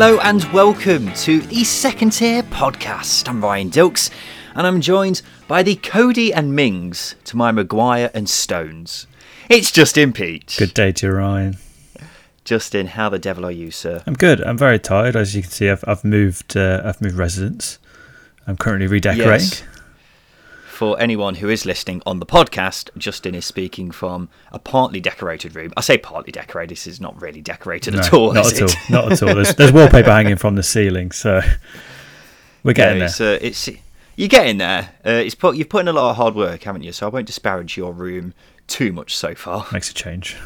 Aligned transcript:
Hello 0.00 0.20
and 0.20 0.44
welcome 0.52 1.12
to 1.14 1.40
the 1.40 1.64
Second 1.64 2.12
Tier 2.12 2.44
Podcast. 2.44 3.28
I'm 3.28 3.42
Ryan 3.42 3.68
Dilks 3.68 4.10
and 4.54 4.64
I'm 4.64 4.80
joined 4.80 5.22
by 5.48 5.64
the 5.64 5.74
Coady 5.74 6.32
and 6.32 6.54
Mings 6.54 7.16
to 7.24 7.36
my 7.36 7.50
Maguire 7.50 8.08
and 8.14 8.28
Stones. 8.28 9.08
It's 9.48 9.72
Justin 9.72 10.12
Peach. 10.12 10.56
Good 10.56 10.72
day 10.72 10.92
to 10.92 11.08
you, 11.08 11.12
Ryan. 11.14 11.56
Justin, 12.44 12.86
how 12.86 13.08
the 13.08 13.18
devil 13.18 13.44
are 13.44 13.50
you, 13.50 13.72
sir? 13.72 14.04
I'm 14.06 14.14
good. 14.14 14.40
I'm 14.40 14.56
very 14.56 14.78
tired. 14.78 15.16
As 15.16 15.34
you 15.34 15.42
can 15.42 15.50
see, 15.50 15.68
I've, 15.68 15.82
I've 15.84 16.04
moved. 16.04 16.56
Uh, 16.56 16.80
I've 16.84 17.02
moved 17.02 17.16
residence. 17.16 17.80
I'm 18.46 18.56
currently 18.56 18.86
redecorating. 18.86 19.32
Yes. 19.32 19.64
For 20.78 20.96
anyone 21.00 21.34
who 21.34 21.48
is 21.48 21.66
listening 21.66 22.02
on 22.06 22.20
the 22.20 22.24
podcast, 22.24 22.96
Justin 22.96 23.34
is 23.34 23.44
speaking 23.44 23.90
from 23.90 24.28
a 24.52 24.60
partly 24.60 25.00
decorated 25.00 25.56
room. 25.56 25.72
I 25.76 25.80
say 25.80 25.98
partly 25.98 26.30
decorated. 26.30 26.70
This 26.70 26.86
is 26.86 27.00
not 27.00 27.20
really 27.20 27.42
decorated 27.42 27.94
no, 27.94 27.98
at 27.98 28.12
all. 28.12 28.32
Not 28.32 28.46
at 28.46 28.62
it? 28.62 28.62
all. 28.62 28.68
Not 28.88 29.10
at 29.10 29.22
all. 29.24 29.34
There's, 29.34 29.54
there's, 29.56 29.72
wallpaper 29.72 30.12
hanging 30.12 30.36
from 30.36 30.54
the 30.54 30.62
ceiling, 30.62 31.10
so 31.10 31.40
we're 32.62 32.74
getting 32.74 33.02
it's, 33.02 33.18
there. 33.18 33.34
Uh, 33.34 33.38
it's 33.42 33.68
you're 34.14 34.28
getting 34.28 34.58
there. 34.58 34.90
Uh, 35.04 35.10
it's 35.10 35.34
put, 35.34 35.56
you've 35.56 35.68
put 35.68 35.80
in 35.80 35.88
a 35.88 35.92
lot 35.92 36.10
of 36.10 36.16
hard 36.16 36.36
work, 36.36 36.62
haven't 36.62 36.84
you? 36.84 36.92
So 36.92 37.08
I 37.08 37.10
won't 37.10 37.26
disparage 37.26 37.76
your 37.76 37.92
room 37.92 38.32
too 38.68 38.92
much 38.92 39.16
so 39.16 39.34
far. 39.34 39.66
Makes 39.72 39.90
a 39.90 39.94
change. 39.94 40.36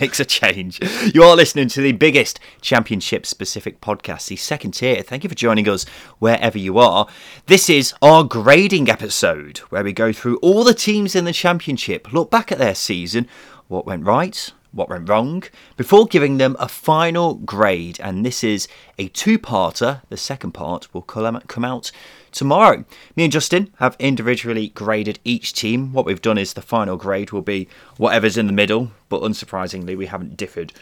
Makes 0.00 0.20
a 0.20 0.24
change. 0.24 0.80
You 1.14 1.22
are 1.24 1.36
listening 1.36 1.68
to 1.68 1.80
the 1.80 1.92
biggest 1.92 2.40
championship 2.60 3.26
specific 3.26 3.80
podcast, 3.80 4.28
the 4.28 4.36
second 4.36 4.72
tier. 4.72 5.02
Thank 5.02 5.24
you 5.24 5.28
for 5.28 5.34
joining 5.34 5.68
us 5.68 5.84
wherever 6.18 6.58
you 6.58 6.78
are. 6.78 7.08
This 7.46 7.68
is 7.68 7.94
our 8.02 8.24
grading 8.24 8.88
episode 8.88 9.58
where 9.70 9.84
we 9.84 9.92
go 9.92 10.12
through 10.12 10.38
all 10.38 10.64
the 10.64 10.74
teams 10.74 11.14
in 11.14 11.24
the 11.24 11.32
championship, 11.32 12.12
look 12.12 12.30
back 12.30 12.52
at 12.52 12.58
their 12.58 12.74
season, 12.74 13.28
what 13.68 13.86
went 13.86 14.04
right, 14.04 14.52
what 14.72 14.88
went 14.88 15.08
wrong, 15.08 15.42
before 15.76 16.06
giving 16.06 16.38
them 16.38 16.56
a 16.58 16.68
final 16.68 17.34
grade. 17.34 17.98
And 18.00 18.24
this 18.24 18.44
is 18.44 18.68
a 18.98 19.08
two 19.08 19.38
parter. 19.38 20.02
The 20.08 20.16
second 20.16 20.52
part 20.52 20.92
will 20.92 21.02
come 21.02 21.64
out 21.64 21.92
tomorrow. 22.32 22.84
Me 23.16 23.24
and 23.24 23.32
Justin 23.32 23.72
have 23.78 23.96
individually 23.98 24.68
graded 24.68 25.18
each 25.24 25.52
team. 25.52 25.92
What 25.92 26.06
we've 26.06 26.22
done 26.22 26.38
is 26.38 26.52
the 26.52 26.62
final 26.62 26.96
grade 26.96 27.30
will 27.30 27.42
be 27.42 27.68
whatever's 27.96 28.36
in 28.36 28.46
the 28.46 28.52
middle, 28.52 28.90
but 29.08 29.22
unsurprisingly, 29.22 29.96
we 29.96 30.06
haven't 30.06 30.36
differed 30.36 30.72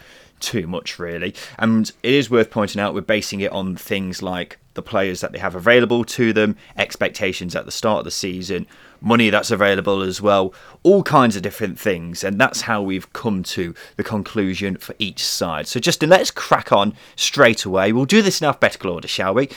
too 0.41 0.67
much 0.67 0.99
really. 0.99 1.35
And 1.59 1.91
it 2.03 2.13
is 2.13 2.31
worth 2.31 2.51
pointing 2.51 2.81
out 2.81 2.95
we're 2.95 3.01
basing 3.01 3.41
it 3.41 3.53
on 3.53 3.77
things 3.77 4.23
like 4.23 4.59
the 4.77 4.83
players 4.83 5.21
that 5.21 5.33
they 5.33 5.39
have 5.39 5.57
available 5.57 6.05
to 6.05 6.33
them, 6.33 6.57
expectations 6.77 7.57
at 7.57 7.65
the 7.65 7.73
start 7.73 7.99
of 7.99 8.05
the 8.05 8.11
season, 8.11 8.67
money 9.01 9.31
that's 9.31 9.51
available 9.51 10.03
as 10.03 10.23
well, 10.23 10.55
all 10.83 11.03
kinds 11.03 11.35
of 11.35 11.43
different 11.43 11.79
things. 11.79 12.23
And 12.23 12.41
that's 12.41 12.63
how 12.63 12.81
we've 12.83 13.13
come 13.13 13.43
to 13.45 13.75
the 13.97 14.05
conclusion 14.05 14.77
for 14.77 14.95
each 14.99 15.25
side. 15.25 15.67
So, 15.67 15.81
Justin, 15.81 16.11
let's 16.11 16.31
crack 16.31 16.71
on 16.73 16.95
straight 17.17 17.65
away. 17.65 17.93
We'll 17.93 18.05
do 18.05 18.23
this 18.23 18.41
in 18.41 18.47
alphabetical 18.47 18.93
order, 18.93 19.09
shall 19.09 19.35
we? 19.35 19.49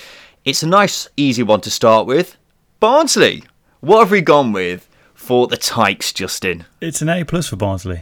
It's 0.44 0.64
a 0.64 0.68
nice, 0.68 1.08
easy 1.16 1.44
one 1.44 1.62
to 1.62 1.70
start 1.70 2.08
with. 2.08 2.38
Barnsley. 2.80 3.44
What 3.82 4.00
have 4.00 4.12
we 4.12 4.22
gone 4.22 4.52
with 4.52 4.90
for 5.14 5.48
the 5.48 5.58
Tykes, 5.58 6.12
Justin? 6.12 6.66
It's 6.82 7.02
an 7.02 7.10
A 7.10 7.24
plus 7.24 7.48
for 7.48 7.56
Barnsley. 7.56 8.02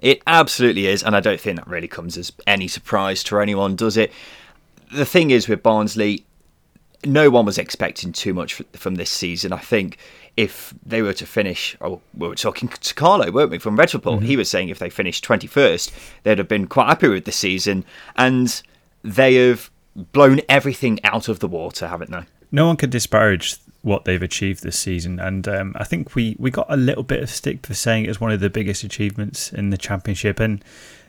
It 0.00 0.22
absolutely 0.26 0.86
is, 0.86 1.02
and 1.02 1.14
I 1.14 1.20
don't 1.20 1.40
think 1.40 1.58
that 1.58 1.68
really 1.68 1.88
comes 1.88 2.16
as 2.16 2.32
any 2.46 2.68
surprise 2.68 3.22
to 3.24 3.38
anyone, 3.38 3.76
does 3.76 3.96
it? 3.96 4.10
The 4.92 5.04
thing 5.04 5.30
is 5.30 5.48
with 5.48 5.62
Barnsley, 5.62 6.24
no 7.04 7.30
one 7.30 7.46
was 7.46 7.58
expecting 7.58 8.12
too 8.12 8.34
much 8.34 8.54
from 8.72 8.96
this 8.96 9.10
season. 9.10 9.52
I 9.52 9.58
think 9.58 9.98
if 10.36 10.74
they 10.84 11.02
were 11.02 11.12
to 11.14 11.26
finish, 11.26 11.76
oh, 11.80 12.00
we 12.16 12.28
were 12.28 12.34
talking 12.34 12.68
to 12.68 12.94
Carlo, 12.94 13.30
weren't 13.30 13.50
we, 13.50 13.58
from 13.58 13.76
Red 13.76 13.94
Report? 13.94 14.18
Mm-hmm. 14.18 14.26
He 14.26 14.36
was 14.36 14.50
saying 14.50 14.68
if 14.68 14.78
they 14.78 14.90
finished 14.90 15.24
21st, 15.24 15.92
they'd 16.22 16.38
have 16.38 16.48
been 16.48 16.66
quite 16.66 16.88
happy 16.88 17.08
with 17.08 17.24
the 17.24 17.32
season. 17.32 17.84
And 18.16 18.62
they 19.02 19.34
have 19.34 19.70
blown 19.94 20.40
everything 20.48 20.98
out 21.04 21.28
of 21.28 21.40
the 21.40 21.48
water, 21.48 21.88
haven't 21.88 22.10
they? 22.10 22.24
No 22.52 22.66
one 22.66 22.76
can 22.76 22.90
disparage 22.90 23.56
what 23.82 24.04
they've 24.04 24.22
achieved 24.22 24.62
this 24.62 24.78
season, 24.78 25.18
and 25.18 25.48
um, 25.48 25.74
I 25.78 25.84
think 25.84 26.14
we 26.14 26.36
we 26.38 26.50
got 26.50 26.66
a 26.68 26.76
little 26.76 27.02
bit 27.02 27.22
of 27.22 27.30
stick 27.30 27.64
for 27.66 27.74
saying 27.74 28.04
it 28.04 28.08
was 28.08 28.20
one 28.20 28.32
of 28.32 28.40
the 28.40 28.50
biggest 28.50 28.84
achievements 28.84 29.52
in 29.52 29.70
the 29.70 29.78
championship. 29.78 30.40
And 30.40 30.62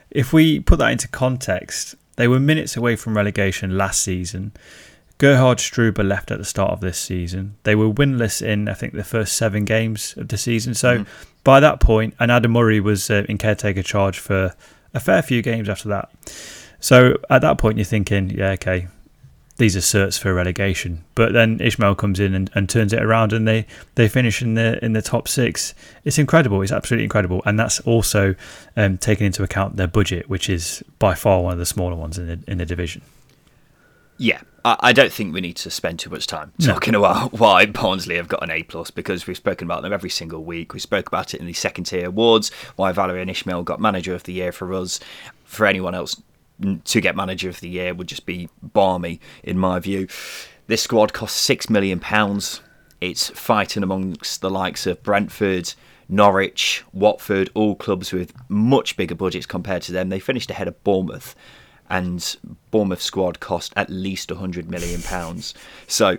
if 0.09 0.31
we 0.31 0.59
put 0.59 0.80
that 0.80 0.91
into 0.91 1.08
context, 1.08 1.96
they 2.16 2.28
were 2.28 2.40
minutes 2.40 2.78
away 2.78 2.96
from 2.96 3.16
relegation 3.16 3.78
last 3.78 4.04
season. 4.04 4.52
Gerhard 5.18 5.60
Struber 5.60 6.08
left 6.08 6.32
at 6.32 6.40
the 6.40 6.46
start 6.46 6.72
of 6.72 6.80
this 6.80 6.98
season. 6.98 7.56
They 7.64 7.76
were 7.76 7.90
winless 7.90 8.42
in, 8.42 8.68
I 8.68 8.74
think, 8.74 8.94
the 8.94 9.04
first 9.04 9.38
seven 9.38 9.66
games 9.66 10.16
of 10.18 10.30
the 10.30 10.38
season. 10.38 10.74
So 10.74 11.00
mm. 11.00 11.08
by 11.44 11.60
that 11.60 11.80
point, 11.80 12.16
and 12.20 12.32
Adam 12.32 12.54
Murray 12.54 12.80
was 12.80 13.10
uh, 13.12 13.24
in 13.30 13.38
caretaker 13.38 13.84
charge 13.84 14.18
for 14.18 14.56
a 14.94 15.00
fair 15.00 15.22
few 15.22 15.42
games 15.44 15.70
after 15.70 15.90
that. 15.90 16.10
So 16.80 17.18
at 17.30 17.42
that 17.44 17.60
point, 17.60 17.78
you're 17.78 17.86
thinking, 17.86 18.32
yeah, 18.32 18.52
okay, 18.52 18.88
these 19.62 19.76
are 19.76 19.80
certs 19.80 20.18
for 20.18 20.34
relegation. 20.34 21.06
But 21.14 21.34
then 21.34 21.60
Ismaël 21.60 21.96
comes 21.96 22.20
in 22.20 22.34
and, 22.34 22.50
and 22.56 22.68
turns 22.68 22.94
it 22.94 23.02
around, 23.02 23.32
and 23.32 23.48
they, 23.48 23.68
they 23.94 24.08
finish 24.08 24.42
in 24.42 24.56
the 24.56 24.84
in 24.84 24.94
the 24.94 25.04
top 25.04 25.28
six. 25.28 25.76
It's 26.04 26.18
incredible. 26.18 26.64
It's 26.64 26.72
absolutely 26.72 27.04
incredible, 27.04 27.44
and 27.46 27.60
that's 27.60 27.80
also 27.82 28.34
um, 28.76 28.98
taking 28.98 29.28
into 29.28 29.44
account 29.44 29.78
their 29.78 29.88
budget, 29.88 30.28
which 30.28 30.50
is 30.50 30.84
by 30.98 31.14
far 31.14 31.44
one 31.44 31.54
of 31.54 31.60
the 31.60 31.68
smaller 31.68 31.96
ones 31.96 32.18
in 32.18 32.28
the 32.28 32.40
in 32.48 32.58
the 32.58 32.66
division. 32.66 33.04
Yeah, 34.18 34.42
I 34.64 34.94
don't 34.94 35.12
think 35.12 35.34
we 35.34 35.42
need 35.42 35.58
to 35.58 35.72
spend 35.72 36.00
too 36.00 36.12
much 36.12 36.28
time 36.28 36.54
talking 36.60 36.94
no. 36.94 37.04
about 37.04 37.34
why 37.40 37.66
Barnsley 37.66 38.16
have 38.16 38.28
got 38.28 38.44
an 38.44 38.52
A 38.52 38.64
plus 38.64 38.92
because 38.92 39.26
we've 39.26 39.38
spoken 39.38 39.68
about 39.68 39.82
them 39.84 39.94
every 39.94 40.12
single 40.12 40.44
week. 40.44 40.74
We 40.74 40.80
spoke 40.80 41.08
about 41.08 41.34
it 41.34 41.40
in 41.40 41.48
the 41.48 41.54
second 41.54 41.86
tier 41.86 42.08
awards. 42.08 42.50
Why 42.76 42.92
Valérien 42.94 43.30
Ismaël 43.30 43.66
got 43.66 43.80
Manager 43.80 44.14
of 44.14 44.24
the 44.24 44.34
Year 44.34 44.52
for 44.52 44.74
us. 44.74 45.00
For 45.46 45.66
anyone 45.66 45.96
else 45.96 46.22
to 46.84 47.02
get 47.02 47.16
manager 47.16 47.50
of 47.50 47.60
the 47.60 47.70
year 47.70 47.94
would 47.94 48.08
just 48.08 48.26
be 48.26 48.50
barmy 48.62 49.20
in 49.44 49.58
my 49.58 49.80
view. 49.80 50.08
This 50.68 50.82
squad 50.82 51.14
costs 51.14 51.40
six 51.40 51.70
million 51.70 52.00
pounds. 52.00 52.62
It's 53.00 53.30
fighting 53.30 53.84
amongst 53.84 54.42
the 54.42 54.50
likes 54.50 54.86
of 54.86 55.02
Brentford, 55.04 55.74
Norwich, 56.08 56.84
Watford, 56.94 57.50
all 57.54 57.76
clubs 57.76 58.12
with 58.12 58.34
much 58.50 58.96
bigger 58.96 59.16
budgets 59.16 59.46
compared 59.46 59.82
to 59.84 59.92
them. 59.92 60.10
They 60.10 60.20
finished 60.20 60.52
ahead 60.52 60.68
of 60.68 60.84
Bournemouth, 60.84 61.36
and 61.90 62.38
Bournemouth 62.70 63.02
squad 63.02 63.40
cost 63.40 63.74
at 63.76 63.90
least 63.90 64.30
hundred 64.30 64.70
million 64.70 65.02
pounds. 65.02 65.54
So 65.88 66.18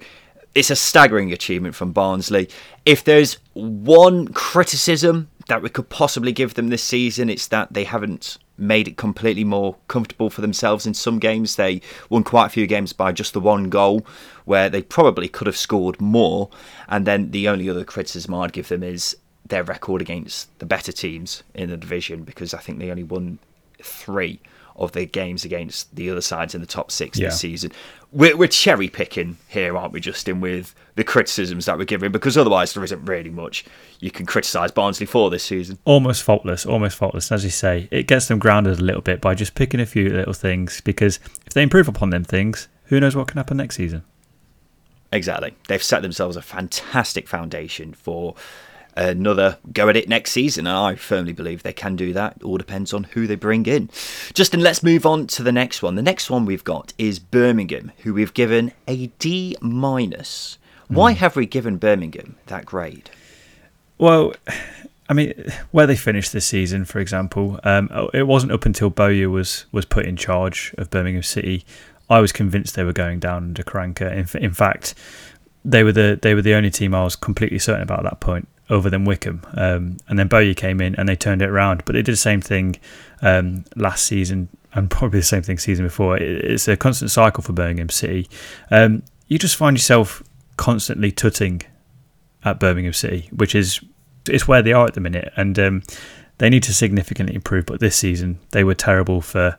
it's 0.55 0.71
a 0.71 0.77
staggering 0.77 1.33
achievement 1.33 1.75
from 1.75 1.93
Barnsley. 1.93 2.49
If 2.85 3.05
there's 3.05 3.39
one 3.55 4.29
criticism 4.29 5.31
that 5.49 5.63
we 5.63 5.71
could 5.71 5.89
possibly 5.89 6.33
give 6.33 6.55
them 6.55 6.69
this 6.69 6.83
season, 6.83 7.31
it's 7.31 7.47
that 7.49 7.73
they 7.73 7.85
haven't 7.85 8.39
made 8.59 8.87
it 8.87 8.97
completely 8.97 9.45
more 9.45 9.77
comfortable 9.89 10.31
for 10.31 10.41
themselves 10.41 10.87
in 10.87 10.95
some 10.95 11.19
games. 11.19 11.57
They 11.57 11.81
won 12.11 12.23
quite 12.25 12.47
a 12.47 12.51
few 12.51 12.67
games 12.67 12.93
by 12.93 13.13
just 13.13 13.33
the 13.33 13.41
one 13.41 13.71
goal, 13.71 14.07
where 14.45 14.69
they 14.69 14.83
probably 14.83 15.29
could 15.29 15.47
have 15.47 15.57
scored 15.57 16.01
more. 16.01 16.51
And 16.89 17.07
then 17.07 17.31
the 17.31 17.49
only 17.49 17.69
other 17.69 17.85
criticism 17.85 18.35
I'd 18.35 18.53
give 18.53 18.69
them 18.69 18.83
is 18.83 19.17
their 19.47 19.65
record 19.65 20.01
against 20.01 20.57
the 20.59 20.67
better 20.67 20.93
teams 20.93 21.43
in 21.55 21.71
the 21.71 21.77
division, 21.77 22.23
because 22.25 22.55
I 22.55 22.59
think 22.59 22.79
they 22.79 22.91
only 22.91 23.03
won 23.03 23.39
three 23.83 24.41
of 24.77 24.93
their 24.93 25.05
games 25.05 25.45
against 25.45 25.95
the 25.95 26.11
other 26.11 26.21
sides 26.21 26.55
in 26.55 26.61
the 26.61 26.67
top 26.67 26.91
six 26.91 27.19
yeah. 27.19 27.29
this 27.29 27.41
season. 27.41 27.73
We're, 28.11 28.37
we're 28.37 28.49
cherry 28.49 28.89
picking 28.89 29.39
here, 29.49 29.77
aren't 29.77 29.93
we, 29.93 30.01
Justin, 30.01 30.41
with 30.41 30.75
the 30.97 31.05
criticisms 31.05 31.67
that 31.67 31.79
we're 31.79 31.85
giving? 31.85 32.13
Because 32.13 32.37
otherwise, 32.37 32.75
there 32.75 32.85
isn't 32.85 33.05
really 33.05 33.31
much 33.31 33.65
you 34.01 34.11
can 34.11 34.27
criticise 34.27 34.71
Barnsley 34.71 35.07
for 35.07 35.31
this 35.31 35.45
season. 35.45 35.79
Almost 35.85 36.23
faultless, 36.23 36.67
almost 36.67 36.97
faultless. 36.97 37.33
As 37.33 37.45
you 37.45 37.51
say, 37.51 37.89
it 37.91 38.07
gets 38.07 38.29
them 38.29 38.39
grounded 38.39 38.79
a 38.79 38.83
little 38.83 39.01
bit 39.01 39.21
by 39.21 39.35
just 39.35 39.55
picking 39.55 39.81
a 39.81 39.87
few 39.87 40.11
little 40.11 40.35
things. 40.35 40.81
Because 40.83 41.21
if 41.47 41.55
they 41.55 41.63
improve 41.63 41.89
upon 41.89 42.11
them 42.11 42.25
things, 42.25 42.69
who 42.85 43.01
knows 43.01 43.17
what 43.17 43.29
can 43.29 43.39
happen 43.39 43.57
next 43.57 43.77
season? 43.77 44.05
Exactly. 45.13 45.55
They've 45.69 45.83
set 45.83 46.03
themselves 46.03 46.37
a 46.37 46.43
fantastic 46.43 47.29
foundation 47.29 47.93
for 47.93 48.35
another 48.97 49.59
go 49.73 49.89
at 49.89 49.97
it 49.97 50.09
next 50.09 50.33
season. 50.33 50.67
And 50.67 50.77
I 50.77 50.95
firmly 50.95 51.33
believe 51.33 51.63
they 51.63 51.73
can 51.73 51.97
do 51.97 52.13
that. 52.13 52.37
It 52.37 52.45
all 52.45 52.59
depends 52.59 52.93
on 52.93 53.05
who 53.05 53.27
they 53.27 53.35
bring 53.35 53.67
in. 53.67 53.91
Justin, 54.35 54.61
let's 54.61 54.83
move 54.83 55.07
on 55.07 55.27
to 55.29 55.43
the 55.43 55.53
next 55.53 55.83
one. 55.83 55.95
The 55.95 56.03
next 56.03 56.31
one 56.31 56.45
we've 56.45 56.65
got 56.65 56.93
is 56.99 57.19
Birmingham, 57.19 57.93
who 57.99 58.15
we've 58.15 58.35
given 58.35 58.73
a 58.87 59.07
D 59.19 59.57
minus. 59.61 60.59
Why 60.89 61.15
mm. 61.15 61.17
have 61.17 61.37
we 61.37 61.47
given 61.47 61.79
Birmingham 61.79 62.37
that 62.47 62.67
grade? 62.67 63.11
Well, 63.99 64.35
I 65.09 65.15
mean, 65.15 65.33
where 65.71 65.87
they 65.87 65.97
finished 65.97 66.33
this 66.33 66.47
season, 66.47 66.85
for 66.85 66.99
example, 66.99 67.61
um, 67.65 67.89
it 68.13 68.27
wasn't 68.27 68.53
up 68.53 68.67
until 68.67 68.91
Bowyer 68.91 69.31
was 69.31 69.67
was 69.73 69.85
put 69.85 70.07
in 70.07 70.17
charge 70.17 70.75
of 70.79 70.91
Birmingham 70.91 71.23
City. 71.23 71.65
I 72.11 72.21
was 72.21 72.33
convinced 72.33 72.75
they 72.75 72.85
were 72.85 72.93
going 72.93 73.21
down 73.21 73.45
under 73.45 73.63
Karanka. 73.63 74.13
In, 74.13 74.43
in 74.43 74.53
fact, 74.53 74.95
they 75.65 75.83
were 75.85 75.93
the 75.93 76.19
they 76.21 76.35
were 76.35 76.43
the 76.43 76.55
only 76.55 76.71
team 76.71 76.95
I 76.95 77.05
was 77.05 77.17
completely 77.17 77.59
certain 77.59 77.83
about 77.83 78.01
at 78.01 78.05
that 78.05 78.21
point 78.21 78.49
over 78.73 78.89
than 78.89 79.05
Wycombe. 79.05 79.43
Um, 79.55 79.99
and 80.09 80.19
then 80.19 80.27
Bowyer 80.29 80.55
came 80.55 80.81
in 80.81 80.97
and 80.97 81.09
they 81.09 81.15
turned 81.15 81.43
it 81.43 81.51
around. 81.51 81.85
But 81.85 81.93
they 81.93 82.03
did 82.03 82.13
the 82.13 82.17
same 82.17 82.41
thing 82.41 82.77
um, 83.21 83.65
last 83.77 84.05
season 84.05 84.49
and 84.75 84.91
probably 84.91 85.21
the 85.21 85.27
same 85.27 85.43
thing 85.43 85.59
season 85.59 85.85
before. 85.85 86.17
it's 86.17 86.67
a 86.67 86.77
constant 86.77 87.11
cycle 87.11 87.43
for 87.43 87.53
Birmingham 87.53 87.91
City. 87.91 88.29
Um, 88.71 89.03
you 89.29 89.39
just 89.39 89.57
find 89.57 89.77
yourself 89.77 90.23
constantly 90.57 91.13
tutting 91.13 91.63
at 92.45 92.59
Birmingham 92.59 92.95
City, 92.95 93.29
which 93.31 93.55
is 93.55 93.81
it's 94.29 94.49
where 94.49 94.63
they 94.63 94.73
are 94.73 94.87
at 94.87 94.95
the 94.95 95.01
minute, 95.01 95.33
and 95.37 95.59
um, 95.59 95.83
they 96.39 96.49
need 96.49 96.63
to 96.63 96.75
significantly 96.75 97.35
improve. 97.35 97.67
But 97.67 97.81
this 97.81 97.97
season 97.97 98.39
they 98.53 98.65
were 98.65 98.75
terrible 98.75 99.21
for 99.21 99.59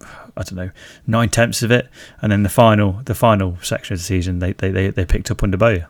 I 0.00 0.42
don't 0.42 0.54
know 0.54 0.70
nine 1.06 1.28
tenths 1.28 1.62
of 1.62 1.70
it, 1.70 1.88
and 2.22 2.32
then 2.32 2.42
the 2.42 2.48
final 2.48 3.02
the 3.04 3.14
final 3.14 3.58
section 3.60 3.94
of 3.94 4.00
the 4.00 4.04
season 4.04 4.38
they 4.38 4.52
they 4.54 4.70
they, 4.70 4.88
they 4.88 5.04
picked 5.04 5.30
up 5.30 5.42
under 5.42 5.58
Bowyer. 5.58 5.88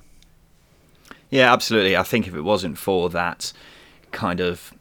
Yeah, 1.31 1.53
absolutely. 1.53 1.97
I 1.97 2.03
think 2.03 2.27
if 2.27 2.35
it 2.35 2.43
wasn't 2.43 2.77
for 2.77 3.09
that 3.11 3.53
kind 4.11 4.41
of 4.41 4.75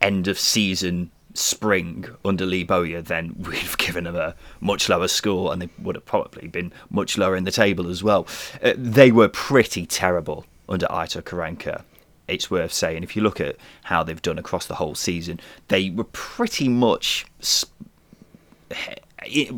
end 0.00 0.28
of 0.28 0.38
season 0.38 1.10
spring 1.34 2.06
under 2.24 2.46
Lee 2.46 2.64
Bowyer, 2.64 3.02
then 3.02 3.34
we'd 3.38 3.58
have 3.58 3.78
given 3.78 4.04
them 4.04 4.16
a 4.16 4.34
much 4.60 4.88
lower 4.88 5.08
score 5.08 5.52
and 5.52 5.60
they 5.60 5.68
would 5.78 5.96
have 5.96 6.06
probably 6.06 6.48
been 6.48 6.72
much 6.90 7.18
lower 7.18 7.36
in 7.36 7.44
the 7.44 7.50
table 7.50 7.88
as 7.88 8.02
well. 8.02 8.26
Uh, 8.62 8.72
they 8.76 9.10
were 9.10 9.28
pretty 9.28 9.84
terrible 9.86 10.46
under 10.68 10.86
Aitor 10.86 11.22
Karanka. 11.22 11.82
It's 12.28 12.50
worth 12.50 12.72
saying. 12.72 13.04
If 13.04 13.14
you 13.14 13.22
look 13.22 13.40
at 13.40 13.56
how 13.84 14.02
they've 14.02 14.20
done 14.20 14.38
across 14.38 14.66
the 14.66 14.74
whole 14.76 14.96
season, 14.96 15.38
they 15.68 15.90
were 15.90 16.04
pretty 16.04 16.68
much. 16.68 17.24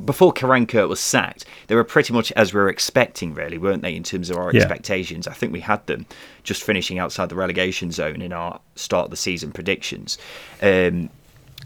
Before 0.05 0.33
Karanka 0.33 0.89
was 0.89 1.01
sacked, 1.01 1.45
they 1.67 1.75
were 1.75 1.85
pretty 1.85 2.13
much 2.13 2.33
as 2.33 2.53
we 2.53 2.61
were 2.61 2.69
expecting, 2.69 3.35
really, 3.35 3.59
weren't 3.59 3.83
they, 3.83 3.95
in 3.95 4.03
terms 4.03 4.31
of 4.31 4.37
our 4.37 4.53
yeah. 4.53 4.63
expectations? 4.63 5.27
I 5.27 5.33
think 5.33 5.53
we 5.53 5.61
had 5.61 5.87
them 5.87 6.07
just 6.43 6.63
finishing 6.63 6.99
outside 6.99 7.29
the 7.29 7.35
relegation 7.35 7.91
zone 7.91 8.23
in 8.23 8.33
our 8.33 8.61
start 8.77 9.07
of 9.07 9.11
the 9.11 9.17
season 9.17 9.53
predictions. 9.53 10.19
Um, 10.63 11.11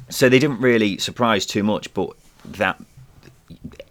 so 0.09 0.29
they 0.29 0.39
didn't 0.39 0.61
really 0.61 0.99
surprise 0.99 1.47
too 1.47 1.63
much, 1.63 1.93
but 1.95 2.11
that 2.45 2.83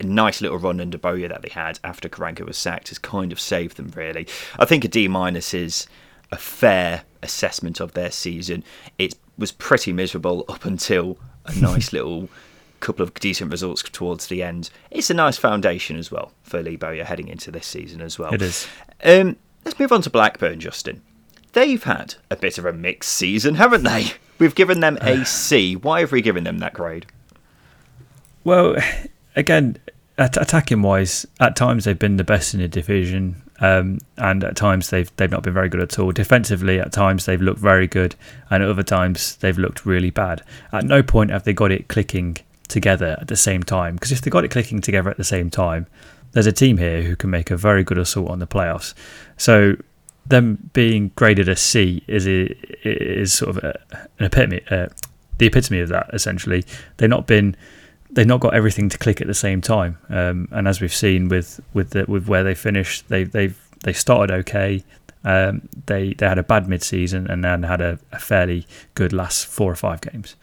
nice 0.02 0.42
little 0.42 0.58
run 0.58 0.82
under 0.82 0.98
Bowyer 0.98 1.28
that 1.28 1.42
they 1.42 1.50
had 1.50 1.80
after 1.84 2.10
Karanka 2.10 2.46
was 2.46 2.58
sacked 2.58 2.90
has 2.90 2.98
kind 2.98 3.32
of 3.32 3.40
saved 3.40 3.78
them, 3.78 3.92
really. 3.96 4.28
I 4.60 4.66
think 4.66 4.84
a 4.84 4.88
D 4.88 5.08
minus 5.08 5.54
is 5.54 5.88
a 6.32 6.38
fair 6.38 7.04
assessment 7.22 7.80
of 7.80 7.94
their 7.94 8.12
season. 8.12 8.64
It 8.98 9.16
was 9.38 9.52
pretty 9.52 9.94
miserable 9.94 10.46
up 10.48 10.66
until 10.66 11.18
a 11.46 11.56
nice 11.56 11.94
little 11.94 12.30
couple 12.82 13.04
of 13.04 13.14
decent 13.14 13.52
results 13.52 13.84
towards 13.84 14.28
the 14.28 14.44
end. 14.44 14.70
It's 14.90 15.10
a 15.10 15.14
nice 15.14 15.38
foundation 15.38 15.98
as 15.98 16.12
well 16.12 16.34
for 16.44 16.62
Lee 16.62 16.76
Bowyer 16.76 17.06
heading 17.06 17.30
into 17.30 17.52
this 17.52 17.68
season 17.68 18.02
as 18.02 18.20
well. 18.20 18.34
It 18.34 18.42
is. 18.42 18.68
Um, 19.04 19.38
let's 19.64 19.80
move 19.80 19.92
on 19.92 20.02
to 20.02 20.10
Blackburn, 20.10 20.60
Justin. 20.60 21.02
They've 21.54 21.84
had 21.84 22.16
a 22.30 22.36
bit 22.36 22.58
of 22.58 22.66
a 22.66 22.74
mixed 22.74 23.14
season, 23.14 23.56
haven't 23.56 23.84
they? 23.84 24.12
We've 24.40 24.56
given 24.56 24.80
them 24.80 24.98
a 25.02 25.26
C. 25.26 25.76
Why 25.76 26.02
have 26.02 26.12
we 26.12 26.22
given 26.22 26.44
them 26.44 26.60
that 26.60 26.74
grade? 26.74 27.06
Well, 28.44 28.76
again, 29.36 29.78
attacking 30.18 30.82
wise, 30.82 31.26
at 31.40 31.56
times 31.56 31.86
they've 31.86 31.98
been 31.98 32.18
the 32.18 32.24
best 32.24 32.54
in 32.54 32.60
the 32.60 32.68
division, 32.68 33.42
um, 33.60 34.00
and 34.18 34.44
at 34.44 34.56
times 34.56 34.90
they've 34.90 35.12
they've 35.18 35.32
not 35.32 35.44
been 35.44 35.54
very 35.54 35.70
good 35.70 35.82
at 35.82 36.00
all. 36.00 36.12
Defensively, 36.12 36.80
at 36.80 36.92
times 36.92 37.26
they've 37.26 37.42
looked 37.42 37.60
very 37.60 37.88
good, 37.88 38.16
and 38.50 38.64
at 38.64 38.70
other 38.70 38.84
times 38.84 39.36
they've 39.38 39.58
looked 39.58 39.86
really 39.86 40.10
bad. 40.10 40.44
At 40.72 40.86
no 40.86 41.04
point 41.04 41.32
have 41.32 41.44
they 41.44 41.54
got 41.54 41.72
it 41.72 41.88
clicking 41.88 42.38
together 42.72 43.18
at 43.22 43.28
the 43.28 43.36
same 43.36 43.62
time. 43.62 43.96
Because 43.96 44.12
if 44.12 44.22
they 44.22 44.32
got 44.32 44.44
it 44.44 44.50
clicking 44.50 44.82
together 44.82 45.10
at 45.10 45.18
the 45.18 45.24
same 45.24 45.50
time, 45.50 45.86
there's 46.32 46.48
a 46.48 46.52
team 46.52 46.78
here 46.78 47.04
who 47.04 47.16
can 47.16 47.30
make 47.30 47.52
a 47.52 47.58
very 47.58 47.84
good 47.84 47.98
assault 47.98 48.30
on 48.30 48.40
the 48.40 48.48
playoffs. 48.48 48.94
So 49.38 49.76
them 50.26 50.70
being 50.74 51.12
graded 51.16 51.50
a 51.50 51.56
C 51.56 52.04
is 52.08 52.26
is 52.26 53.34
sort 53.34 53.58
of 53.58 53.64
a, 53.64 53.80
an 54.20 54.26
epitome, 54.26 54.62
uh, 54.72 54.88
the 55.38 55.46
epitome 55.46 55.80
of 55.82 55.90
that. 55.90 56.10
Essentially, 56.14 56.66
they've 56.98 57.10
not 57.10 57.28
been 57.28 57.56
they've 58.10 58.28
not 58.28 58.40
got 58.40 58.54
everything 58.54 58.90
to 58.90 58.98
click 58.98 59.22
at 59.22 59.28
the 59.28 59.34
same 59.34 59.62
time. 59.62 59.98
Um, 60.10 60.48
and 60.52 60.68
as 60.68 60.82
we've 60.82 60.94
seen 60.94 61.30
with 61.30 61.60
with 61.74 61.92
the, 61.92 62.06
with 62.08 62.28
where 62.28 62.44
they 62.44 62.56
finished, 62.56 63.10
they 63.10 63.24
they've 63.24 63.60
they 63.84 63.94
started 63.94 64.34
okay. 64.42 64.84
Um, 65.24 65.70
they 65.86 66.14
they 66.14 66.28
had 66.28 66.38
a 66.38 66.44
bad 66.44 66.68
mid 66.68 66.82
season 66.84 67.28
and 67.30 67.44
then 67.44 67.64
had 67.64 67.82
a, 67.82 68.00
a 68.12 68.20
fairly 68.20 68.66
good 68.96 69.14
last 69.14 69.46
four 69.46 69.72
or 69.72 69.76
five 69.76 70.02
games. 70.02 70.36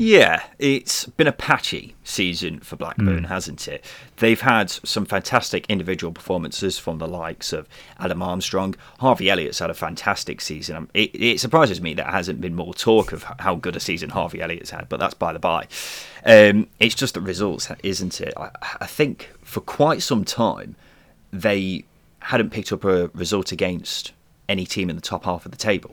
Yeah, 0.00 0.42
it's 0.58 1.04
been 1.04 1.26
a 1.26 1.32
patchy 1.32 1.94
season 2.04 2.60
for 2.60 2.76
Blackburn, 2.76 3.24
mm. 3.24 3.28
hasn't 3.28 3.68
it? 3.68 3.84
They've 4.16 4.40
had 4.40 4.70
some 4.70 5.04
fantastic 5.04 5.66
individual 5.68 6.10
performances 6.10 6.78
from 6.78 6.96
the 6.96 7.06
likes 7.06 7.52
of 7.52 7.68
Adam 7.98 8.22
Armstrong. 8.22 8.76
Harvey 9.00 9.28
Elliott's 9.28 9.58
had 9.58 9.68
a 9.68 9.74
fantastic 9.74 10.40
season. 10.40 10.74
Um, 10.76 10.88
it, 10.94 11.10
it 11.14 11.38
surprises 11.38 11.82
me 11.82 11.92
that 11.92 12.06
hasn't 12.06 12.40
been 12.40 12.54
more 12.54 12.72
talk 12.72 13.12
of 13.12 13.24
how 13.40 13.56
good 13.56 13.76
a 13.76 13.80
season 13.80 14.08
Harvey 14.08 14.40
Elliott's 14.40 14.70
had, 14.70 14.88
but 14.88 15.00
that's 15.00 15.12
by 15.12 15.34
the 15.34 15.38
by. 15.38 15.68
Um, 16.24 16.68
it's 16.78 16.94
just 16.94 17.12
the 17.12 17.20
results, 17.20 17.70
isn't 17.82 18.22
it? 18.22 18.32
I, 18.38 18.52
I 18.80 18.86
think 18.86 19.30
for 19.42 19.60
quite 19.60 20.00
some 20.00 20.24
time 20.24 20.76
they 21.30 21.84
hadn't 22.20 22.48
picked 22.48 22.72
up 22.72 22.86
a 22.86 23.08
result 23.08 23.52
against 23.52 24.12
any 24.48 24.64
team 24.64 24.88
in 24.88 24.96
the 24.96 25.02
top 25.02 25.26
half 25.26 25.44
of 25.44 25.52
the 25.52 25.58
table, 25.58 25.90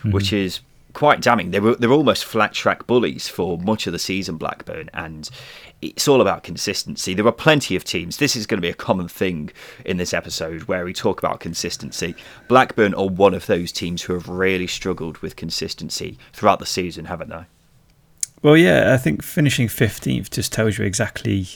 mm-hmm. 0.00 0.12
which 0.12 0.34
is 0.34 0.60
quite 0.92 1.20
damning. 1.20 1.50
They 1.50 1.60
were 1.60 1.76
they're 1.76 1.92
almost 1.92 2.24
flat 2.24 2.52
track 2.52 2.86
bullies 2.86 3.28
for 3.28 3.58
much 3.58 3.86
of 3.86 3.92
the 3.92 3.98
season, 3.98 4.36
Blackburn, 4.36 4.90
and 4.94 5.28
it's 5.80 6.08
all 6.08 6.20
about 6.20 6.42
consistency. 6.42 7.14
There 7.14 7.26
are 7.26 7.32
plenty 7.32 7.76
of 7.76 7.84
teams. 7.84 8.16
This 8.16 8.34
is 8.34 8.46
going 8.46 8.58
to 8.58 8.66
be 8.66 8.70
a 8.70 8.74
common 8.74 9.06
thing 9.06 9.50
in 9.84 9.96
this 9.96 10.12
episode 10.12 10.64
where 10.64 10.84
we 10.84 10.92
talk 10.92 11.20
about 11.20 11.38
consistency. 11.38 12.16
Blackburn 12.48 12.94
are 12.94 13.06
one 13.06 13.32
of 13.32 13.46
those 13.46 13.70
teams 13.70 14.02
who 14.02 14.14
have 14.14 14.28
really 14.28 14.66
struggled 14.66 15.18
with 15.18 15.36
consistency 15.36 16.18
throughout 16.32 16.58
the 16.58 16.66
season, 16.66 17.04
haven't 17.04 17.30
they? 17.30 17.44
Well, 18.42 18.56
yeah, 18.56 18.92
I 18.92 18.96
think 18.96 19.22
finishing 19.22 19.68
fifteenth 19.68 20.30
just 20.30 20.52
tells 20.52 20.78
you 20.78 20.84
exactly 20.84 21.46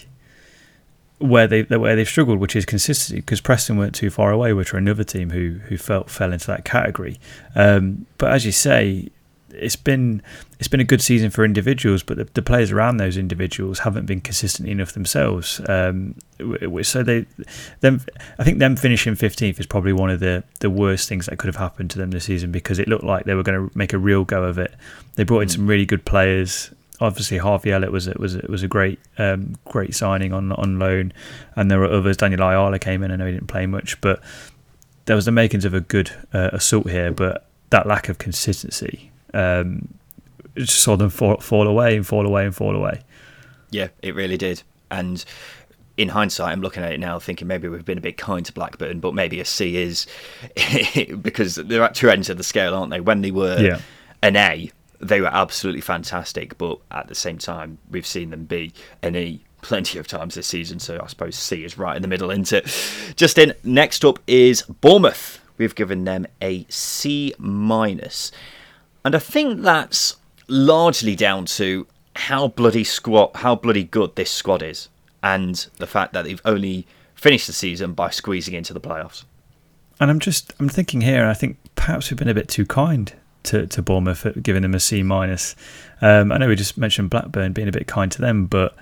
where 1.19 1.47
they 1.47 1.63
where 1.63 1.97
they've 1.97 2.09
struggled, 2.09 2.39
which 2.39 2.55
is 2.55 2.65
consistency. 2.65 3.21
Because 3.21 3.41
Preston 3.41 3.77
weren't 3.77 3.95
too 3.95 4.11
far 4.11 4.31
away, 4.31 4.53
which 4.53 4.75
are 4.75 4.79
another 4.79 5.05
team 5.05 5.31
who 5.31 5.61
who 5.69 5.77
felt 5.77 6.11
fell 6.11 6.33
into 6.33 6.47
that 6.49 6.65
category. 6.65 7.19
Um, 7.55 8.07
but 8.19 8.33
as 8.33 8.45
you 8.45 8.53
say, 8.53 9.09
it's 9.55 9.77
been 9.77 10.23
it's 10.59 10.69
been 10.69 10.81
a 10.81 10.85
good 10.85 11.03
season 11.03 11.31
for 11.31 11.45
individuals, 11.45 12.03
but 12.03 12.17
the, 12.17 12.25
the 12.35 12.43
players 12.43 12.71
around 12.71 12.97
those 12.97 13.17
individuals 13.17 13.81
haven't 13.81 14.07
been 14.07 14.21
consistent 14.21 14.69
enough 14.69 14.93
themselves. 14.93 15.61
Um, 15.69 16.15
so 16.83 17.03
they, 17.03 17.27
them, 17.81 18.01
I 18.39 18.45
think 18.45 18.59
them 18.59 18.77
finishing 18.77 19.15
fifteenth 19.15 19.61
is 19.61 19.67
probably 19.67 19.93
one 19.93 20.11
of 20.11 20.21
the 20.21 20.45
the 20.61 20.71
worst 20.71 21.09
things 21.09 21.27
that 21.27 21.39
could 21.39 21.49
have 21.49 21.57
happened 21.57 21.91
to 21.93 21.99
them 21.99 22.11
this 22.11 22.25
season 22.25 22.51
because 22.53 22.79
it 22.79 22.89
looked 22.89 23.05
like 23.05 23.25
they 23.25 23.35
were 23.35 23.43
going 23.43 23.69
to 23.69 23.79
make 23.79 23.93
a 23.93 23.99
real 23.99 24.25
go 24.25 24.45
of 24.45 24.59
it. 24.59 24.75
They 25.15 25.25
brought 25.25 25.41
in 25.41 25.49
mm. 25.49 25.53
some 25.53 25.67
really 25.67 25.87
good 25.87 26.05
players. 26.05 26.71
Obviously, 27.01 27.39
Harvey 27.39 27.73
Elliott 27.73 27.93
was 27.93 28.07
was 28.15 28.37
was 28.43 28.63
a 28.63 28.69
great 28.69 28.99
um, 29.19 29.57
great 29.67 29.95
signing 29.95 30.33
on 30.33 30.53
on 30.53 30.79
loan, 30.79 31.13
and 31.57 31.71
there 31.71 31.79
were 31.79 31.91
others. 31.91 32.17
Daniel 32.17 32.43
Ayala 32.43 32.79
came 32.79 33.03
in. 33.03 33.11
I 33.11 33.17
know 33.17 33.27
he 33.27 33.33
didn't 33.33 33.49
play 33.49 33.67
much, 33.67 34.01
but 34.01 34.21
there 35.07 35.17
was 35.17 35.25
the 35.25 35.33
makings 35.33 35.65
of 35.65 35.75
a 35.75 35.81
good 35.81 36.13
uh, 36.33 36.51
assault 36.53 36.89
here. 36.89 37.11
But 37.11 37.47
that 37.71 37.87
lack 37.87 38.09
of 38.09 38.19
consistency 38.19 39.12
um, 39.35 39.89
just 40.57 40.81
saw 40.81 40.97
them 40.97 41.11
fall, 41.11 41.39
fall 41.39 41.67
away 41.67 41.97
and 41.97 42.07
fall 42.07 42.27
away 42.27 42.45
and 42.45 42.55
fall 42.55 42.77
away. 42.77 43.03
Yeah, 43.71 43.89
it 44.03 44.15
really 44.15 44.37
did. 44.37 44.63
And 44.91 45.25
in 45.97 46.09
hindsight, 46.09 46.53
I'm 46.53 46.61
looking 46.61 46.83
at 46.83 46.93
it 46.93 47.01
now 47.01 47.19
thinking 47.19 47.49
maybe 47.49 47.69
we've 47.69 47.85
been 47.85 47.99
a 47.99 48.03
bit 48.03 48.17
kind 48.17 48.45
to 48.47 48.53
Blackburn, 48.53 49.01
but 49.01 49.15
maybe 49.15 49.41
a 49.41 49.45
C 49.45 49.77
is 49.77 50.07
because 51.23 51.57
they're 51.57 51.83
at 51.83 51.95
two 51.95 52.11
ends 52.11 52.31
of 52.31 52.37
the 52.37 52.45
scale, 52.45 52.75
aren't 52.75 52.91
they? 52.91 53.01
When 53.01 53.23
they 53.23 53.31
were 53.31 53.61
yeah. 53.61 53.81
an 54.23 54.37
A, 54.37 54.71
they 55.01 55.21
were 55.21 55.29
absolutely 55.29 55.81
fantastic, 55.81 56.57
but 56.59 56.79
at 56.91 57.09
the 57.09 57.15
same 57.15 57.39
time, 57.39 57.79
we've 57.91 58.07
seen 58.07 58.31
them 58.31 58.45
be 58.45 58.73
an 59.03 59.17
E 59.17 59.43
plenty 59.63 59.99
of 59.99 60.07
times 60.07 60.35
this 60.35 60.47
season, 60.47 60.79
so 60.79 61.01
I 61.03 61.07
suppose 61.07 61.37
C 61.37 61.65
is 61.65 61.79
right 61.79 61.97
in 61.97 62.03
the 62.03 62.09
middle, 62.09 62.31
isn't 62.31 62.53
it? 62.53 63.15
Just 63.17 63.39
in, 63.39 63.55
next 63.65 64.05
up 64.05 64.19
is 64.27 64.63
Bournemouth. 64.63 65.41
We've 65.59 65.75
given 65.75 66.05
them 66.05 66.27
a 66.41 66.67
C 66.69 67.35
minus. 67.39 68.33
And 69.05 69.15
I 69.15 69.19
think 69.19 69.63
that's 69.63 70.17
largely 70.49 71.17
down 71.17 71.47
to 71.47 71.87
how 72.15 72.49
bloody 72.49 72.85
squad, 72.85 73.31
how 73.37 73.55
bloody 73.55 73.85
good 73.85 74.17
this 74.17 74.31
squad 74.31 74.63
is, 74.63 74.89
and 75.23 75.67
the 75.79 75.87
fact 75.87 76.13
that 76.13 76.25
they've 76.25 76.43
only 76.45 76.87
finished 77.15 77.47
the 77.47 77.53
season 77.53 77.95
by 77.95 78.11
squeezing 78.11 78.55
into 78.55 78.73
the 78.73 78.81
playoffs. 78.81 79.25
And 80.01 80.11
I'm 80.11 80.19
just 80.19 80.53
I'm 80.59 80.69
thinking 80.69 81.01
here. 81.01 81.27
I 81.27 81.35
think 81.35 81.59
perhaps 81.77 82.11
we've 82.11 82.19
been 82.19 82.29
a 82.29 82.35
bit 82.35 82.49
too 82.49 82.67
kind 82.67 83.13
to, 83.45 83.67
to 83.67 83.83
Bournemouth, 83.83 84.27
giving 84.43 84.63
them 84.63 84.75
a 84.75 84.81
C 84.81 85.03
minus. 85.03 85.55
Um, 86.01 86.33
I 86.33 86.39
know 86.39 86.49
we 86.49 86.57
just 86.57 86.77
mentioned 86.79 87.11
Blackburn 87.11 87.53
being 87.53 87.69
a 87.69 87.73
bit 87.73 87.87
kind 87.87 88.11
to 88.13 88.21
them, 88.21 88.47
but 88.47 88.77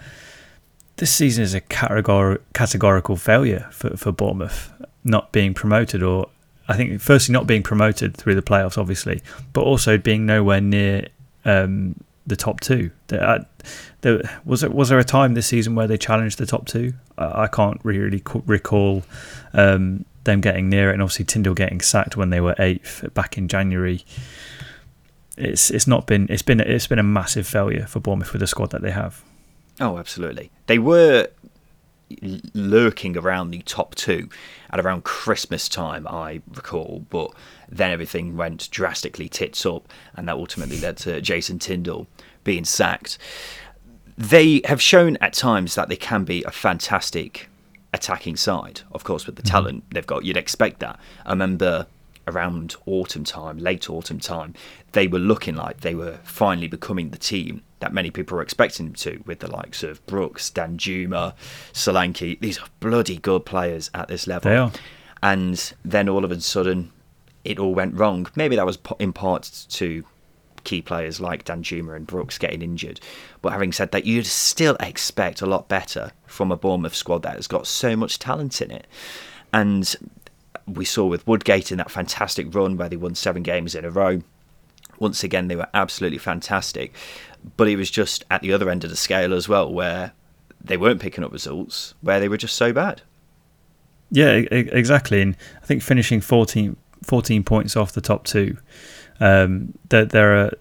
this 0.97 1.13
season 1.13 1.45
is 1.45 1.55
a 1.55 1.61
categor- 1.61 2.41
categorical 2.53 3.17
failure 3.17 3.69
for, 3.71 3.97
for 3.97 4.13
Bournemouth, 4.13 4.73
not 5.05 5.33
being 5.33 5.55
promoted 5.55 6.03
or 6.03 6.29
I 6.71 6.77
think 6.77 7.01
firstly 7.01 7.33
not 7.33 7.49
being 7.49 7.65
promoted 7.65 8.17
through 8.17 8.37
the 8.37 8.43
playoffs, 8.43 8.79
obviously, 8.79 9.23
but 9.53 9.63
also 9.63 9.99
being 9.99 10.25
nowhere 10.25 10.61
near 10.61 11.09
um, 11.45 11.97
the 12.29 12.37
top 12.37 12.61
two. 12.61 12.93
There, 13.09 13.23
uh, 13.23 13.45
there, 14.03 14.41
was 14.45 14.61
there 14.61 14.71
was 14.71 14.89
there 14.89 15.01
a 15.01 15.05
time 15.05 15.35
this 15.35 15.49
season 15.49 15.75
where 15.75 15.89
they 15.89 15.99
challenged 15.99 16.39
the 16.39 16.47
top 16.47 16.69
two? 16.69 16.93
I, 17.19 17.43
I 17.43 17.47
can't 17.49 17.81
really 17.83 18.23
recall 18.47 19.03
um, 19.53 20.05
them 20.23 20.41
getting 20.41 20.69
near 20.69 20.91
it, 20.91 20.93
and 20.93 21.03
obviously 21.03 21.25
Tindall 21.25 21.55
getting 21.55 21.81
sacked 21.81 22.17
when 22.17 22.31
they 22.31 22.41
were 22.41 22.55
eighth 22.61 23.05
back 23.15 23.37
in 23.37 23.49
January. 23.49 24.05
It's 25.37 25.73
it's 25.73 25.89
not 25.89 26.07
been 26.07 26.29
it's 26.31 26.43
been 26.43 26.61
it's 26.61 26.87
been 26.87 27.01
a 27.01 27.03
massive 27.03 27.49
failure 27.49 27.87
for 27.87 27.99
Bournemouth 27.99 28.33
with 28.33 28.41
the 28.41 28.47
squad 28.47 28.71
that 28.71 28.83
they 28.83 28.93
have. 28.93 29.25
Oh, 29.81 29.99
absolutely. 29.99 30.53
They 30.67 30.79
were 30.79 31.27
lurking 32.55 33.17
around 33.17 33.51
the 33.51 33.63
top 33.63 33.95
two 33.95 34.29
at 34.71 34.81
around 34.81 35.05
Christmas 35.05 35.69
time, 35.69 36.07
I 36.07 36.43
recall. 36.49 37.05
But 37.11 37.33
then 37.69 37.91
everything 37.91 38.37
went 38.37 38.71
drastically 38.71 39.29
tits 39.29 39.65
up, 39.67 39.89
and 40.15 40.29
that 40.29 40.37
ultimately 40.37 40.79
led 40.81 40.97
to 40.99 41.21
Jason 41.21 41.59
Tindall 41.59 42.07
being 42.45 42.65
sacked. 42.65 43.19
they 44.17 44.61
have 44.67 44.83
shown 44.83 45.17
at 45.23 45.33
times 45.33 45.75
that 45.75 45.89
they 45.89 45.97
can 45.97 46.25
be 46.25 46.45
a 46.45 46.51
fantastic 46.51 47.49
attacking 47.95 48.37
side. 48.37 48.83
Of 48.93 49.03
course, 49.03 49.27
with 49.27 49.37
the 49.37 49.43
mm-hmm. 49.43 49.51
talent 49.51 49.85
they've 49.91 50.07
got, 50.07 50.25
you'd 50.25 50.37
expect 50.37 50.81
that. 50.81 50.99
I 51.25 51.31
remember 51.31 51.87
around 52.27 52.77
autumn 52.87 53.25
time, 53.25 53.59
late 53.59 53.89
autumn 53.89 54.21
time, 54.21 54.55
they 54.93 55.07
were 55.07 55.19
looking 55.19 55.55
like 55.55 55.81
they 55.81 55.95
were 55.95 56.19
finally 56.23 56.69
becoming 56.69 57.11
the 57.11 57.19
team 57.19 57.63
that 57.81 57.93
many 57.93 58.11
people 58.11 58.37
were 58.37 58.43
expecting 58.43 58.87
them 58.87 58.95
to, 58.95 59.23
with 59.27 59.41
the 59.41 59.51
likes 59.51 59.83
of 59.83 60.05
Brooks, 60.07 60.51
Danjuma, 60.51 61.35
Solanke. 61.73 62.39
These 62.41 62.59
are 62.59 62.69
bloody 62.79 63.17
good 63.17 63.47
players 63.47 63.91
at 63.95 64.09
this 64.09 64.27
level. 64.27 64.51
They 64.51 64.57
are. 64.57 64.73
And 65.23 65.73
then 65.85 66.09
all 66.09 66.25
of 66.25 66.31
a 66.31 66.41
sudden, 66.41 66.93
it 67.45 67.59
all 67.59 67.75
went 67.75 67.95
wrong. 67.95 68.27
Maybe 68.35 68.57
that 68.57 68.67
was 68.67 68.79
in 68.99 69.13
part 69.13 69.67
to 69.71 70.05
key 70.65 70.83
players 70.83 71.21
like 71.21 71.45
Danjuma 71.45 71.97
and 71.97 72.07
Brooks 72.07 72.39
getting 72.39 72.63
injured. 72.63 73.01
But 73.41 73.53
having 73.53 73.73
said 73.73 73.93
that, 73.93 74.05
you'd 74.05 74.27
still 74.27 74.77
expect 74.79 75.41
a 75.41 75.47
lot 75.47 75.69
better 75.69 76.13
from 76.27 76.53
a 76.53 76.57
Bournemouth 76.57 76.95
squad 76.95 77.23
that 77.23 77.37
has 77.37 77.47
got 77.47 77.67
so 77.67 77.97
much 77.97 78.19
talent 78.19 78.61
in 78.61 78.71
it. 78.71 78.87
And 79.53 79.97
we 80.75 80.85
saw 80.85 81.07
with 81.07 81.27
Woodgate 81.27 81.73
in 81.73 81.79
that 81.79 81.91
fantastic 81.91 82.55
run 82.55 82.77
where 82.77 82.89
they 82.89 82.97
won 82.97 83.15
seven 83.15 83.43
games 83.43 83.75
in 83.75 83.85
a 83.85 83.91
row. 83.91 84.21
Once 84.99 85.25
again, 85.25 85.49
they 85.49 85.57
were 85.57 85.69
absolutely 85.73 86.19
fantastic. 86.19 86.95
But 87.57 87.69
it 87.69 87.77
was 87.77 87.91
just 87.91 88.25
at 88.31 88.43
the 88.43 88.53
other 88.53 88.69
end 88.69 88.85
of 88.85 88.91
the 88.91 88.97
scale 88.97 89.33
as 89.33 89.49
well, 89.49 89.73
where 89.73 90.13
they 90.63 90.77
weren't 90.77 91.01
picking 91.01 91.25
up 91.25 91.33
results, 91.33 91.95
where 92.03 92.21
they 92.21 92.29
were 92.29 92.37
just 92.37 92.57
so 92.57 92.73
bad. 92.73 93.03
Yeah, 94.11 94.33
exactly. 94.51 95.23
And 95.23 95.37
I 95.63 95.67
think 95.67 95.83
finishing 95.83 96.21
14, 96.21 96.77
14 97.03 97.45
points 97.45 97.77
off 97.77 97.93
the 97.93 98.01
top 98.01 98.25
two 98.25 98.59
um, 99.21 99.75
there, 99.91 100.05
there 100.07 100.37
are 100.37 100.53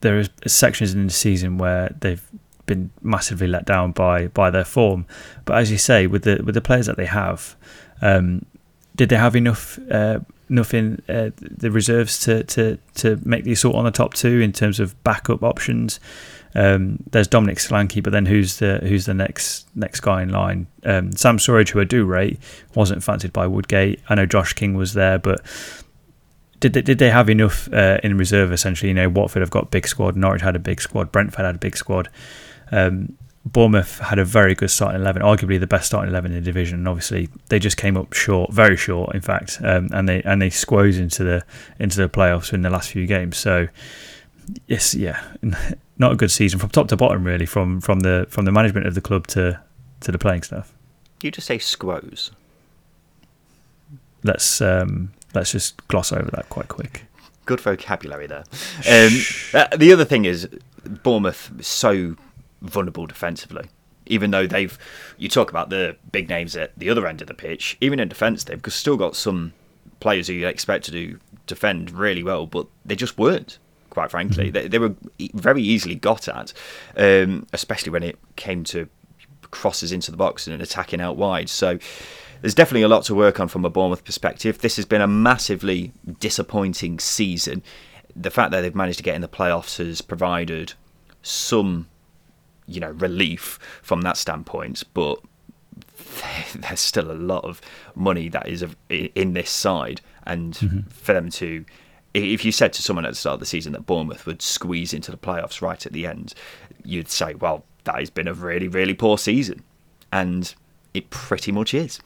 there 0.00 0.18
are 0.18 0.48
sections 0.48 0.94
in 0.94 1.06
the 1.06 1.12
season 1.12 1.58
where 1.58 1.94
they've 2.00 2.26
been 2.66 2.90
massively 3.02 3.46
let 3.46 3.64
down 3.64 3.92
by 3.92 4.26
by 4.28 4.50
their 4.50 4.64
form. 4.64 5.06
But 5.44 5.58
as 5.58 5.70
you 5.70 5.78
say, 5.78 6.06
with 6.06 6.24
the 6.24 6.42
with 6.44 6.54
the 6.54 6.60
players 6.60 6.86
that 6.86 6.96
they 6.96 7.06
have, 7.06 7.56
um, 8.02 8.44
did 9.00 9.08
they 9.08 9.16
have 9.16 9.34
enough 9.34 9.78
uh, 9.90 10.20
enough 10.50 10.74
in 10.74 11.00
uh, 11.08 11.30
the 11.40 11.70
reserves 11.70 12.18
to, 12.18 12.44
to 12.44 12.78
to 12.96 13.18
make 13.24 13.44
the 13.44 13.52
assault 13.52 13.74
on 13.74 13.86
the 13.86 13.90
top 13.90 14.12
two 14.12 14.40
in 14.40 14.52
terms 14.52 14.78
of 14.78 15.02
backup 15.04 15.42
options? 15.42 15.98
Um, 16.54 16.98
there's 17.10 17.26
Dominic 17.26 17.56
Solanke, 17.56 18.02
but 18.02 18.12
then 18.12 18.26
who's 18.26 18.58
the 18.58 18.78
who's 18.82 19.06
the 19.06 19.14
next 19.14 19.66
next 19.74 20.00
guy 20.00 20.20
in 20.20 20.28
line? 20.28 20.66
Um, 20.84 21.12
Sam 21.12 21.38
Surridge, 21.38 21.70
who 21.70 21.80
I 21.80 21.84
do 21.84 22.04
rate, 22.04 22.38
wasn't 22.74 23.02
fancied 23.02 23.32
by 23.32 23.46
Woodgate. 23.46 24.00
I 24.10 24.16
know 24.16 24.26
Josh 24.26 24.52
King 24.52 24.74
was 24.74 24.92
there, 24.92 25.18
but 25.18 25.40
did 26.58 26.74
they, 26.74 26.82
did 26.82 26.98
they 26.98 27.08
have 27.08 27.30
enough 27.30 27.72
uh, 27.72 28.00
in 28.04 28.18
reserve? 28.18 28.52
Essentially, 28.52 28.90
you 28.90 28.94
know, 28.94 29.08
Watford 29.08 29.40
have 29.40 29.48
got 29.48 29.70
big 29.70 29.88
squad. 29.88 30.14
Norwich 30.14 30.42
had 30.42 30.56
a 30.56 30.58
big 30.58 30.82
squad. 30.82 31.10
Brentford 31.10 31.46
had 31.46 31.54
a 31.54 31.58
big 31.58 31.74
squad. 31.74 32.10
Um, 32.70 33.16
Bournemouth 33.44 33.98
had 33.98 34.18
a 34.18 34.24
very 34.24 34.54
good 34.54 34.70
starting 34.70 35.00
eleven, 35.00 35.22
arguably 35.22 35.58
the 35.58 35.66
best 35.66 35.86
starting 35.86 36.10
eleven 36.10 36.32
in 36.32 36.38
the 36.38 36.44
division. 36.44 36.78
And 36.78 36.88
obviously, 36.88 37.28
they 37.48 37.58
just 37.58 37.76
came 37.76 37.96
up 37.96 38.12
short, 38.12 38.52
very 38.52 38.76
short, 38.76 39.14
in 39.14 39.20
fact, 39.20 39.58
um, 39.62 39.88
and 39.92 40.08
they 40.08 40.22
and 40.22 40.40
they 40.40 40.50
squoze 40.50 40.98
into 40.98 41.24
the 41.24 41.44
into 41.78 41.96
the 41.96 42.08
playoffs 42.08 42.52
in 42.52 42.62
the 42.62 42.70
last 42.70 42.90
few 42.90 43.06
games. 43.06 43.36
So, 43.36 43.68
yes, 44.66 44.94
yeah, 44.94 45.22
not 45.98 46.12
a 46.12 46.16
good 46.16 46.30
season 46.30 46.58
from 46.58 46.70
top 46.70 46.88
to 46.88 46.96
bottom, 46.96 47.24
really, 47.24 47.46
from 47.46 47.80
from 47.80 48.00
the 48.00 48.26
from 48.30 48.44
the 48.44 48.52
management 48.52 48.86
of 48.86 48.94
the 48.94 49.00
club 49.00 49.26
to 49.28 49.60
to 50.00 50.12
the 50.12 50.18
playing 50.18 50.42
staff. 50.42 50.72
You 51.22 51.30
just 51.30 51.46
say 51.46 51.58
squoze. 51.58 52.30
Let's 54.22 54.60
um, 54.60 55.12
Let's 55.34 55.52
just 55.52 55.86
gloss 55.88 56.12
over 56.12 56.30
that 56.32 56.48
quite 56.48 56.68
quick. 56.68 57.04
Good 57.46 57.60
vocabulary 57.60 58.26
there. 58.26 58.44
Um, 58.88 59.20
uh, 59.54 59.76
the 59.76 59.92
other 59.92 60.04
thing 60.04 60.24
is 60.24 60.48
Bournemouth 60.84 61.50
is 61.58 61.66
so 61.66 62.16
vulnerable 62.62 63.06
defensively. 63.06 63.66
Even 64.06 64.30
though 64.30 64.46
they've, 64.46 64.78
you 65.18 65.28
talk 65.28 65.50
about 65.50 65.70
the 65.70 65.96
big 66.10 66.28
names 66.28 66.56
at 66.56 66.76
the 66.76 66.90
other 66.90 67.06
end 67.06 67.20
of 67.20 67.28
the 67.28 67.34
pitch. 67.34 67.76
Even 67.80 68.00
in 68.00 68.08
defence, 68.08 68.44
they've 68.44 68.60
still 68.68 68.96
got 68.96 69.14
some 69.14 69.52
players 70.00 70.26
who 70.26 70.32
you 70.32 70.46
expect 70.46 70.84
to 70.86 70.90
do 70.90 71.18
defend 71.46 71.90
really 71.90 72.22
well, 72.22 72.46
but 72.46 72.66
they 72.84 72.96
just 72.96 73.18
weren't. 73.18 73.58
Quite 73.90 74.10
frankly, 74.10 74.46
mm-hmm. 74.46 74.52
they, 74.52 74.68
they 74.68 74.78
were 74.78 74.94
very 75.34 75.62
easily 75.62 75.96
got 75.96 76.28
at, 76.28 76.52
um, 76.96 77.46
especially 77.52 77.90
when 77.90 78.04
it 78.04 78.18
came 78.36 78.64
to 78.64 78.88
crosses 79.50 79.90
into 79.92 80.10
the 80.10 80.16
box 80.16 80.46
and 80.46 80.62
attacking 80.62 81.00
out 81.00 81.16
wide. 81.16 81.48
So 81.48 81.78
there's 82.40 82.54
definitely 82.54 82.82
a 82.82 82.88
lot 82.88 83.04
to 83.04 83.14
work 83.14 83.40
on 83.40 83.48
from 83.48 83.64
a 83.64 83.70
Bournemouth 83.70 84.04
perspective. 84.04 84.60
This 84.60 84.76
has 84.76 84.86
been 84.86 85.00
a 85.00 85.06
massively 85.06 85.92
disappointing 86.20 86.98
season. 87.00 87.62
The 88.16 88.30
fact 88.30 88.50
that 88.52 88.62
they've 88.62 88.74
managed 88.74 88.98
to 88.98 89.04
get 89.04 89.14
in 89.14 89.20
the 89.20 89.28
playoffs 89.28 89.78
has 89.78 90.00
provided 90.00 90.74
some, 91.22 91.88
you 92.70 92.80
know, 92.80 92.90
relief 92.90 93.58
from 93.82 94.02
that 94.02 94.16
standpoint, 94.16 94.84
but 94.94 95.20
there's 96.54 96.80
still 96.80 97.10
a 97.10 97.14
lot 97.14 97.44
of 97.44 97.60
money 97.94 98.28
that 98.28 98.48
is 98.48 98.64
in 98.88 99.32
this 99.32 99.50
side, 99.50 100.00
and 100.26 100.54
mm-hmm. 100.54 100.88
for 100.88 101.12
them 101.12 101.30
to 101.30 101.64
if 102.12 102.44
you 102.44 102.50
said 102.50 102.72
to 102.72 102.82
someone 102.82 103.04
at 103.04 103.12
the 103.12 103.16
start 103.16 103.34
of 103.34 103.40
the 103.40 103.46
season 103.46 103.72
that 103.72 103.86
Bournemouth 103.86 104.26
would 104.26 104.42
squeeze 104.42 104.92
into 104.92 105.10
the 105.10 105.16
playoffs 105.16 105.62
right 105.62 105.84
at 105.86 105.92
the 105.92 106.06
end, 106.06 106.34
you'd 106.84 107.08
say, 107.08 107.34
well, 107.34 107.64
that 107.84 107.98
has 107.98 108.10
been 108.10 108.28
a 108.28 108.34
really, 108.34 108.68
really 108.68 108.94
poor 108.94 109.16
season. 109.16 109.62
And 110.12 110.52
it 110.92 111.10
pretty 111.10 111.52
much 111.52 111.72
is. 111.72 112.00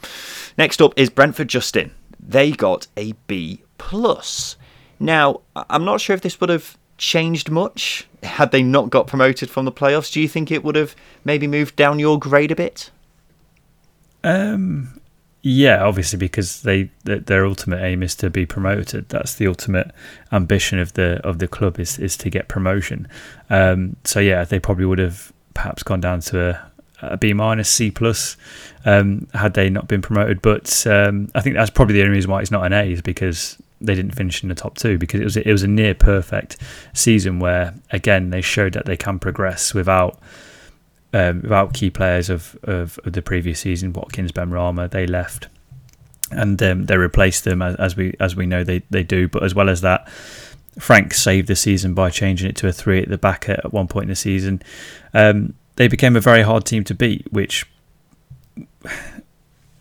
Next 0.59 0.83
up 0.83 0.93
is 0.97 1.09
Brentford 1.09 1.49
Justin. 1.49 1.93
They 2.21 2.53
got 2.53 2.87
a 2.97 3.13
B 3.27 3.63
plus. 3.79 4.57
Now, 5.01 5.41
I'm 5.57 5.85
not 5.85 6.01
sure 6.01 6.15
if 6.15 6.21
this 6.21 6.41
would 6.41 6.51
have 6.51 6.77
changed 7.05 7.51
much 7.51 8.07
had 8.23 8.51
they 8.51 8.63
not 8.63 8.91
got 8.91 9.07
promoted 9.07 9.51
from 9.51 9.65
the 9.65 9.73
playoffs. 9.73 10.13
Do 10.13 10.21
you 10.21 10.29
think 10.29 10.51
it 10.51 10.65
would 10.65 10.77
have 10.77 10.97
maybe 11.25 11.47
moved 11.47 11.77
down 11.77 11.99
your 11.99 12.19
grade 12.19 12.51
a 12.51 12.57
bit? 12.57 12.91
Um, 14.23 15.01
yeah, 15.43 15.85
obviously 15.85 16.19
because 16.19 16.63
they 16.63 16.91
their 17.05 17.45
ultimate 17.45 17.83
aim 17.83 18.03
is 18.03 18.15
to 18.17 18.31
be 18.31 18.47
promoted. 18.47 19.11
That's 19.11 19.35
the 19.35 19.47
ultimate 19.47 19.91
ambition 20.33 20.79
of 20.79 20.95
the 20.95 21.21
of 21.23 21.39
the 21.39 21.47
club 21.47 21.79
is 21.79 21.99
is 21.99 22.17
to 22.19 22.31
get 22.31 22.49
promotion. 22.49 23.07
Um, 23.51 23.97
so 24.05 24.21
yeah, 24.21 24.45
they 24.45 24.59
probably 24.59 24.87
would 24.87 24.99
have 24.99 25.33
perhaps 25.53 25.83
gone 25.83 26.01
down 26.01 26.21
to 26.21 26.51
a, 26.51 26.73
a 27.03 27.17
B 27.19 27.35
minus, 27.35 27.69
C 27.69 27.91
plus, 27.91 28.39
um, 28.87 29.29
had 29.35 29.53
they 29.53 29.69
not 29.69 29.87
been 29.87 30.01
promoted. 30.01 30.41
But 30.41 30.87
um, 30.87 31.29
I 31.35 31.43
think 31.43 31.57
that's 31.57 31.71
probably 31.71 31.97
the 31.97 32.03
only 32.03 32.15
reason 32.15 32.31
why 32.31 32.41
it's 32.41 32.51
not 32.51 32.65
an 32.65 32.73
A 32.73 32.91
is 32.91 33.03
because 33.03 33.59
they 33.87 33.95
didn't 33.95 34.15
finish 34.15 34.43
in 34.43 34.49
the 34.49 34.55
top 34.55 34.77
two 34.77 34.99
because 34.99 35.21
it 35.21 35.25
was 35.25 35.37
it 35.37 35.53
was 35.53 35.63
a 35.63 35.69
near 35.69 35.95
perfect 35.95 36.57
season 36.93 37.39
where 37.39 37.75
again 37.91 38.31
they 38.31 38.41
showed 38.41 38.73
that 38.75 38.87
they 38.87 38.97
can 38.97 39.19
progress 39.19 39.75
without. 39.75 40.19
Um, 41.13 41.43
without 41.43 41.75
key 41.75 41.91
players 41.91 42.29
of, 42.29 42.59
of, 42.65 42.99
of, 43.05 43.13
the 43.13 43.23
previous 43.23 43.61
season, 43.61 43.93
Watkins, 43.93 44.33
Benrahma, 44.33 44.91
they 44.91 45.07
left, 45.07 45.47
and 46.33 46.61
um, 46.61 46.87
they 46.87 46.97
replaced 46.97 47.45
them 47.45 47.63
as, 47.63 47.77
as, 47.77 47.97
we 47.97 48.17
as 48.19 48.35
we 48.35 48.47
know 48.47 48.65
they, 48.65 48.83
they 48.91 49.05
do. 49.05 49.29
But 49.29 49.45
as 49.45 49.55
well 49.55 49.69
as 49.69 49.81
that, 49.83 50.09
Frank 50.79 51.15
saved 51.15 51.47
the 51.47 51.55
season 51.55 51.95
by 51.95 52.11
changing 52.11 52.51
it 52.51 52.57
to 52.57 52.67
a 52.67 52.73
three 52.73 53.01
at 53.01 53.09
the 53.09 53.17
back 53.17 53.49
at, 53.49 53.65
at 53.65 53.73
one 53.73 53.87
point 53.87 54.05
in 54.05 54.09
the 54.09 54.17
season. 54.17 54.61
Um, 55.13 55.55
they 55.77 55.87
became 55.87 56.17
a 56.17 56.21
very 56.21 56.43
hard 56.43 56.65
team 56.65 56.83
to 56.83 56.95
beat, 56.95 57.33
which 57.33 57.65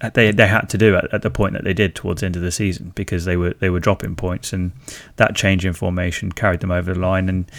they 0.10 0.32
they 0.32 0.48
had 0.48 0.70
to 0.70 0.78
do 0.78 0.96
at, 0.96 1.14
at 1.14 1.22
the 1.22 1.30
point 1.30 1.54
that 1.54 1.64
they 1.64 1.74
did 1.74 1.96
towards 1.96 2.22
the 2.22 2.26
end 2.26 2.36
of 2.36 2.42
the 2.42 2.52
season 2.52 2.92
because 2.96 3.26
they 3.26 3.38
were 3.38 3.54
they 3.60 3.70
were 3.70 3.80
dropping 3.80 4.16
points 4.16 4.54
and 4.54 4.72
that 5.16 5.36
change 5.36 5.66
in 5.66 5.74
formation 5.74 6.32
carried 6.32 6.60
them 6.60 6.72
over 6.72 6.94
the 6.94 7.00
line 7.00 7.30
and 7.30 7.50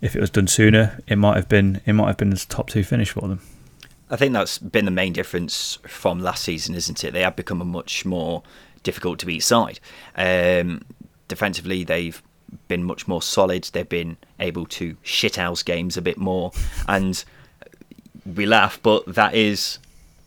if 0.00 0.14
it 0.14 0.20
was 0.20 0.30
done 0.30 0.46
sooner 0.46 1.00
it 1.06 1.16
might 1.16 1.36
have 1.36 1.48
been 1.48 1.80
it 1.86 1.94
might 1.94 2.08
have 2.08 2.16
been 2.16 2.30
the 2.30 2.44
top 2.48 2.68
two 2.68 2.84
finish 2.84 3.10
for 3.10 3.28
them. 3.28 3.40
I 4.08 4.16
think 4.16 4.32
that's 4.32 4.58
been 4.58 4.84
the 4.84 4.90
main 4.90 5.12
difference 5.12 5.78
from 5.86 6.20
last 6.20 6.44
season, 6.44 6.76
isn't 6.76 7.02
it? 7.02 7.12
They 7.12 7.22
have 7.22 7.34
become 7.34 7.60
a 7.60 7.64
much 7.64 8.04
more 8.04 8.44
difficult 8.84 9.18
to 9.18 9.26
beat 9.26 9.40
side. 9.40 9.80
Um, 10.14 10.82
defensively, 11.26 11.82
they've 11.82 12.22
been 12.68 12.84
much 12.84 13.08
more 13.08 13.20
solid. 13.20 13.64
They've 13.72 13.88
been 13.88 14.16
able 14.38 14.66
to 14.66 14.94
shithouse 15.04 15.64
games 15.64 15.96
a 15.96 16.02
bit 16.02 16.18
more, 16.18 16.52
and 16.86 17.24
we 18.24 18.46
laugh, 18.46 18.78
but 18.80 19.14
that 19.14 19.34
is 19.34 19.78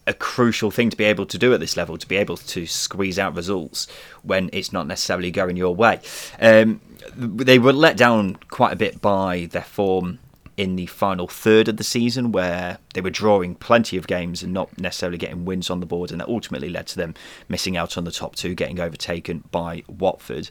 a 0.09 0.13
crucial 0.13 0.71
thing 0.71 0.89
to 0.89 0.97
be 0.97 1.03
able 1.03 1.27
to 1.27 1.37
do 1.37 1.53
at 1.53 1.59
this 1.59 1.77
level 1.77 1.95
to 1.95 2.07
be 2.07 2.17
able 2.17 2.35
to 2.35 2.65
squeeze 2.65 3.19
out 3.19 3.35
results 3.35 3.87
when 4.23 4.49
it's 4.51 4.73
not 4.73 4.87
necessarily 4.87 5.29
going 5.29 5.55
your 5.55 5.75
way. 5.75 6.01
Um, 6.41 6.81
they 7.15 7.59
were 7.59 7.71
let 7.71 7.95
down 7.95 8.35
quite 8.49 8.73
a 8.73 8.75
bit 8.75 9.01
by 9.01 9.47
their 9.51 9.61
form 9.61 10.17
in 10.57 10.75
the 10.75 10.87
final 10.87 11.27
third 11.27 11.69
of 11.69 11.77
the 11.77 11.83
season, 11.83 12.33
where 12.33 12.79
they 12.93 12.99
were 12.99 13.09
drawing 13.09 13.55
plenty 13.55 13.95
of 13.95 14.07
games 14.07 14.43
and 14.43 14.51
not 14.51 14.77
necessarily 14.77 15.17
getting 15.17 15.45
wins 15.45 15.69
on 15.69 15.79
the 15.79 15.85
board, 15.85 16.11
and 16.11 16.19
that 16.19 16.27
ultimately 16.27 16.69
led 16.69 16.87
to 16.87 16.97
them 16.97 17.13
missing 17.47 17.77
out 17.77 17.97
on 17.97 18.03
the 18.03 18.11
top 18.11 18.35
two, 18.35 18.55
getting 18.55 18.79
overtaken 18.79 19.43
by 19.51 19.83
Watford. 19.87 20.49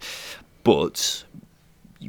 But 0.64 1.24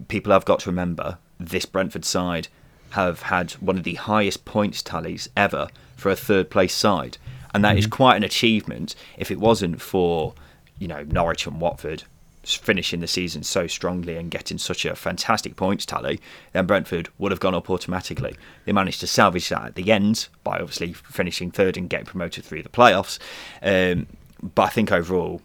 people 0.07 0.31
have 0.31 0.45
got 0.45 0.61
to 0.61 0.69
remember 0.69 1.17
this 1.39 1.65
Brentford 1.65 2.05
side 2.05 2.47
have 2.91 3.23
had 3.23 3.51
one 3.53 3.77
of 3.77 3.83
the 3.83 3.95
highest 3.95 4.45
points 4.45 4.81
tallies 4.81 5.29
ever 5.35 5.67
for 5.97 6.09
a 6.09 6.15
third 6.15 6.49
place 6.49 6.73
side. 6.73 7.17
And 7.53 7.63
that 7.63 7.69
mm-hmm. 7.69 7.79
is 7.79 7.87
quite 7.87 8.15
an 8.15 8.23
achievement 8.23 8.95
if 9.17 9.31
it 9.31 9.39
wasn't 9.39 9.81
for, 9.81 10.33
you 10.77 10.87
know, 10.87 11.03
Norwich 11.03 11.47
and 11.47 11.59
Watford 11.59 12.03
finishing 12.43 12.99
the 12.99 13.07
season 13.07 13.43
so 13.43 13.67
strongly 13.67 14.15
and 14.15 14.31
getting 14.31 14.57
such 14.57 14.85
a 14.85 14.95
fantastic 14.95 15.55
points 15.55 15.85
tally, 15.85 16.19
then 16.53 16.65
Brentford 16.65 17.09
would 17.17 17.31
have 17.31 17.39
gone 17.39 17.53
up 17.53 17.69
automatically. 17.69 18.35
They 18.65 18.71
managed 18.71 19.01
to 19.01 19.07
salvage 19.07 19.49
that 19.49 19.65
at 19.65 19.75
the 19.75 19.91
end 19.91 20.27
by 20.43 20.59
obviously 20.59 20.93
finishing 20.93 21.51
third 21.51 21.77
and 21.77 21.89
getting 21.89 22.05
promoted 22.05 22.45
through 22.45 22.63
the 22.63 22.69
playoffs. 22.69 23.19
Um, 23.61 24.07
but 24.55 24.63
I 24.63 24.69
think 24.69 24.91
overall, 24.91 25.41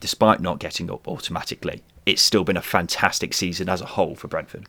despite 0.00 0.40
not 0.40 0.58
getting 0.58 0.90
up 0.90 1.06
automatically, 1.06 1.82
it's 2.06 2.22
still 2.22 2.44
been 2.44 2.56
a 2.56 2.62
fantastic 2.62 3.34
season 3.34 3.68
as 3.68 3.80
a 3.80 3.86
whole 3.86 4.14
for 4.14 4.28
Brentford. 4.28 4.66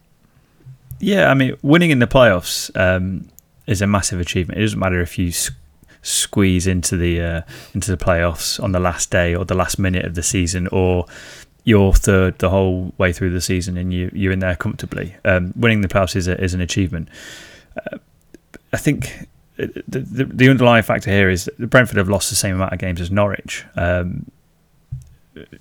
Yeah, 0.99 1.31
I 1.31 1.33
mean, 1.33 1.55
winning 1.61 1.91
in 1.91 1.99
the 1.99 2.07
playoffs 2.07 2.75
um, 2.77 3.29
is 3.67 3.81
a 3.81 3.87
massive 3.87 4.19
achievement. 4.19 4.59
It 4.59 4.63
doesn't 4.63 4.79
matter 4.79 4.99
if 5.01 5.17
you 5.17 5.31
squeeze 6.01 6.67
into 6.67 6.97
the 6.97 7.21
uh, 7.21 7.41
into 7.73 7.91
the 7.91 7.97
playoffs 7.97 8.61
on 8.61 8.71
the 8.71 8.79
last 8.79 9.11
day 9.11 9.35
or 9.35 9.45
the 9.45 9.55
last 9.55 9.79
minute 9.79 10.05
of 10.05 10.15
the 10.15 10.23
season, 10.23 10.67
or 10.67 11.05
you're 11.63 11.93
third 11.93 12.39
the 12.39 12.49
whole 12.49 12.93
way 12.97 13.13
through 13.13 13.31
the 13.31 13.41
season 13.41 13.77
and 13.77 13.93
you 13.93 14.09
you're 14.13 14.31
in 14.31 14.39
there 14.39 14.55
comfortably. 14.55 15.15
Um, 15.25 15.53
winning 15.55 15.81
the 15.81 15.87
playoffs 15.87 16.15
is 16.15 16.27
a, 16.27 16.41
is 16.41 16.53
an 16.53 16.61
achievement. 16.61 17.09
Uh, 17.77 17.97
I 18.71 18.77
think 18.77 19.27
the, 19.57 19.99
the, 19.99 20.25
the 20.25 20.49
underlying 20.49 20.83
factor 20.83 21.11
here 21.11 21.29
is 21.29 21.45
that 21.45 21.69
Brentford 21.69 21.97
have 21.97 22.09
lost 22.09 22.29
the 22.29 22.35
same 22.35 22.55
amount 22.55 22.73
of 22.73 22.79
games 22.79 23.01
as 23.01 23.11
Norwich. 23.11 23.65
Um, 23.75 24.31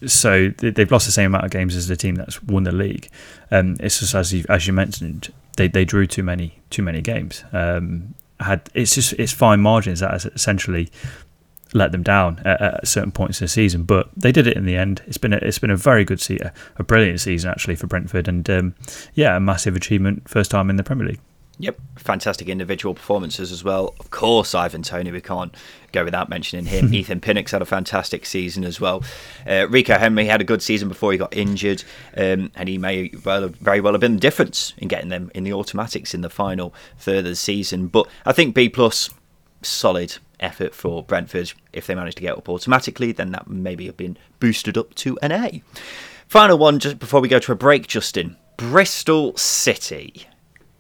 so 0.07 0.51
they've 0.59 0.91
lost 0.91 1.07
the 1.07 1.13
same 1.13 1.27
amount 1.27 1.45
of 1.45 1.51
games 1.51 1.77
as 1.77 1.89
the 1.89 1.97
team 1.97 2.15
that's 2.15 2.43
won 2.43 2.65
the 2.65 2.73
league. 2.73 3.09
Um, 3.51 3.77
it's 3.81 4.01
just 4.01 4.15
as 4.15 4.33
you, 4.33 4.45
as 4.49 4.67
you 4.67 4.73
mentioned, 4.73 5.33
they, 5.57 5.69
they 5.69 5.85
drew 5.85 6.07
too 6.07 6.23
many 6.23 6.61
too 6.71 6.83
many 6.83 7.01
games. 7.01 7.45
Um, 7.53 8.15
had 8.41 8.69
it's 8.75 8.95
just 8.95 9.13
it's 9.15 9.33
fine 9.33 9.61
margins 9.61 10.01
that 10.01 10.13
has 10.13 10.27
essentially 10.27 10.91
let 11.75 11.93
them 11.93 12.03
down 12.03 12.41
at, 12.45 12.61
at, 12.61 12.89
certain 12.89 13.13
points 13.13 13.41
in 13.41 13.45
the 13.45 13.49
season, 13.49 13.85
but 13.85 14.09
they 14.17 14.33
did 14.33 14.47
it 14.47 14.57
in 14.57 14.65
the 14.65 14.77
end. 14.77 15.03
It's 15.07 15.19
been 15.19 15.33
a, 15.33 15.37
it's 15.37 15.59
been 15.59 15.71
a 15.71 15.77
very 15.77 16.05
good 16.05 16.21
season, 16.21 16.51
a 16.77 16.83
brilliant 16.83 17.21
season 17.21 17.51
actually 17.51 17.77
for 17.77 17.87
Brentford, 17.87 18.27
and 18.27 18.49
um, 18.49 18.75
yeah, 19.15 19.37
a 19.37 19.41
massive 19.41 19.77
achievement, 19.77 20.29
first 20.29 20.51
time 20.51 20.71
in 20.71 20.77
the 20.77 20.85
Premier 20.85 21.09
League. 21.09 21.21
Yep, 21.61 21.81
fantastic 21.97 22.49
individual 22.49 22.95
performances 22.95 23.51
as 23.51 23.65
well. 23.65 23.95
Of 23.99 24.11
course, 24.11 24.55
Ivan 24.55 24.83
Toney, 24.83 25.11
we 25.11 25.21
can't 25.21 25.53
go 25.91 26.05
without 26.05 26.29
mentioning 26.29 26.67
him. 26.67 26.95
Ethan 26.95 27.21
Pinnock's 27.21 27.51
had 27.51 27.63
a 27.63 27.67
fantastic 27.67 28.27
season 28.27 28.63
as 28.65 28.81
well. 28.81 29.03
Uh, 29.45 29.67
Rico 29.69 29.99
Henry 29.99 30.27
had 30.27 30.41
a 30.41 30.45
good 30.45 30.63
season 30.63 30.89
before 30.89 31.11
he 31.11 31.19
got 31.19 31.37
injured, 31.37 31.83
um, 32.17 32.53
and 32.55 32.69
he 32.69 32.79
may 32.79 33.11
well 33.25 33.43
have, 33.43 33.57
very 33.57 33.81
well 33.81 33.93
have 33.93 34.01
been 34.01 34.15
the 34.15 34.21
difference 34.21 34.73
in 34.79 34.87
getting 34.87 35.09
them 35.09 35.33
in 35.35 35.43
the 35.43 35.53
automatics 35.53 36.15
in 36.15 36.21
the 36.21 36.31
final 36.31 36.73
third 36.97 37.19
of 37.19 37.25
the 37.25 37.37
season. 37.37 37.89
But 37.89 38.07
I 38.25 38.33
think 38.33 38.55
B 38.55 38.69
plus 38.69 39.11
solid 39.63 40.19
effort 40.39 40.77
for 40.77 41.03
Brentford. 41.03 41.53
If 41.73 41.89
they 41.89 41.97
manage 41.97 42.15
to 42.17 42.23
get 42.23 42.39
up 42.39 42.49
automatically, 42.49 43.11
then 43.11 43.33
that 43.33 43.49
maybe 43.49 43.87
have 43.87 43.97
been 43.97 44.17
boosted 44.39 44.79
up 44.79 44.95
to 44.97 45.19
an 45.23 45.33
A. 45.33 45.63
Final 46.29 46.57
one 46.57 46.79
just 46.79 47.01
before 47.01 47.21
we 47.21 47.27
go 47.27 47.41
to 47.41 47.51
a 47.51 47.57
break, 47.57 47.89
Justin. 47.89 48.37
Bristol 48.57 49.37
City. 49.37 50.28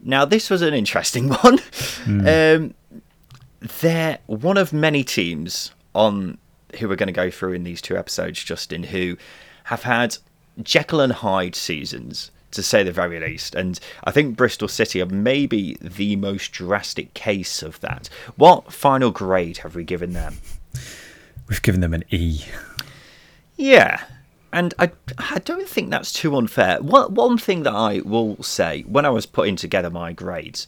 Now, 0.00 0.24
this 0.24 0.50
was 0.50 0.62
an 0.62 0.74
interesting 0.74 1.28
one. 1.42 1.58
Mm. 1.58 2.56
Um, 2.56 2.74
they're 3.80 4.18
one 4.26 4.56
of 4.56 4.72
many 4.72 5.02
teams 5.02 5.72
on 5.94 6.38
who 6.78 6.88
we're 6.88 6.96
going 6.96 7.08
to 7.08 7.12
go 7.12 7.30
through 7.30 7.52
in 7.52 7.64
these 7.64 7.82
two 7.82 7.96
episodes, 7.96 8.42
Justin, 8.44 8.84
who 8.84 9.16
have 9.64 9.82
had 9.82 10.16
Jekyll 10.62 11.00
and 11.00 11.12
Hyde 11.12 11.54
seasons, 11.54 12.30
to 12.52 12.62
say 12.62 12.82
the 12.82 12.92
very 12.92 13.20
least. 13.20 13.54
And 13.54 13.78
I 14.04 14.10
think 14.10 14.36
Bristol 14.36 14.68
City 14.68 15.00
are 15.02 15.06
maybe 15.06 15.76
the 15.80 16.16
most 16.16 16.52
drastic 16.52 17.14
case 17.14 17.62
of 17.62 17.80
that. 17.80 18.08
What 18.36 18.72
final 18.72 19.10
grade 19.10 19.58
have 19.58 19.74
we 19.74 19.84
given 19.84 20.12
them? 20.12 20.38
We've 21.48 21.62
given 21.62 21.80
them 21.80 21.94
an 21.94 22.04
E. 22.10 22.44
Yeah, 23.56 24.04
and 24.52 24.74
I, 24.78 24.90
I 25.18 25.40
don't 25.40 25.68
think 25.68 25.90
that's 25.90 26.12
too 26.12 26.36
unfair. 26.36 26.80
One, 26.80 27.14
one 27.14 27.38
thing 27.38 27.64
that 27.64 27.74
I 27.74 28.00
will 28.00 28.42
say 28.42 28.82
when 28.82 29.04
I 29.04 29.10
was 29.10 29.26
putting 29.26 29.56
together 29.56 29.90
my 29.90 30.12
grades 30.12 30.66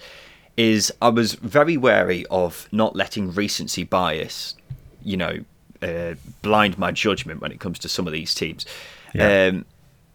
is 0.56 0.92
I 1.00 1.08
was 1.08 1.34
very 1.34 1.76
wary 1.76 2.26
of 2.30 2.68
not 2.72 2.94
letting 2.94 3.32
recency 3.32 3.84
bias, 3.84 4.54
you 5.02 5.16
know, 5.16 5.38
uh, 5.80 6.14
blind 6.42 6.76
my 6.76 6.92
judgment 6.92 7.40
when 7.40 7.52
it 7.52 7.60
comes 7.60 7.78
to 7.80 7.88
some 7.88 8.06
of 8.06 8.12
these 8.12 8.34
teams. 8.34 8.66
Yeah. 9.14 9.48
Um, 9.48 9.64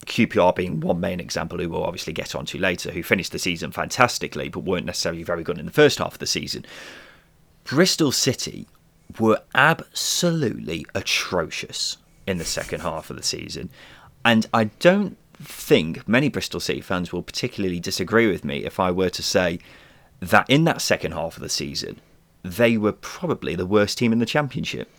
QPR 0.06 0.56
being 0.56 0.82
one 0.82 0.99
main 0.99 1.19
example, 1.19 1.58
who 1.58 1.67
we'll 1.67 1.84
obviously 1.84 2.13
get 2.13 2.36
onto 2.36 2.60
later, 2.60 2.91
who 2.91 3.01
finished 3.01 3.32
the 3.32 3.39
season 3.39 3.71
fantastically 3.71 4.49
but 4.49 4.60
weren't 4.60 4.86
necessarily 4.86 5.23
very 5.23 5.43
good 5.43 5.58
in 5.58 5.65
the 5.65 5.71
first 5.71 5.97
half 5.97 6.13
of 6.13 6.19
the 6.19 6.28
season. 6.28 6.65
Bristol 7.63 8.12
City 8.12 8.67
were 9.19 9.41
absolutely 9.56 10.86
atrocious 10.93 11.97
in 12.28 12.38
the 12.38 12.46
second 12.46 12.82
half 12.82 13.10
of 13.10 13.18
the 13.18 13.24
season. 13.24 13.70
And 14.24 14.48
I 14.54 14.66
don't 14.66 15.18
think 15.36 16.08
many 16.08 16.30
Bristol 16.30 16.60
City 16.60 16.82
fans 16.82 17.12
will 17.12 17.22
particularly 17.22 17.80
disagree 17.80 18.28
with 18.28 18.44
me 18.44 18.66
if 18.66 18.80
I 18.80 18.92
were 18.92 19.10
to 19.10 19.24
say 19.24 19.60
that 20.20 20.50
in 20.50 20.64
that 20.64 20.82
second 20.82 21.14
half 21.14 21.38
of 21.38 21.44
the 21.44 21.50
season, 21.50 22.00
they 22.44 22.78
were 22.78 22.92
probably 22.92 23.56
the 23.56 23.66
worst 23.66 23.98
team 23.98 24.12
in 24.12 24.20
the 24.20 24.26
championship. 24.26 24.90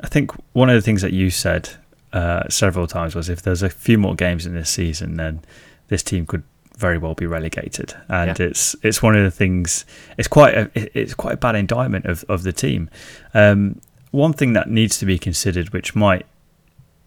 I 0.00 0.08
think 0.08 0.32
one 0.52 0.68
of 0.68 0.74
the 0.74 0.82
things 0.82 1.02
that 1.02 1.12
you 1.12 1.30
said 1.30 1.70
uh, 2.12 2.48
several 2.48 2.86
times 2.86 3.14
was 3.14 3.28
if 3.28 3.42
there's 3.42 3.62
a 3.62 3.70
few 3.70 3.98
more 3.98 4.14
games 4.14 4.46
in 4.46 4.54
this 4.54 4.70
season, 4.70 5.16
then 5.16 5.42
this 5.88 6.02
team 6.02 6.26
could 6.26 6.42
very 6.76 6.98
well 6.98 7.14
be 7.14 7.26
relegated. 7.26 7.94
And 8.08 8.38
yeah. 8.38 8.46
it's 8.46 8.76
it's 8.82 9.02
one 9.02 9.16
of 9.16 9.24
the 9.24 9.30
things. 9.30 9.84
It's 10.18 10.28
quite 10.28 10.54
a 10.54 10.70
it's 10.98 11.14
quite 11.14 11.34
a 11.34 11.36
bad 11.36 11.54
indictment 11.54 12.06
of 12.06 12.24
of 12.28 12.42
the 12.42 12.52
team. 12.52 12.90
Um, 13.32 13.80
one 14.14 14.32
thing 14.32 14.52
that 14.52 14.70
needs 14.70 14.98
to 14.98 15.06
be 15.06 15.18
considered, 15.18 15.72
which 15.72 15.94
might 15.94 16.26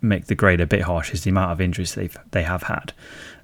make 0.01 0.25
the 0.25 0.35
grade 0.35 0.61
a 0.61 0.67
bit 0.67 0.81
harsh, 0.81 1.13
is 1.13 1.23
the 1.23 1.31
amount 1.31 1.51
of 1.51 1.61
injuries 1.61 1.95
they've 1.95 2.15
they 2.31 2.43
have 2.43 2.63
had. 2.63 2.93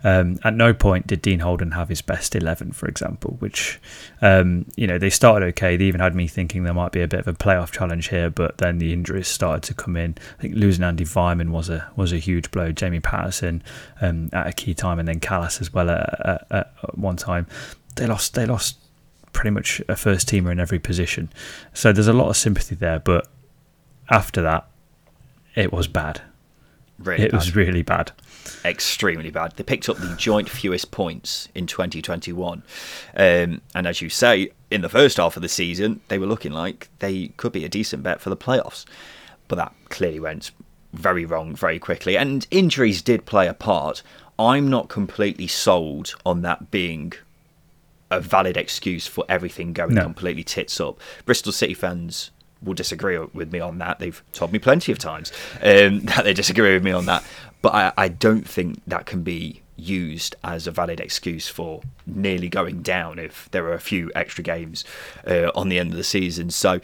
Um, 0.05 0.37
at 0.43 0.53
no 0.53 0.73
point 0.73 1.07
did 1.07 1.21
Dean 1.21 1.39
Holden 1.39 1.71
have 1.71 1.87
his 1.87 2.01
best 2.01 2.35
eleven, 2.35 2.73
for 2.73 2.87
example. 2.87 3.37
Which, 3.39 3.79
um, 4.21 4.65
you 4.75 4.85
know, 4.85 4.97
they 4.97 5.09
started 5.09 5.45
okay. 5.47 5.77
They 5.77 5.85
even 5.85 6.01
had 6.01 6.13
me 6.13 6.27
thinking 6.27 6.63
there 6.63 6.73
might 6.73 6.91
be 6.91 7.01
a 7.01 7.07
bit 7.07 7.21
of 7.21 7.27
a 7.27 7.33
playoff 7.33 7.71
challenge 7.71 8.09
here, 8.09 8.29
but 8.29 8.57
then 8.57 8.79
the 8.79 8.91
injuries 8.91 9.29
started 9.29 9.63
to 9.63 9.73
come 9.73 9.95
in. 9.95 10.15
I 10.37 10.41
think 10.41 10.55
losing 10.55 10.83
Andy 10.83 11.05
Weimann 11.05 11.51
was 11.51 11.69
a 11.69 11.89
was 11.95 12.11
a 12.11 12.17
huge 12.17 12.51
blow. 12.51 12.73
Jamie 12.73 12.99
Paterson 12.99 13.63
um, 14.01 14.29
at 14.33 14.47
a 14.47 14.51
key 14.51 14.73
time, 14.73 14.99
and 14.99 15.07
then 15.07 15.21
Kalas 15.21 15.61
as 15.61 15.73
well 15.73 15.89
at, 15.89 16.19
at, 16.25 16.47
at 16.51 16.97
one 16.97 17.15
time. 17.15 17.47
They 17.95 18.07
lost. 18.07 18.33
They 18.33 18.45
lost 18.45 18.77
pretty 19.31 19.49
much 19.49 19.81
a 19.89 19.95
first 19.95 20.29
teamer 20.29 20.51
in 20.51 20.59
every 20.59 20.79
position. 20.79 21.29
So 21.73 21.91
there's 21.91 22.07
a 22.07 22.13
lot 22.13 22.29
of 22.29 22.37
sympathy 22.37 22.75
there, 22.75 22.99
but 22.99 23.27
after 24.13 24.43
that, 24.43 24.67
it 25.55 25.73
was 25.73 25.87
bad. 25.87 26.21
Really 26.99 27.23
it 27.23 27.31
bad. 27.31 27.37
was 27.37 27.55
really 27.55 27.81
bad. 27.81 28.11
Extremely 28.63 29.31
bad. 29.31 29.53
They 29.55 29.63
picked 29.63 29.89
up 29.89 29.97
the 29.97 30.15
joint 30.15 30.49
fewest 30.49 30.91
points 30.91 31.49
in 31.55 31.65
2021. 31.65 32.63
Um, 33.15 33.61
and 33.73 33.87
as 33.87 34.01
you 34.01 34.09
say, 34.09 34.51
in 34.69 34.81
the 34.81 34.89
first 34.89 35.17
half 35.17 35.35
of 35.35 35.41
the 35.41 35.49
season, 35.49 36.01
they 36.07 36.19
were 36.19 36.27
looking 36.27 36.51
like 36.51 36.89
they 36.99 37.29
could 37.37 37.51
be 37.51 37.65
a 37.65 37.69
decent 37.69 38.03
bet 38.03 38.21
for 38.21 38.29
the 38.29 38.37
playoffs. 38.37 38.85
But 39.47 39.55
that 39.55 39.73
clearly 39.89 40.19
went 40.19 40.51
very 40.93 41.25
wrong 41.25 41.55
very 41.55 41.79
quickly. 41.79 42.15
And 42.15 42.45
injuries 42.51 43.01
did 43.01 43.25
play 43.25 43.47
a 43.47 43.53
part. 43.53 44.03
I'm 44.37 44.69
not 44.69 44.89
completely 44.89 45.47
sold 45.47 46.15
on 46.25 46.43
that 46.43 46.69
being 46.69 47.13
a 48.11 48.19
valid 48.19 48.57
excuse 48.57 49.07
for 49.07 49.25
everything 49.27 49.73
going 49.73 49.95
no. 49.95 50.03
completely 50.03 50.43
tits 50.43 50.79
up. 50.79 50.99
Bristol 51.25 51.51
City 51.51 51.73
fans 51.73 52.29
will 52.63 52.73
disagree 52.73 53.17
with 53.17 53.51
me 53.51 53.59
on 53.59 53.77
that. 53.79 53.99
They've 53.99 54.21
told 54.31 54.51
me 54.51 54.59
plenty 54.59 54.91
of 54.91 54.99
times 54.99 55.31
um, 55.61 55.99
that 56.05 56.23
they 56.23 56.33
disagree 56.33 56.73
with 56.73 56.83
me 56.83 56.91
on 56.91 57.05
that. 57.05 57.23
But 57.61 57.73
I, 57.73 57.93
I 57.97 58.07
don't 58.09 58.47
think 58.47 58.81
that 58.87 59.05
can 59.05 59.23
be 59.23 59.61
used 59.75 60.35
as 60.43 60.67
a 60.67 60.71
valid 60.71 60.99
excuse 60.99 61.47
for 61.47 61.81
nearly 62.05 62.49
going 62.49 62.81
down 62.81 63.19
if 63.19 63.49
there 63.51 63.65
are 63.65 63.73
a 63.73 63.79
few 63.79 64.11
extra 64.15 64.43
games 64.43 64.83
uh, 65.25 65.49
on 65.55 65.69
the 65.69 65.79
end 65.79 65.91
of 65.91 65.97
the 65.97 66.03
season. 66.03 66.49
So, 66.49 66.79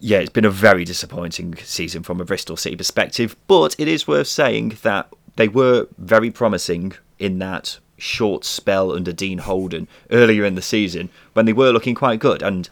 yeah, 0.00 0.18
it's 0.18 0.30
been 0.30 0.44
a 0.44 0.50
very 0.50 0.84
disappointing 0.84 1.56
season 1.56 2.02
from 2.02 2.20
a 2.20 2.24
Bristol 2.24 2.56
City 2.56 2.76
perspective. 2.76 3.36
But 3.46 3.74
it 3.78 3.88
is 3.88 4.06
worth 4.06 4.28
saying 4.28 4.78
that 4.82 5.12
they 5.36 5.48
were 5.48 5.88
very 5.98 6.30
promising 6.30 6.94
in 7.18 7.38
that 7.38 7.78
short 7.96 8.44
spell 8.44 8.92
under 8.92 9.12
Dean 9.12 9.38
Holden 9.38 9.88
earlier 10.10 10.44
in 10.44 10.54
the 10.54 10.62
season 10.62 11.10
when 11.32 11.46
they 11.46 11.52
were 11.52 11.72
looking 11.72 11.94
quite 11.94 12.20
good. 12.20 12.42
And 12.42 12.68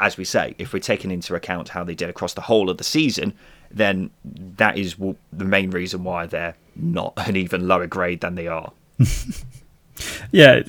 as 0.00 0.16
we 0.16 0.24
say, 0.24 0.54
if 0.58 0.72
we're 0.72 0.78
taking 0.78 1.10
into 1.10 1.34
account 1.34 1.70
how 1.70 1.84
they 1.84 1.94
did 1.94 2.08
across 2.08 2.34
the 2.34 2.40
whole 2.42 2.70
of 2.70 2.78
the 2.78 2.84
season, 2.84 3.34
then 3.70 4.10
that 4.24 4.78
is 4.78 4.96
the 5.32 5.44
main 5.44 5.70
reason 5.70 6.04
why 6.04 6.26
they're 6.26 6.54
not 6.76 7.12
an 7.16 7.36
even 7.36 7.66
lower 7.66 7.86
grade 7.86 8.20
than 8.20 8.34
they 8.34 8.46
are. 8.46 8.72
yeah. 10.32 10.62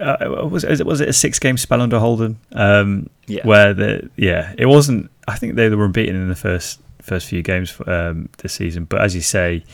Uh, 0.00 0.48
was 0.48 0.62
it 0.62 0.86
was 0.86 1.00
it 1.00 1.08
a 1.08 1.12
six 1.12 1.38
game 1.38 1.56
spell 1.56 1.80
under 1.80 1.98
Holden? 1.98 2.38
Um, 2.52 3.10
yeah. 3.26 3.46
Where 3.46 3.74
the 3.74 4.10
yeah, 4.16 4.54
it 4.56 4.66
wasn't. 4.66 5.10
I 5.26 5.36
think 5.36 5.56
they 5.56 5.68
were 5.70 5.84
unbeaten 5.84 6.14
in 6.14 6.28
the 6.28 6.36
first 6.36 6.80
first 7.02 7.26
few 7.26 7.42
games 7.42 7.74
um, 7.86 8.28
this 8.38 8.52
season. 8.52 8.84
But 8.84 9.00
as 9.00 9.14
you 9.14 9.22
say, 9.22 9.64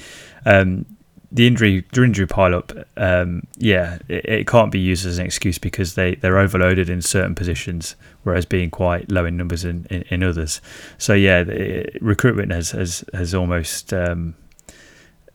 um, 0.46 0.86
the 1.34 1.48
injury 1.48 1.84
the 1.92 2.04
injury 2.04 2.28
pile 2.28 2.54
up, 2.54 2.72
um, 2.96 3.42
yeah, 3.58 3.98
it, 4.08 4.24
it, 4.24 4.46
can't 4.46 4.70
be 4.70 4.78
used 4.78 5.04
as 5.04 5.18
an 5.18 5.26
excuse 5.26 5.58
because 5.58 5.94
they 5.94 6.14
they're 6.14 6.38
overloaded 6.38 6.88
in 6.88 7.02
certain 7.02 7.34
positions, 7.34 7.96
whereas 8.22 8.46
being 8.46 8.70
quite 8.70 9.10
low 9.10 9.24
in 9.24 9.36
numbers 9.36 9.64
in, 9.64 9.84
in, 9.90 10.02
in 10.02 10.22
others. 10.22 10.60
So 10.96 11.12
yeah, 11.12 11.42
the, 11.42 11.90
recruitment 12.00 12.52
has 12.52 12.70
has 12.70 13.04
has 13.12 13.34
almost 13.34 13.92
um, 13.92 14.36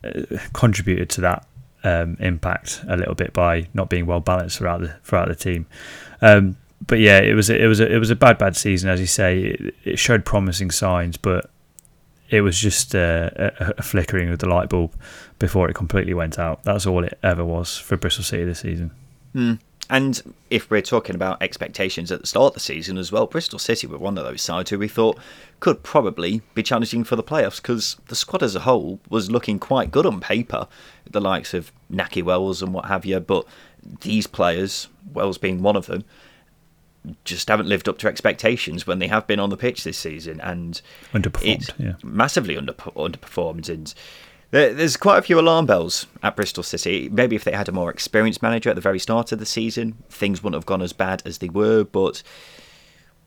uh, 0.02 0.22
contributed 0.54 1.10
to 1.10 1.20
that 1.20 1.46
um, 1.84 2.16
impact 2.18 2.82
a 2.88 2.96
little 2.96 3.14
bit 3.14 3.34
by 3.34 3.68
not 3.74 3.90
being 3.90 4.06
well 4.06 4.20
balanced 4.20 4.56
throughout 4.56 4.80
the 4.80 4.94
throughout 5.04 5.28
the 5.28 5.34
team. 5.34 5.66
Um, 6.22 6.56
but 6.86 6.98
yeah, 6.98 7.18
it 7.18 7.34
was 7.34 7.50
a, 7.50 7.62
it 7.62 7.66
was 7.66 7.78
a, 7.78 7.92
it 7.94 7.98
was 7.98 8.08
a 8.08 8.16
bad 8.16 8.38
bad 8.38 8.56
season 8.56 8.88
as 8.88 9.00
you 9.00 9.06
say. 9.06 9.40
It, 9.40 9.74
it 9.84 9.98
showed 9.98 10.24
promising 10.24 10.70
signs, 10.70 11.18
but 11.18 11.50
it 12.30 12.42
was 12.42 12.58
just 12.58 12.94
a, 12.94 13.52
a, 13.58 13.74
a, 13.78 13.82
flickering 13.82 14.28
of 14.28 14.38
the 14.38 14.48
light 14.48 14.68
bulb 14.68 14.94
before 15.38 15.68
it 15.68 15.74
completely 15.74 16.14
went 16.14 16.38
out. 16.38 16.62
That's 16.62 16.86
all 16.86 17.04
it 17.04 17.18
ever 17.22 17.44
was 17.44 17.76
for 17.76 17.96
Bristol 17.96 18.24
City 18.24 18.44
this 18.44 18.60
season. 18.60 18.92
Mm. 19.34 19.58
And 19.90 20.34
if 20.50 20.70
we're 20.70 20.82
talking 20.82 21.16
about 21.16 21.42
expectations 21.42 22.12
at 22.12 22.20
the 22.20 22.26
start 22.28 22.52
of 22.52 22.54
the 22.54 22.60
season 22.60 22.96
as 22.96 23.10
well, 23.10 23.26
Bristol 23.26 23.58
City 23.58 23.88
were 23.88 23.98
one 23.98 24.16
of 24.16 24.24
those 24.24 24.40
sides 24.40 24.70
who 24.70 24.78
we 24.78 24.86
thought 24.86 25.18
could 25.58 25.82
probably 25.82 26.42
be 26.54 26.62
challenging 26.62 27.02
for 27.02 27.16
the 27.16 27.24
playoffs 27.24 27.60
because 27.60 27.96
the 28.06 28.14
squad 28.14 28.44
as 28.44 28.54
a 28.54 28.60
whole 28.60 29.00
was 29.08 29.32
looking 29.32 29.58
quite 29.58 29.90
good 29.90 30.06
on 30.06 30.20
paper, 30.20 30.68
the 31.10 31.20
likes 31.20 31.52
of 31.54 31.72
Nahki 31.92 32.22
Wells 32.22 32.62
and 32.62 32.72
what 32.72 32.84
have 32.84 33.04
you. 33.04 33.18
But 33.18 33.44
these 34.02 34.28
players, 34.28 34.86
Wells 35.12 35.38
being 35.38 35.60
one 35.60 35.74
of 35.74 35.86
them, 35.86 36.04
just 37.24 37.48
haven't 37.48 37.68
lived 37.68 37.88
up 37.88 37.98
to 37.98 38.08
expectations 38.08 38.86
when 38.86 38.98
they 38.98 39.08
have 39.08 39.26
been 39.26 39.40
on 39.40 39.50
the 39.50 39.56
pitch 39.56 39.84
this 39.84 39.98
season 39.98 40.40
and 40.40 40.82
underperformed, 41.12 41.70
yeah. 41.78 41.94
massively 42.02 42.56
under, 42.56 42.72
underperformed. 42.72 43.68
And 43.68 43.94
there's 44.50 44.96
quite 44.96 45.18
a 45.18 45.22
few 45.22 45.38
alarm 45.38 45.66
bells 45.66 46.06
at 46.22 46.36
Bristol 46.36 46.62
City. 46.62 47.08
Maybe 47.08 47.36
if 47.36 47.44
they 47.44 47.52
had 47.52 47.68
a 47.68 47.72
more 47.72 47.90
experienced 47.90 48.42
manager 48.42 48.70
at 48.70 48.76
the 48.76 48.82
very 48.82 48.98
start 48.98 49.32
of 49.32 49.38
the 49.38 49.46
season, 49.46 49.96
things 50.10 50.42
wouldn't 50.42 50.58
have 50.58 50.66
gone 50.66 50.82
as 50.82 50.92
bad 50.92 51.22
as 51.24 51.38
they 51.38 51.48
were. 51.48 51.84
But 51.84 52.22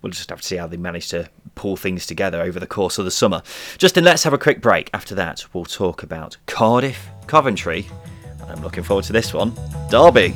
we'll 0.02 0.12
just 0.12 0.30
have 0.30 0.42
to 0.42 0.48
see 0.48 0.58
how 0.58 0.68
they 0.68 0.78
manage 0.78 1.10
to 1.10 1.30
pull 1.56 1.78
things 1.78 2.06
together 2.06 2.42
over 2.42 2.60
the 2.60 2.68
course 2.68 2.98
of 2.98 3.06
the 3.06 3.12
summer. 3.12 3.42
Justin, 3.78 4.04
let's 4.04 4.24
have 4.24 4.34
a 4.34 4.38
quick 4.38 4.62
break. 4.62 4.90
After 4.94 5.16
that, 5.16 5.46
we'll 5.54 5.66
talk 5.66 6.04
about 6.04 6.38
Cardiff, 6.46 7.08
Coventry. 7.28 7.88
I'm 8.48 8.62
looking 8.62 8.84
forward 8.84 9.06
to 9.06 9.14
this 9.14 9.34
one. 9.34 9.54
Derby. 9.90 10.36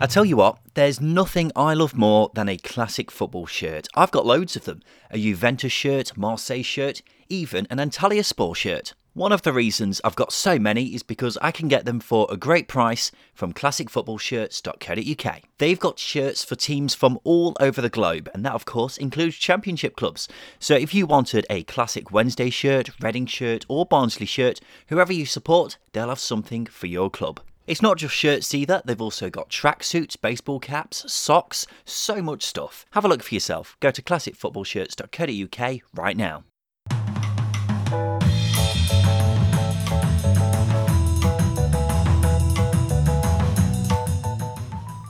I 0.00 0.06
tell 0.06 0.24
you 0.24 0.36
what, 0.36 0.58
there's 0.74 1.00
nothing 1.00 1.50
I 1.56 1.74
love 1.74 1.96
more 1.96 2.30
than 2.32 2.48
a 2.48 2.56
classic 2.56 3.10
football 3.10 3.46
shirt. 3.46 3.88
I've 3.96 4.12
got 4.12 4.24
loads 4.24 4.54
of 4.54 4.64
them 4.64 4.80
a 5.10 5.18
Juventus 5.18 5.72
shirt, 5.72 6.16
Marseille 6.16 6.62
shirt, 6.62 7.02
even 7.28 7.66
an 7.68 7.78
Antalyaspor 7.78 8.54
shirt. 8.54 8.94
One 9.14 9.32
of 9.32 9.42
the 9.42 9.52
reasons 9.52 10.00
I've 10.04 10.14
got 10.14 10.32
so 10.32 10.56
many 10.56 10.94
is 10.94 11.02
because 11.02 11.36
I 11.42 11.50
can 11.50 11.66
get 11.66 11.84
them 11.84 11.98
for 11.98 12.28
a 12.30 12.36
great 12.36 12.68
price 12.68 13.10
from 13.34 13.52
classicfootballshirts.co.uk. 13.52 15.40
They've 15.58 15.80
got 15.80 15.98
shirts 15.98 16.44
for 16.44 16.54
teams 16.54 16.94
from 16.94 17.18
all 17.24 17.56
over 17.58 17.80
the 17.80 17.90
globe, 17.90 18.30
and 18.32 18.44
that, 18.46 18.54
of 18.54 18.66
course, 18.66 18.98
includes 18.98 19.34
championship 19.34 19.96
clubs. 19.96 20.28
So 20.60 20.76
if 20.76 20.94
you 20.94 21.06
wanted 21.06 21.44
a 21.50 21.64
classic 21.64 22.12
Wednesday 22.12 22.50
shirt, 22.50 22.90
Reading 23.02 23.26
shirt, 23.26 23.66
or 23.66 23.84
Barnsley 23.84 24.26
shirt, 24.26 24.60
whoever 24.86 25.12
you 25.12 25.26
support, 25.26 25.76
they'll 25.92 26.10
have 26.10 26.20
something 26.20 26.66
for 26.66 26.86
your 26.86 27.10
club. 27.10 27.40
It's 27.68 27.82
not 27.82 27.98
just 27.98 28.14
shirts 28.14 28.54
either, 28.54 28.80
they've 28.86 28.98
also 28.98 29.28
got 29.28 29.50
tracksuits, 29.50 30.18
baseball 30.18 30.58
caps, 30.58 31.12
socks, 31.12 31.66
so 31.84 32.22
much 32.22 32.42
stuff. 32.42 32.86
Have 32.92 33.04
a 33.04 33.08
look 33.08 33.22
for 33.22 33.34
yourself. 33.34 33.76
Go 33.80 33.90
to 33.90 34.00
classicfootballshirts.co.uk 34.00 35.80
right 35.92 36.16
now. 36.16 36.44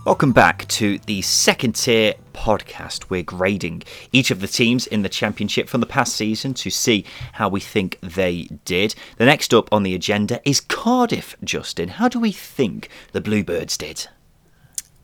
Welcome 0.09 0.33
back 0.33 0.67
to 0.69 0.99
the 1.01 1.21
second 1.21 1.75
tier 1.75 2.15
podcast. 2.33 3.11
We're 3.11 3.23
grading 3.23 3.83
each 4.11 4.31
of 4.31 4.41
the 4.41 4.49
teams 4.49 4.87
in 4.87 5.03
the 5.03 5.09
championship 5.11 5.69
from 5.69 5.83
the 5.83 5.87
past 5.87 6.17
season 6.17 6.55
to 6.55 6.71
see 6.71 7.05
how 7.35 7.51
we 7.51 7.61
think 7.61 7.99
they 8.01 8.45
did. 8.65 8.95
The 9.19 9.27
next 9.27 9.53
up 9.53 9.71
on 9.71 9.83
the 9.83 9.95
agenda 9.95 10.41
is 10.49 10.63
Cardiff, 10.63 11.37
Justin. 11.45 11.91
How 11.91 12.09
do 12.09 12.19
we 12.19 12.33
think 12.33 12.89
the 13.13 13.21
Bluebirds 13.21 13.77
did? 13.77 14.07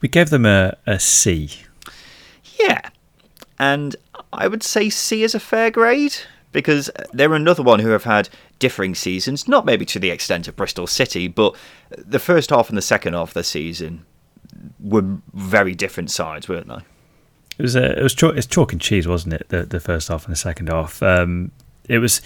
We 0.01 0.09
gave 0.09 0.31
them 0.31 0.47
a, 0.47 0.75
a 0.87 0.99
C. 0.99 1.51
Yeah. 2.59 2.89
And 3.59 3.97
I 4.33 4.49
would 4.49 4.63
say 4.63 4.89
C 4.89 5.23
is 5.23 5.35
a 5.35 5.39
fair 5.39 5.71
grade 5.71 6.17
because 6.51 6.91
they're 7.13 7.35
another 7.35 7.63
one 7.63 7.81
who 7.81 7.91
have 7.91 8.05
had 8.05 8.31
differing 8.59 8.95
seasons, 8.95 9.47
not 9.47 9.67
maybe 9.67 9.85
to 9.85 9.99
the 9.99 10.11
extent 10.11 10.49
of 10.49 10.57
Bristol 10.57 10.87
City, 10.87 11.29
but 11.29 11.55
the 11.91 12.19
first 12.19 12.49
half 12.49 12.71
and 12.71 12.79
the 12.79 12.83
second 12.83 13.13
half 13.13 13.29
of 13.29 13.35
the 13.35 13.45
season 13.45 14.07
were 14.81 15.05
very 15.33 15.75
different 15.75 16.11
sides, 16.11 16.49
weren't 16.49 16.69
they? 16.69 16.81
It 17.59 17.63
was 17.63 17.77
a, 17.77 17.99
it 17.99 18.03
was 18.03 18.15
chalk, 18.15 18.37
it's 18.37 18.47
chalk 18.47 18.73
and 18.73 18.81
cheese, 18.81 19.07
wasn't 19.07 19.35
it? 19.35 19.49
The 19.49 19.63
the 19.65 19.81
first 19.81 20.09
half 20.09 20.25
and 20.25 20.33
the 20.33 20.39
second 20.39 20.69
half. 20.69 21.03
Um, 21.03 21.53
it 21.89 21.99
was, 21.99 22.21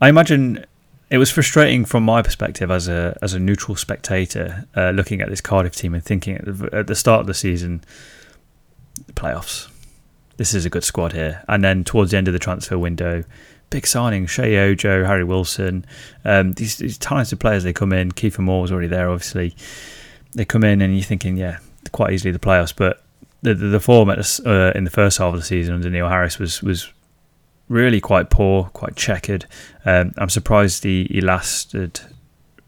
I 0.00 0.08
imagine, 0.08 0.64
it 1.10 1.18
was 1.18 1.30
frustrating 1.30 1.84
from 1.84 2.04
my 2.04 2.22
perspective 2.22 2.70
as 2.70 2.86
a 2.88 3.18
as 3.22 3.34
a 3.34 3.40
neutral 3.40 3.76
spectator, 3.76 4.66
uh, 4.76 4.90
looking 4.90 5.20
at 5.20 5.28
this 5.30 5.40
Cardiff 5.40 5.74
team 5.74 5.94
and 5.94 6.04
thinking 6.04 6.36
at 6.36 6.44
the, 6.44 6.70
at 6.72 6.86
the 6.86 6.94
start 6.94 7.20
of 7.20 7.26
the 7.26 7.34
season, 7.34 7.82
playoffs. 9.14 9.68
This 10.36 10.54
is 10.54 10.64
a 10.64 10.70
good 10.70 10.84
squad 10.84 11.12
here, 11.12 11.42
and 11.48 11.64
then 11.64 11.82
towards 11.82 12.12
the 12.12 12.16
end 12.16 12.28
of 12.28 12.32
the 12.32 12.38
transfer 12.38 12.78
window, 12.78 13.24
big 13.70 13.86
signing: 13.86 14.26
Sheyi 14.26 14.56
Ojo, 14.56 15.04
Harry 15.04 15.24
Wilson, 15.24 15.84
um, 16.24 16.52
these, 16.52 16.76
these 16.76 16.98
talented 16.98 17.40
players. 17.40 17.64
They 17.64 17.72
come 17.72 17.92
in. 17.92 18.12
Kiefer 18.12 18.38
Moore 18.38 18.62
was 18.62 18.70
already 18.70 18.86
there, 18.86 19.10
obviously. 19.10 19.56
They 20.34 20.44
come 20.44 20.62
in, 20.62 20.80
and 20.80 20.94
you're 20.94 21.02
thinking, 21.02 21.36
yeah, 21.36 21.58
quite 21.88 22.12
easily 22.12 22.32
the 22.32 22.38
playoffs. 22.38 22.74
But 22.74 23.02
the 23.42 23.54
the, 23.54 23.66
the 23.68 23.80
form 23.80 24.10
uh, 24.10 24.72
in 24.74 24.84
the 24.84 24.90
first 24.90 25.18
half 25.18 25.34
of 25.34 25.40
the 25.40 25.46
season 25.46 25.74
under 25.74 25.90
Neil 25.90 26.08
Harris 26.08 26.38
was 26.38 26.62
was 26.62 26.92
really 27.68 28.00
quite 28.00 28.30
poor, 28.30 28.64
quite 28.72 28.96
checkered. 28.96 29.46
Um, 29.84 30.12
I'm 30.16 30.30
surprised 30.30 30.84
he, 30.84 31.04
he 31.10 31.20
lasted 31.20 32.00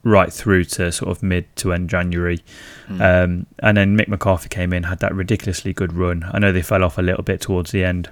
right 0.03 0.33
through 0.33 0.65
to 0.65 0.91
sort 0.93 1.11
of 1.11 1.23
mid 1.23 1.55
to 1.57 1.73
end 1.73 1.91
January. 1.91 2.43
Mm. 2.89 3.01
Um, 3.01 3.47
and 3.61 3.77
then 3.77 3.97
Mick 3.97 4.09
McCarthy 4.09 4.49
came 4.49 4.73
in, 4.73 4.85
had 4.85 5.01
that 5.01 5.15
ridiculously 5.15 5.73
good 5.73 5.93
run. 5.93 6.29
I 6.33 6.39
know 6.39 6.53
they 6.53 6.63
fell 6.63 6.85
off 6.85 6.99
a 6.99 7.03
little 7.03 7.23
bit 7.23 7.41
towards 7.41 7.71
the 7.71 7.85
end, 7.85 8.11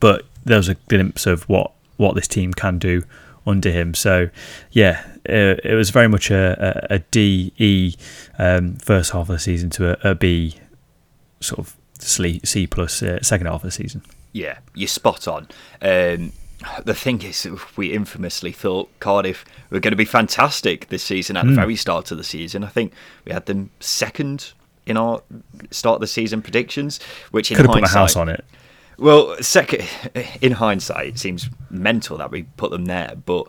but 0.00 0.24
there 0.44 0.56
was 0.56 0.68
a 0.68 0.74
glimpse 0.74 1.26
of 1.26 1.48
what, 1.48 1.72
what 1.96 2.14
this 2.14 2.28
team 2.28 2.52
can 2.52 2.78
do 2.78 3.04
under 3.46 3.70
him. 3.70 3.94
So, 3.94 4.30
yeah, 4.70 5.04
it, 5.24 5.60
it 5.64 5.74
was 5.74 5.90
very 5.90 6.08
much 6.08 6.30
a, 6.30 6.88
a, 6.90 6.94
a 6.96 6.98
D 6.98 7.52
E 7.58 7.94
um, 8.38 8.76
first 8.76 9.12
half 9.12 9.22
of 9.22 9.34
the 9.34 9.38
season 9.38 9.70
to 9.70 9.92
a, 9.92 10.10
a 10.10 10.14
B 10.14 10.56
sort 11.40 11.58
of 11.58 11.76
C 11.98 12.66
plus 12.66 13.02
uh, 13.02 13.22
second 13.22 13.46
half 13.46 13.56
of 13.56 13.62
the 13.62 13.70
season. 13.70 14.02
Yeah, 14.32 14.58
you're 14.74 14.88
spot 14.88 15.28
on. 15.28 15.48
Um, 15.80 16.32
the 16.84 16.94
thing 16.94 17.22
is, 17.22 17.48
we 17.76 17.92
infamously 17.92 18.52
thought 18.52 18.88
Cardiff 18.98 19.44
were 19.70 19.80
going 19.80 19.92
to 19.92 19.96
be 19.96 20.04
fantastic 20.04 20.88
this 20.88 21.02
season 21.02 21.36
at 21.36 21.44
mm. 21.44 21.48
the 21.48 21.54
hmm. 21.54 21.60
very 21.60 21.76
start 21.76 22.10
of 22.10 22.18
the 22.18 22.24
season. 22.24 22.64
I 22.64 22.68
think 22.68 22.92
we 23.24 23.32
had 23.32 23.46
them 23.46 23.70
second 23.80 24.52
in 24.86 24.96
our 24.96 25.22
start 25.70 25.96
of 25.96 26.00
the 26.00 26.06
season 26.06 26.42
predictions, 26.42 27.00
which 27.30 27.50
in 27.50 27.56
could 27.56 27.66
have 27.66 27.74
put 27.74 27.84
a 27.84 27.88
house 27.88 28.16
on 28.16 28.28
it. 28.28 28.44
Well, 28.98 29.36
second, 29.42 29.88
in 30.40 30.52
hindsight, 30.52 31.06
it 31.06 31.18
seems 31.18 31.48
mental 31.70 32.18
that 32.18 32.30
we 32.30 32.44
put 32.56 32.70
them 32.70 32.86
there, 32.86 33.14
but 33.24 33.46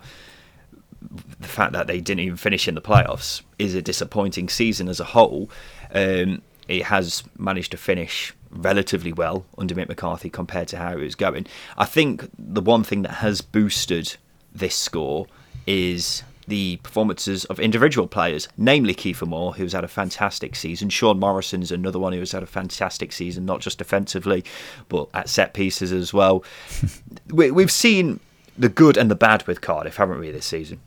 the 1.39 1.47
fact 1.47 1.73
that 1.73 1.87
they 1.87 1.99
didn't 2.01 2.21
even 2.21 2.37
finish 2.37 2.67
in 2.67 2.75
the 2.75 2.81
playoffs 2.81 3.41
is 3.59 3.75
a 3.75 3.81
disappointing 3.81 4.49
season 4.49 4.87
as 4.87 4.99
a 4.99 5.03
whole. 5.03 5.49
Um, 5.93 6.41
it 6.67 6.83
has 6.83 7.23
managed 7.37 7.71
to 7.71 7.77
finish 7.77 8.33
relatively 8.49 9.13
well 9.13 9.45
under 9.57 9.75
Mick 9.75 9.87
McCarthy 9.87 10.29
compared 10.29 10.67
to 10.69 10.77
how 10.77 10.93
it 10.93 11.01
was 11.01 11.15
going. 11.15 11.45
I 11.77 11.85
think 11.85 12.29
the 12.37 12.61
one 12.61 12.83
thing 12.83 13.03
that 13.03 13.15
has 13.15 13.41
boosted 13.41 14.17
this 14.53 14.75
score 14.75 15.27
is 15.67 16.23
the 16.47 16.77
performances 16.77 17.45
of 17.45 17.59
individual 17.59 18.07
players, 18.07 18.47
namely 18.57 18.93
Kiefer 18.93 19.27
Moore, 19.27 19.53
who's 19.53 19.73
had 19.73 19.83
a 19.83 19.87
fantastic 19.87 20.55
season. 20.55 20.89
Sean 20.89 21.19
Morrison's 21.19 21.71
another 21.71 21.99
one 21.99 22.13
who 22.13 22.19
has 22.19 22.31
had 22.31 22.43
a 22.43 22.47
fantastic 22.47 23.11
season, 23.11 23.45
not 23.45 23.61
just 23.61 23.77
defensively, 23.77 24.43
but 24.89 25.07
at 25.13 25.29
set 25.29 25.53
pieces 25.53 25.91
as 25.91 26.13
well. 26.13 26.43
we, 27.31 27.51
we've 27.51 27.71
seen 27.71 28.19
the 28.57 28.69
good 28.69 28.97
and 28.97 29.09
the 29.09 29.15
bad 29.15 29.45
with 29.47 29.61
Cardiff, 29.61 29.97
haven't 29.97 30.19
we, 30.19 30.31
this 30.31 30.45
season? 30.45 30.79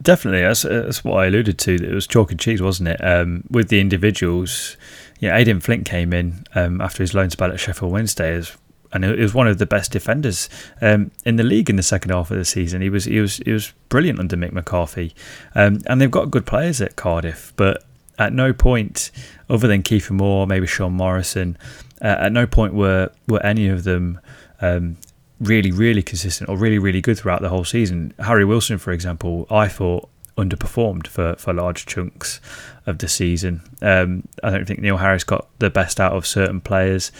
Definitely, 0.00 0.42
that's, 0.42 0.62
that's 0.62 1.04
what 1.04 1.18
I 1.18 1.26
alluded 1.26 1.58
to. 1.60 1.74
It 1.74 1.94
was 1.94 2.06
chalk 2.06 2.30
and 2.30 2.38
cheese, 2.40 2.60
wasn't 2.60 2.90
it? 2.90 3.04
Um, 3.04 3.44
with 3.50 3.68
the 3.68 3.80
individuals, 3.80 4.76
yeah, 5.20 5.36
Aden 5.36 5.60
Flint 5.60 5.86
came 5.86 6.12
in 6.12 6.44
um, 6.54 6.80
after 6.80 7.02
his 7.02 7.14
loan 7.14 7.30
spell 7.30 7.50
at 7.50 7.60
Sheffield 7.60 7.92
Wednesday 7.92 8.34
as, 8.34 8.56
and 8.92 9.04
it 9.04 9.18
was 9.18 9.34
one 9.34 9.46
of 9.46 9.58
the 9.58 9.66
best 9.66 9.92
defenders 9.92 10.48
um, 10.80 11.10
in 11.24 11.36
the 11.36 11.42
league 11.42 11.70
in 11.70 11.76
the 11.76 11.82
second 11.82 12.10
half 12.10 12.30
of 12.30 12.36
the 12.36 12.44
season. 12.44 12.82
He 12.82 12.90
was 12.90 13.04
he 13.04 13.20
was 13.20 13.38
he 13.38 13.52
was 13.52 13.72
brilliant 13.88 14.18
under 14.18 14.36
Mick 14.36 14.52
McCarthy, 14.52 15.14
um, 15.54 15.80
and 15.86 16.00
they've 16.00 16.10
got 16.10 16.30
good 16.30 16.46
players 16.46 16.80
at 16.80 16.96
Cardiff, 16.96 17.52
but 17.56 17.84
at 18.18 18.32
no 18.32 18.52
point, 18.52 19.10
other 19.50 19.68
than 19.68 19.82
Kiefer 19.82 20.12
Moore, 20.12 20.46
maybe 20.46 20.66
Sean 20.66 20.94
Morrison, 20.94 21.58
uh, 22.00 22.16
at 22.18 22.32
no 22.32 22.46
point 22.46 22.74
were 22.74 23.10
were 23.28 23.44
any 23.44 23.68
of 23.68 23.84
them 23.84 24.20
um, 24.60 24.96
really, 25.40 25.70
really 25.70 26.02
consistent 26.02 26.48
or 26.48 26.56
really, 26.56 26.78
really 26.78 27.00
good 27.00 27.18
throughout 27.18 27.42
the 27.42 27.48
whole 27.48 27.64
season. 27.64 28.14
Harry 28.18 28.44
Wilson, 28.44 28.78
for 28.78 28.92
example, 28.92 29.46
I 29.50 29.68
thought 29.68 30.08
underperformed 30.36 31.06
for, 31.06 31.34
for 31.36 31.52
large 31.52 31.86
chunks 31.86 32.40
of 32.84 32.98
the 32.98 33.08
season. 33.08 33.62
Um, 33.82 34.28
I 34.42 34.50
don't 34.50 34.66
think 34.66 34.80
Neil 34.80 34.98
Harris 34.98 35.24
got 35.24 35.48
the 35.58 35.70
best 35.70 35.98
out 35.98 36.12
of 36.12 36.26
certain 36.26 36.60
players. 36.60 37.10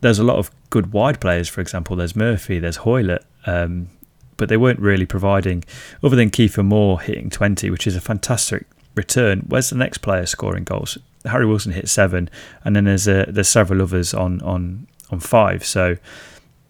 There's 0.00 0.18
a 0.18 0.24
lot 0.24 0.36
of 0.36 0.50
good 0.70 0.92
wide 0.92 1.20
players. 1.20 1.48
For 1.48 1.60
example, 1.60 1.96
there's 1.96 2.16
Murphy, 2.16 2.58
there's 2.58 2.78
Hoilett, 2.78 3.24
um, 3.46 3.88
but 4.36 4.48
they 4.48 4.56
weren't 4.56 4.80
really 4.80 5.06
providing, 5.06 5.64
other 6.02 6.16
than 6.16 6.30
Kiefer 6.30 6.64
Moore 6.64 7.00
hitting 7.00 7.30
20, 7.30 7.70
which 7.70 7.86
is 7.86 7.96
a 7.96 8.00
fantastic 8.00 8.66
return. 8.94 9.44
Where's 9.48 9.70
the 9.70 9.76
next 9.76 9.98
player 9.98 10.26
scoring 10.26 10.64
goals? 10.64 10.98
Harry 11.24 11.46
Wilson 11.46 11.72
hit 11.72 11.88
seven, 11.88 12.30
and 12.64 12.76
then 12.76 12.84
there's 12.84 13.08
a, 13.08 13.26
there's 13.28 13.48
several 13.48 13.82
others 13.82 14.14
on 14.14 14.40
on 14.42 14.86
on 15.10 15.20
five. 15.20 15.64
So 15.64 15.96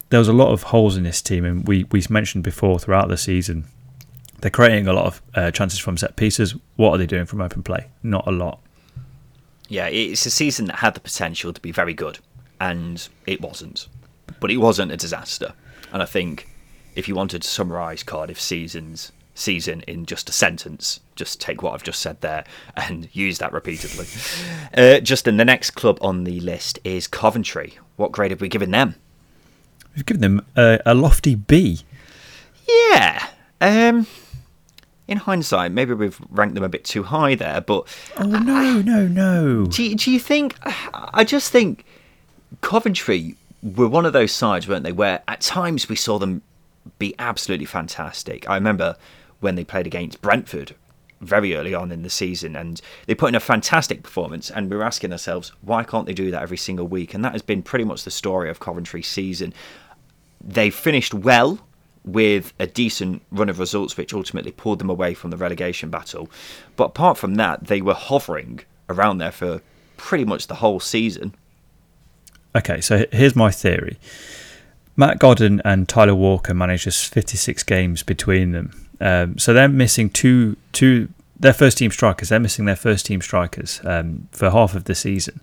there 0.08 0.18
was 0.18 0.28
a 0.28 0.32
lot 0.32 0.52
of 0.52 0.64
holes 0.64 0.96
in 0.96 1.02
this 1.02 1.20
team, 1.20 1.44
and 1.44 1.66
we 1.68 1.84
we 1.92 2.02
mentioned 2.08 2.44
before 2.44 2.78
throughout 2.78 3.08
the 3.08 3.16
season 3.16 3.66
they're 4.40 4.50
creating 4.50 4.86
a 4.86 4.92
lot 4.92 5.06
of 5.06 5.22
uh, 5.34 5.50
chances 5.50 5.78
from 5.78 5.96
set 5.96 6.16
pieces. 6.16 6.54
What 6.76 6.92
are 6.92 6.98
they 6.98 7.06
doing 7.06 7.26
from 7.26 7.40
open 7.40 7.62
play? 7.62 7.88
Not 8.02 8.26
a 8.26 8.30
lot. 8.30 8.60
Yeah, 9.68 9.86
it's 9.86 10.24
a 10.24 10.30
season 10.30 10.66
that 10.66 10.76
had 10.76 10.94
the 10.94 11.00
potential 11.00 11.52
to 11.52 11.60
be 11.60 11.72
very 11.72 11.92
good, 11.92 12.18
and 12.60 13.08
it 13.26 13.40
wasn't. 13.40 13.88
But 14.40 14.50
it 14.50 14.58
wasn't 14.58 14.92
a 14.92 14.96
disaster. 14.96 15.54
And 15.92 16.02
I 16.02 16.06
think 16.06 16.48
if 16.94 17.08
you 17.08 17.14
wanted 17.14 17.42
to 17.42 17.48
summarise 17.48 18.02
Cardiff 18.02 18.40
seasons 18.40 19.12
season 19.34 19.82
in 19.82 20.04
just 20.04 20.28
a 20.28 20.32
sentence, 20.32 21.00
just 21.14 21.40
take 21.40 21.62
what 21.62 21.72
I've 21.72 21.82
just 21.82 22.00
said 22.00 22.20
there 22.20 22.44
and 22.76 23.08
use 23.14 23.38
that 23.38 23.52
repeatedly. 23.52 24.06
uh, 24.76 25.00
Justin, 25.00 25.36
the 25.36 25.44
next 25.44 25.72
club 25.72 25.98
on 26.00 26.24
the 26.24 26.40
list 26.40 26.78
is 26.84 27.06
Coventry. 27.06 27.78
What 27.96 28.12
grade 28.12 28.32
have 28.32 28.40
we 28.40 28.48
given 28.48 28.70
them? 28.70 28.96
We've 29.94 30.06
given 30.06 30.20
them 30.20 30.46
a, 30.56 30.80
a 30.86 30.94
lofty 30.94 31.34
B. 31.34 31.80
Yeah. 32.68 33.28
Um, 33.60 34.06
in 35.08 35.18
hindsight, 35.18 35.72
maybe 35.72 35.94
we've 35.94 36.20
ranked 36.30 36.54
them 36.54 36.64
a 36.64 36.68
bit 36.68 36.84
too 36.84 37.02
high 37.02 37.34
there, 37.34 37.60
but. 37.60 37.88
Oh, 38.18 38.26
no, 38.26 38.80
no, 38.82 39.08
no. 39.08 39.66
Do 39.66 39.94
do 39.94 40.10
you 40.10 40.20
think. 40.20 40.54
I 40.92 41.24
just 41.24 41.50
think 41.50 41.84
Coventry 42.60 43.36
were 43.62 43.88
one 43.88 44.06
of 44.06 44.12
those 44.12 44.32
sides, 44.32 44.68
weren't 44.68 44.84
they, 44.84 44.92
where 44.92 45.22
at 45.28 45.40
times 45.40 45.88
we 45.88 45.96
saw 45.96 46.18
them 46.18 46.42
be 46.98 47.14
absolutely 47.18 47.66
fantastic. 47.66 48.48
I 48.48 48.54
remember 48.54 48.96
when 49.40 49.54
they 49.54 49.64
played 49.64 49.86
against 49.86 50.20
Brentford 50.22 50.74
very 51.20 51.54
early 51.56 51.74
on 51.74 51.90
in 51.90 52.02
the 52.02 52.10
season 52.10 52.54
and 52.54 52.80
they 53.06 53.14
put 53.14 53.28
in 53.28 53.34
a 53.34 53.40
fantastic 53.40 54.02
performance 54.02 54.50
and 54.50 54.70
we 54.70 54.76
were 54.76 54.84
asking 54.84 55.10
ourselves 55.10 55.50
why 55.62 55.82
can't 55.82 56.06
they 56.06 56.14
do 56.14 56.30
that 56.30 56.42
every 56.42 56.56
single 56.56 56.86
week? 56.86 57.12
And 57.12 57.24
that 57.24 57.32
has 57.32 57.42
been 57.42 57.62
pretty 57.62 57.84
much 57.84 58.04
the 58.04 58.10
story 58.10 58.48
of 58.50 58.60
Coventry's 58.60 59.08
season. 59.08 59.52
They 60.40 60.70
finished 60.70 61.12
well 61.12 61.58
with 62.04 62.52
a 62.58 62.66
decent 62.66 63.22
run 63.32 63.48
of 63.48 63.58
results 63.58 63.96
which 63.96 64.14
ultimately 64.14 64.52
pulled 64.52 64.78
them 64.78 64.88
away 64.88 65.12
from 65.14 65.30
the 65.30 65.36
relegation 65.36 65.90
battle. 65.90 66.30
But 66.76 66.90
apart 66.90 67.18
from 67.18 67.34
that 67.34 67.66
they 67.66 67.82
were 67.82 67.94
hovering 67.94 68.60
around 68.88 69.18
there 69.18 69.32
for 69.32 69.60
pretty 69.96 70.24
much 70.24 70.46
the 70.46 70.56
whole 70.56 70.80
season 70.80 71.34
okay 72.56 72.80
so 72.80 73.04
here's 73.12 73.36
my 73.36 73.50
theory 73.50 73.98
Matt 74.96 75.20
Godden 75.20 75.62
and 75.64 75.88
Tyler 75.88 76.14
Walker 76.14 76.52
managed 76.52 76.84
just 76.84 77.12
56 77.12 77.62
games 77.62 78.02
between 78.02 78.52
them 78.52 78.88
um, 79.00 79.38
so 79.38 79.52
they're 79.52 79.68
missing 79.68 80.10
two 80.10 80.56
two 80.72 81.08
their 81.38 81.52
first 81.52 81.78
team 81.78 81.90
strikers. 81.90 82.30
They're 82.30 82.40
missing 82.40 82.64
their 82.64 82.76
first 82.76 83.06
team 83.06 83.20
strikers 83.20 83.80
um, 83.84 84.28
for 84.32 84.50
half 84.50 84.74
of 84.74 84.84
the 84.84 84.94
season. 84.94 85.40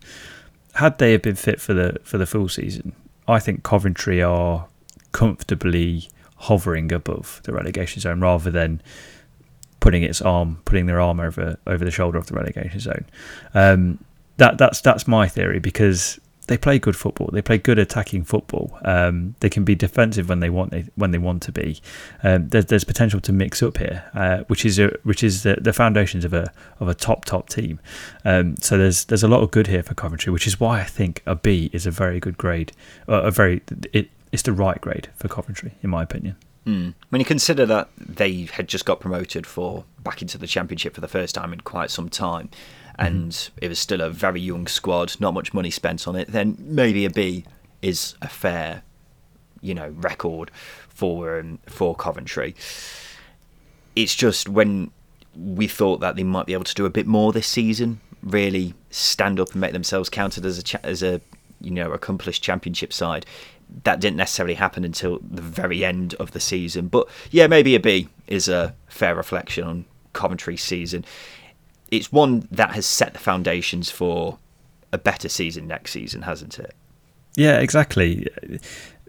Had 0.75 0.97
they 0.97 1.13
have 1.13 1.21
been 1.21 1.35
fit 1.35 1.61
for 1.61 1.73
the 1.73 1.99
for 2.03 2.17
the 2.17 2.25
full 2.25 2.49
season, 2.49 2.93
I 3.27 3.39
think 3.39 3.63
Coventry 3.63 4.21
are 4.21 4.67
comfortably 5.11 6.09
hovering 6.37 6.91
above 6.91 7.39
the 7.43 7.53
relegation 7.53 8.01
zone 8.01 8.19
rather 8.19 8.51
than 8.51 8.81
putting 9.79 10.03
its 10.03 10.21
arm 10.21 10.61
putting 10.65 10.85
their 10.85 10.99
arm 10.99 11.19
over 11.19 11.57
over 11.65 11.85
the 11.85 11.91
shoulder 11.91 12.17
of 12.17 12.27
the 12.27 12.33
relegation 12.33 12.79
zone. 12.79 13.05
Um, 13.53 14.03
that 14.37 14.57
that's 14.57 14.81
that's 14.81 15.07
my 15.07 15.29
theory 15.29 15.59
because 15.59 16.19
they 16.47 16.57
play 16.57 16.79
good 16.79 16.95
football. 16.95 17.29
They 17.31 17.41
play 17.41 17.57
good 17.57 17.79
attacking 17.79 18.23
football. 18.23 18.77
Um, 18.83 19.35
they 19.39 19.49
can 19.49 19.63
be 19.63 19.75
defensive 19.75 20.29
when 20.29 20.39
they 20.39 20.49
want 20.49 20.71
they, 20.71 20.85
when 20.95 21.11
they 21.11 21.17
want 21.17 21.41
to 21.43 21.51
be. 21.51 21.81
Um, 22.23 22.49
there's, 22.49 22.65
there's 22.65 22.83
potential 22.83 23.19
to 23.21 23.33
mix 23.33 23.63
up 23.63 23.77
here, 23.77 24.03
uh, 24.13 24.43
which 24.47 24.65
is 24.65 24.79
a, 24.79 24.91
which 25.03 25.23
is 25.23 25.43
the, 25.43 25.55
the 25.55 25.73
foundations 25.73 26.25
of 26.25 26.33
a 26.33 26.51
of 26.79 26.87
a 26.87 26.93
top 26.93 27.25
top 27.25 27.49
team. 27.49 27.79
Um, 28.23 28.57
so 28.57 28.77
there's 28.77 29.05
there's 29.05 29.23
a 29.23 29.27
lot 29.27 29.41
of 29.41 29.51
good 29.51 29.67
here 29.67 29.83
for 29.83 29.93
Coventry, 29.93 30.31
which 30.31 30.47
is 30.47 30.59
why 30.59 30.81
I 30.81 30.85
think 30.85 31.21
a 31.25 31.35
B 31.35 31.69
is 31.73 31.85
a 31.85 31.91
very 31.91 32.19
good 32.19 32.37
grade. 32.37 32.71
Uh, 33.07 33.23
a 33.23 33.31
very 33.31 33.61
it, 33.93 34.09
it's 34.31 34.43
the 34.43 34.53
right 34.53 34.79
grade 34.81 35.09
for 35.15 35.27
Coventry, 35.27 35.71
in 35.81 35.89
my 35.89 36.03
opinion. 36.03 36.35
Mm. 36.65 36.95
When 37.09 37.21
you 37.21 37.25
consider 37.25 37.65
that 37.67 37.89
they 37.95 38.47
had 38.51 38.67
just 38.67 38.85
got 38.85 38.99
promoted 38.99 39.45
for 39.45 39.85
back 40.03 40.21
into 40.21 40.37
the 40.37 40.47
championship 40.47 40.95
for 40.95 41.01
the 41.01 41.07
first 41.07 41.35
time 41.35 41.53
in 41.53 41.61
quite 41.61 41.91
some 41.91 42.09
time, 42.09 42.49
and 42.97 43.31
mm-hmm. 43.31 43.57
it 43.61 43.69
was 43.69 43.79
still 43.79 44.01
a 44.01 44.09
very 44.09 44.41
young 44.41 44.67
squad, 44.67 45.15
not 45.19 45.33
much 45.33 45.53
money 45.53 45.71
spent 45.71 46.07
on 46.07 46.15
it, 46.15 46.31
then 46.31 46.55
maybe 46.59 47.05
a 47.05 47.09
B 47.09 47.45
is 47.81 48.15
a 48.21 48.27
fair, 48.27 48.83
you 49.61 49.73
know, 49.73 49.89
record 49.89 50.51
for 50.87 51.39
um, 51.39 51.59
for 51.67 51.95
Coventry. 51.95 52.55
It's 53.95 54.15
just 54.15 54.49
when 54.49 54.91
we 55.35 55.67
thought 55.67 55.99
that 55.99 56.15
they 56.15 56.23
might 56.23 56.45
be 56.45 56.53
able 56.53 56.63
to 56.63 56.75
do 56.75 56.85
a 56.85 56.89
bit 56.89 57.07
more 57.07 57.33
this 57.33 57.47
season, 57.47 57.99
really 58.23 58.73
stand 58.89 59.39
up 59.39 59.51
and 59.51 59.61
make 59.61 59.73
themselves 59.73 60.09
counted 60.09 60.45
as 60.45 60.57
a 60.57 60.63
cha- 60.63 60.79
as 60.83 61.03
a 61.03 61.21
you 61.59 61.71
know 61.71 61.91
accomplished 61.91 62.43
championship 62.43 62.93
side. 62.93 63.25
That 63.83 63.99
didn't 63.99 64.17
necessarily 64.17 64.53
happen 64.53 64.83
until 64.85 65.19
the 65.19 65.41
very 65.41 65.83
end 65.83 66.13
of 66.15 66.31
the 66.31 66.39
season, 66.39 66.87
but 66.87 67.09
yeah, 67.31 67.47
maybe 67.47 67.75
a 67.75 67.79
B 67.79 68.07
is 68.27 68.47
a 68.47 68.75
fair 68.87 69.15
reflection 69.15 69.63
on 69.65 69.85
Coventry's 70.13 70.61
season 70.61 71.03
it's 71.91 72.11
one 72.11 72.47
that 72.51 72.71
has 72.71 72.85
set 72.85 73.13
the 73.13 73.19
foundations 73.19 73.89
for 73.89 74.37
a 74.91 74.97
better 74.97 75.29
season 75.29 75.67
next 75.67 75.91
season, 75.91 76.23
hasn't 76.23 76.59
it? 76.59 76.73
Yeah, 77.35 77.59
exactly. 77.59 78.27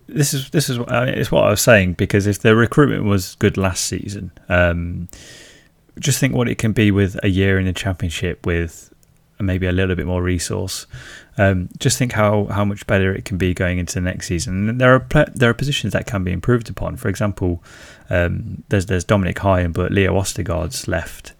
This 0.08 0.34
is 0.34 0.50
this 0.50 0.68
is 0.68 0.78
I 0.88 1.06
mean, 1.06 1.14
it's 1.14 1.32
what 1.32 1.44
I 1.44 1.50
was 1.50 1.60
saying 1.60 1.94
because 1.94 2.26
if 2.26 2.40
the 2.40 2.54
recruitment 2.54 3.04
was 3.04 3.36
good 3.36 3.56
last 3.56 3.84
season, 3.86 4.30
um, 4.48 5.08
just 5.98 6.20
think 6.20 6.34
what 6.34 6.48
it 6.48 6.58
can 6.58 6.72
be 6.72 6.90
with 6.90 7.18
a 7.22 7.28
year 7.28 7.58
in 7.58 7.66
the 7.66 7.72
championship 7.72 8.44
with 8.44 8.92
maybe 9.38 9.66
a 9.66 9.72
little 9.72 9.96
bit 9.96 10.06
more 10.06 10.22
resource. 10.22 10.86
Um, 11.38 11.68
just 11.78 11.98
think 11.98 12.12
how, 12.12 12.46
how 12.46 12.64
much 12.64 12.86
better 12.86 13.14
it 13.14 13.24
can 13.24 13.36
be 13.36 13.52
going 13.52 13.78
into 13.78 13.94
the 13.94 14.00
next 14.00 14.26
season. 14.28 14.68
And 14.68 14.80
there 14.80 14.94
are 14.94 15.06
there 15.34 15.50
are 15.50 15.54
positions 15.54 15.92
that 15.92 16.06
can 16.06 16.24
be 16.24 16.32
improved 16.32 16.70
upon. 16.70 16.96
For 16.96 17.08
example, 17.08 17.62
um, 18.10 18.64
there's 18.68 18.86
there's 18.86 19.04
Dominic 19.04 19.36
Hyam, 19.36 19.72
but 19.72 19.92
Leo 19.92 20.14
Ostigard's 20.14 20.88
left 20.88 21.34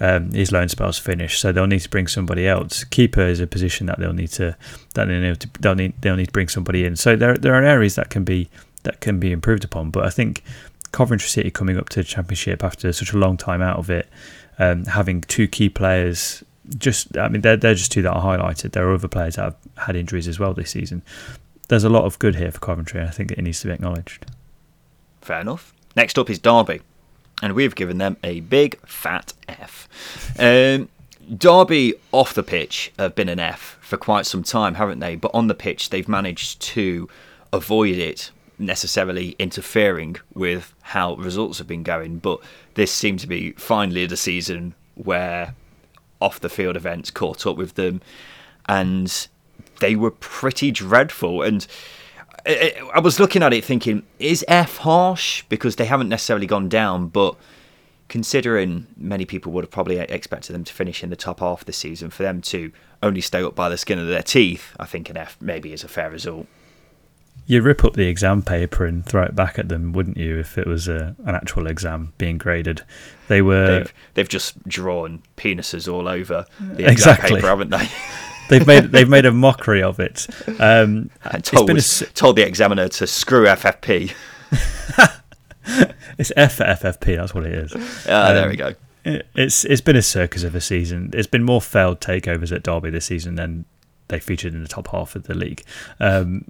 um, 0.00 0.30
his 0.30 0.52
loan 0.52 0.68
spell's 0.68 0.98
finished, 0.98 1.40
so 1.40 1.52
they'll 1.52 1.66
need 1.66 1.80
to 1.80 1.88
bring 1.88 2.06
somebody 2.06 2.46
else. 2.46 2.84
Keeper 2.84 3.22
is 3.22 3.40
a 3.40 3.46
position 3.46 3.86
that 3.86 3.98
they'll 3.98 4.12
need 4.12 4.30
to 4.32 4.56
that 4.94 5.06
they 5.06 5.18
need 5.18 5.40
to 5.40 5.48
they'll 5.60 5.74
need 5.74 5.94
they'll 6.00 6.16
need 6.16 6.26
to 6.26 6.32
bring 6.32 6.48
somebody 6.48 6.84
in. 6.84 6.96
So 6.96 7.16
there 7.16 7.36
there 7.36 7.54
are 7.54 7.64
areas 7.64 7.96
that 7.96 8.10
can 8.10 8.24
be 8.24 8.48
that 8.84 9.00
can 9.00 9.18
be 9.18 9.32
improved 9.32 9.64
upon. 9.64 9.90
But 9.90 10.04
I 10.04 10.10
think 10.10 10.42
Coventry 10.92 11.28
City 11.28 11.50
coming 11.50 11.76
up 11.76 11.88
to 11.90 12.00
the 12.00 12.04
Championship 12.04 12.64
after 12.64 12.92
such 12.92 13.12
a 13.12 13.18
long 13.18 13.36
time 13.36 13.62
out 13.62 13.78
of 13.78 13.90
it, 13.90 14.08
um, 14.58 14.84
having 14.86 15.20
two 15.22 15.48
key 15.48 15.68
players. 15.68 16.42
Just, 16.76 17.16
I 17.16 17.28
mean, 17.28 17.40
they're, 17.40 17.56
they're 17.56 17.74
just 17.74 17.92
two 17.92 18.02
that 18.02 18.12
are 18.12 18.22
highlighted. 18.22 18.72
There 18.72 18.86
are 18.86 18.92
other 18.92 19.08
players 19.08 19.36
that 19.36 19.42
have 19.42 19.56
had 19.86 19.96
injuries 19.96 20.28
as 20.28 20.38
well 20.38 20.52
this 20.52 20.70
season. 20.70 21.02
There's 21.68 21.84
a 21.84 21.88
lot 21.88 22.04
of 22.04 22.18
good 22.18 22.36
here 22.36 22.50
for 22.50 22.58
Coventry, 22.58 23.00
and 23.00 23.08
I 23.08 23.12
think 23.12 23.32
it 23.32 23.40
needs 23.40 23.60
to 23.60 23.68
be 23.68 23.72
acknowledged. 23.72 24.26
Fair 25.22 25.40
enough. 25.40 25.74
Next 25.96 26.18
up 26.18 26.28
is 26.28 26.38
Derby 26.38 26.82
and 27.42 27.54
we've 27.54 27.74
given 27.74 27.98
them 27.98 28.16
a 28.22 28.40
big 28.40 28.78
fat 28.86 29.32
F. 29.48 29.88
Um, 30.38 30.88
Derby 31.36 31.94
off 32.12 32.34
the 32.34 32.42
pitch 32.42 32.92
have 32.98 33.14
been 33.14 33.28
an 33.28 33.38
F 33.38 33.78
for 33.80 33.96
quite 33.96 34.26
some 34.26 34.42
time, 34.42 34.74
haven't 34.74 35.00
they? 35.00 35.16
But 35.16 35.30
on 35.34 35.46
the 35.46 35.54
pitch, 35.54 35.90
they've 35.90 36.08
managed 36.08 36.60
to 36.62 37.08
avoid 37.52 37.96
it 37.96 38.30
necessarily 38.58 39.36
interfering 39.38 40.16
with 40.34 40.74
how 40.82 41.14
results 41.14 41.58
have 41.58 41.66
been 41.66 41.82
going. 41.82 42.18
But 42.18 42.40
this 42.74 42.92
seemed 42.92 43.20
to 43.20 43.26
be 43.26 43.52
finally 43.52 44.06
the 44.06 44.16
season 44.16 44.74
where 44.94 45.54
off 46.20 46.40
the 46.40 46.48
field 46.48 46.76
events 46.76 47.10
caught 47.10 47.46
up 47.46 47.56
with 47.56 47.74
them, 47.74 48.00
and 48.66 49.28
they 49.80 49.94
were 49.94 50.10
pretty 50.10 50.70
dreadful. 50.70 51.42
And 51.42 51.66
I 52.48 53.00
was 53.00 53.20
looking 53.20 53.42
at 53.42 53.52
it 53.52 53.64
thinking, 53.64 54.04
is 54.18 54.44
F 54.48 54.78
harsh? 54.78 55.42
Because 55.48 55.76
they 55.76 55.84
haven't 55.84 56.08
necessarily 56.08 56.46
gone 56.46 56.68
down, 56.68 57.08
but 57.08 57.36
considering 58.08 58.86
many 58.96 59.26
people 59.26 59.52
would 59.52 59.64
have 59.64 59.70
probably 59.70 59.98
expected 59.98 60.54
them 60.54 60.64
to 60.64 60.72
finish 60.72 61.04
in 61.04 61.10
the 61.10 61.16
top 61.16 61.40
half 61.40 61.60
of 61.60 61.66
the 61.66 61.72
season, 61.72 62.08
for 62.08 62.22
them 62.22 62.40
to 62.40 62.72
only 63.02 63.20
stay 63.20 63.42
up 63.42 63.54
by 63.54 63.68
the 63.68 63.76
skin 63.76 63.98
of 63.98 64.08
their 64.08 64.22
teeth, 64.22 64.74
I 64.80 64.86
think 64.86 65.10
an 65.10 65.16
F 65.16 65.36
maybe 65.40 65.72
is 65.72 65.84
a 65.84 65.88
fair 65.88 66.10
result. 66.10 66.46
You'd 67.46 67.64
rip 67.64 67.84
up 67.84 67.94
the 67.94 68.08
exam 68.08 68.42
paper 68.42 68.84
and 68.84 69.04
throw 69.04 69.22
it 69.22 69.34
back 69.34 69.58
at 69.58 69.68
them, 69.68 69.92
wouldn't 69.92 70.16
you, 70.16 70.38
if 70.38 70.58
it 70.58 70.66
was 70.66 70.86
a, 70.88 71.16
an 71.24 71.34
actual 71.34 71.66
exam 71.66 72.12
being 72.18 72.36
graded? 72.36 72.82
They 73.28 73.40
were. 73.40 73.78
They've, 73.78 73.94
they've 74.14 74.28
just 74.28 74.66
drawn 74.68 75.22
penises 75.36 75.90
all 75.90 76.08
over 76.08 76.44
the 76.60 76.90
exam 76.90 76.92
exactly. 76.92 77.36
paper, 77.36 77.46
haven't 77.46 77.70
they? 77.70 77.88
they've 78.48 78.66
made 78.66 78.84
they've 78.92 79.08
made 79.08 79.26
a 79.26 79.32
mockery 79.32 79.82
of 79.82 80.00
it. 80.00 80.26
Um, 80.60 81.10
told, 81.42 81.70
a, 81.70 81.82
told 82.14 82.36
the 82.36 82.46
examiner 82.46 82.88
to 82.88 83.06
screw 83.06 83.46
FFP. 83.46 84.12
it's 86.18 86.32
F 86.36 86.54
for 86.56 86.64
FFP. 86.64 87.16
That's 87.16 87.34
what 87.34 87.46
it 87.46 87.52
is. 87.52 88.06
Ah, 88.08 88.28
um, 88.28 88.34
there 88.34 88.48
we 88.48 88.56
go. 88.56 88.74
it's 89.04 89.64
it's 89.64 89.80
been 89.80 89.96
a 89.96 90.02
circus 90.02 90.44
of 90.44 90.54
a 90.54 90.60
season. 90.60 91.10
There's 91.10 91.26
been 91.26 91.44
more 91.44 91.60
failed 91.60 92.00
takeovers 92.00 92.52
at 92.52 92.62
Derby 92.62 92.90
this 92.90 93.06
season 93.06 93.36
than 93.36 93.64
they 94.08 94.18
featured 94.18 94.54
in 94.54 94.62
the 94.62 94.68
top 94.68 94.88
half 94.88 95.16
of 95.16 95.24
the 95.24 95.34
league. 95.34 95.62
Um, 96.00 96.46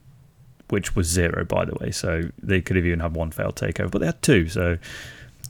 which 0.68 0.94
was 0.94 1.06
zero, 1.06 1.44
by 1.44 1.64
the 1.64 1.74
way. 1.80 1.90
So 1.90 2.24
they 2.42 2.60
could 2.60 2.76
have 2.76 2.84
even 2.84 3.00
had 3.00 3.14
one 3.14 3.30
failed 3.30 3.56
takeover, 3.56 3.90
but 3.90 4.00
they 4.00 4.06
had 4.06 4.20
two. 4.20 4.48
So 4.48 4.76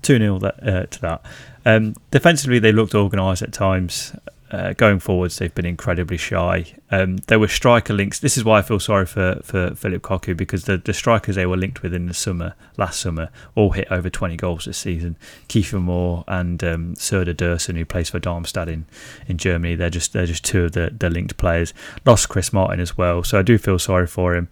2 0.02 0.18
0 0.18 0.36
uh, 0.36 0.86
to 0.86 1.00
that. 1.00 1.24
Um, 1.64 1.94
defensively, 2.10 2.58
they 2.58 2.72
looked 2.72 2.94
organised 2.94 3.42
at 3.42 3.52
times. 3.52 4.14
Uh, 4.50 4.72
going 4.72 4.98
forwards, 4.98 5.38
they've 5.38 5.54
been 5.54 5.66
incredibly 5.66 6.16
shy. 6.16 6.64
Um, 6.90 7.16
there 7.26 7.38
were 7.38 7.48
striker 7.48 7.92
links. 7.92 8.18
This 8.18 8.38
is 8.38 8.44
why 8.44 8.58
I 8.58 8.62
feel 8.62 8.80
sorry 8.80 9.04
for, 9.04 9.40
for 9.42 9.74
Phillip 9.74 10.00
Cocu 10.00 10.34
because 10.34 10.64
the, 10.64 10.78
the 10.78 10.94
strikers 10.94 11.36
they 11.36 11.44
were 11.44 11.56
linked 11.56 11.82
with 11.82 11.92
in 11.92 12.06
the 12.06 12.14
summer, 12.14 12.54
last 12.78 12.98
summer, 12.98 13.28
all 13.54 13.72
hit 13.72 13.88
over 13.90 14.08
20 14.08 14.36
goals 14.36 14.64
this 14.64 14.78
season. 14.78 15.16
Kiefer 15.50 15.82
Moore 15.82 16.24
and 16.26 16.64
um, 16.64 16.94
Serdar 16.94 17.34
Dursun, 17.34 17.76
who 17.76 17.84
plays 17.84 18.08
for 18.08 18.18
Darmstadt 18.18 18.70
in, 18.70 18.86
in 19.26 19.36
Germany, 19.36 19.74
they're 19.74 19.90
just 19.90 20.14
they're 20.14 20.24
just 20.24 20.46
two 20.46 20.64
of 20.64 20.72
the, 20.72 20.94
the 20.98 21.10
linked 21.10 21.36
players. 21.36 21.74
Lost 22.06 22.30
Chris 22.30 22.50
Martin 22.50 22.80
as 22.80 22.96
well, 22.96 23.22
so 23.22 23.38
I 23.38 23.42
do 23.42 23.58
feel 23.58 23.78
sorry 23.78 24.06
for 24.06 24.34
him. 24.34 24.48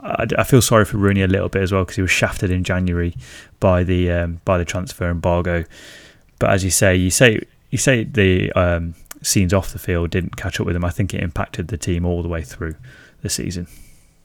I, 0.00 0.26
I 0.38 0.42
feel 0.42 0.60
sorry 0.60 0.84
for 0.84 0.96
Rooney 0.96 1.22
a 1.22 1.28
little 1.28 1.48
bit 1.48 1.62
as 1.62 1.70
well 1.70 1.84
because 1.84 1.96
he 1.96 2.02
was 2.02 2.10
shafted 2.10 2.50
in 2.50 2.64
January 2.64 3.14
by 3.60 3.84
the 3.84 4.10
um, 4.10 4.40
by 4.44 4.58
the 4.58 4.64
transfer 4.64 5.08
embargo. 5.08 5.64
But 6.40 6.50
as 6.50 6.64
you 6.64 6.70
say, 6.70 6.96
you 6.96 7.10
say 7.10 7.42
you 7.70 7.78
say 7.78 8.02
the 8.02 8.50
um, 8.52 8.94
scenes 9.26 9.52
off 9.52 9.72
the 9.72 9.78
field 9.78 10.10
didn't 10.10 10.36
catch 10.36 10.60
up 10.60 10.66
with 10.66 10.76
him. 10.76 10.84
I 10.84 10.90
think 10.90 11.12
it 11.12 11.22
impacted 11.22 11.68
the 11.68 11.76
team 11.76 12.06
all 12.06 12.22
the 12.22 12.28
way 12.28 12.42
through 12.42 12.76
the 13.22 13.28
season. 13.28 13.66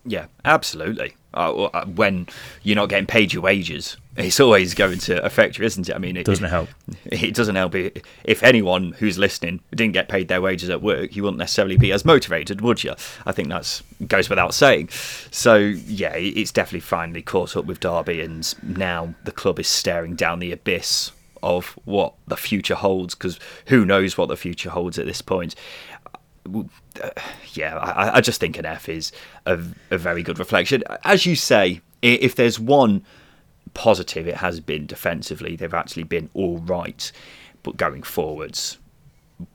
Yeah, 0.06 0.28
absolutely. 0.46 1.16
Uh, 1.34 1.66
uh 1.66 1.86
when 1.86 2.28
you're 2.64 2.76
not 2.76 2.90
getting 2.90 3.06
paid 3.06 3.34
your 3.34 3.44
wages, 3.44 3.98
it's 4.18 4.40
always 4.40 4.74
going 4.74 4.98
to 5.00 5.24
affect 5.24 5.58
you, 5.58 5.66
isn't 5.66 5.90
it? 5.90 5.96
I 5.96 6.00
mean, 6.00 6.18
it 6.18 6.26
doesn't 6.26 6.50
help. 6.50 6.70
It 7.06 7.36
doesn't 7.36 7.56
help. 7.56 7.76
If 7.76 8.44
anyone 8.44 8.94
who's 8.94 9.18
listening 9.18 9.62
didn't 9.72 9.94
get 9.94 10.10
paid 10.10 10.28
their 10.28 10.42
wages 10.42 10.70
at 10.70 10.82
work, 10.82 11.16
you 11.16 11.24
wouldn't 11.24 11.40
necessarily 11.40 11.78
be 11.78 11.92
as 11.92 12.04
motivated, 12.04 12.62
would 12.62 12.84
you? 12.84 12.96
I 13.26 13.32
think 13.32 13.50
that 13.50 13.82
goes 14.08 14.30
without 14.30 14.54
saying. 14.54 14.90
So 14.90 15.56
yeah, 15.56 16.14
it's 16.16 16.52
definitely 16.52 16.82
finally 16.82 17.22
caught 17.22 17.56
up 17.56 17.66
with 17.66 17.80
Derby, 17.80 18.22
and 18.22 18.54
now 18.64 19.14
the 19.24 19.32
club 19.32 19.60
is 19.60 19.68
staring 19.68 20.16
down 20.16 20.40
the 20.40 20.52
abyss 20.52 21.12
of 21.44 21.78
what 21.86 22.14
the 22.28 22.38
future 22.38 22.76
holds. 22.76 23.16
Because 23.16 23.40
who 23.68 23.86
knows 23.86 24.18
what 24.18 24.30
the 24.30 24.38
future 24.38 24.70
holds 24.70 25.00
at 25.00 25.06
this 25.06 25.22
point? 25.22 25.56
Uh, 26.46 26.64
yeah, 27.54 27.78
I, 27.78 28.18
I, 28.18 28.22
just 28.22 28.40
think 28.40 28.58
an 28.58 28.66
F 28.66 28.90
is 28.90 29.12
a, 29.46 29.60
a 29.92 29.98
very 29.98 30.24
good 30.24 30.40
reflection. 30.40 30.84
As 31.04 31.26
you 31.26 31.36
say, 31.36 31.82
if 32.02 32.36
there's 32.36 32.60
one 32.60 33.06
positive, 33.74 34.28
it 34.28 34.38
has 34.38 34.60
been 34.60 34.86
defensively. 34.86 35.56
They've 35.56 35.74
actually 35.74 36.04
been 36.04 36.30
all 36.34 36.58
right, 36.58 37.12
but 37.64 37.78
going 37.78 38.04
forwards, 38.04 38.80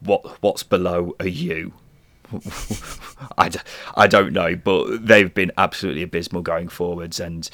what 0.01 0.43
what's 0.43 0.63
below 0.63 1.15
a 1.19 1.29
U? 1.29 1.73
I, 3.39 3.51
I 3.97 4.07
don't 4.07 4.33
know, 4.33 4.57
but 4.57 5.07
they've 5.07 5.33
been 5.33 5.53
absolutely 5.59 6.03
abysmal 6.03 6.43
going 6.43 6.69
forwards, 6.69 7.21
and 7.21 7.49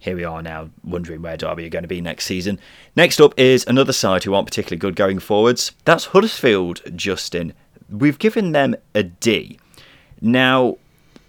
here 0.00 0.16
we 0.16 0.24
are 0.24 0.42
now 0.42 0.70
wondering 0.82 1.22
where 1.22 1.36
Derby 1.36 1.66
are 1.66 1.70
going 1.70 1.84
to 1.84 1.88
be 1.88 2.00
next 2.00 2.24
season. 2.24 2.58
Next 2.96 3.20
up 3.20 3.38
is 3.38 3.64
another 3.66 3.92
side 3.92 4.24
who 4.24 4.34
aren't 4.34 4.48
particularly 4.48 4.78
good 4.78 4.96
going 4.96 5.20
forwards. 5.20 5.72
That's 5.84 6.06
Huddersfield, 6.06 6.82
Justin 6.96 7.52
we've 7.90 8.18
given 8.18 8.52
them 8.52 8.76
a 8.94 9.02
D. 9.02 9.58
Now, 10.20 10.76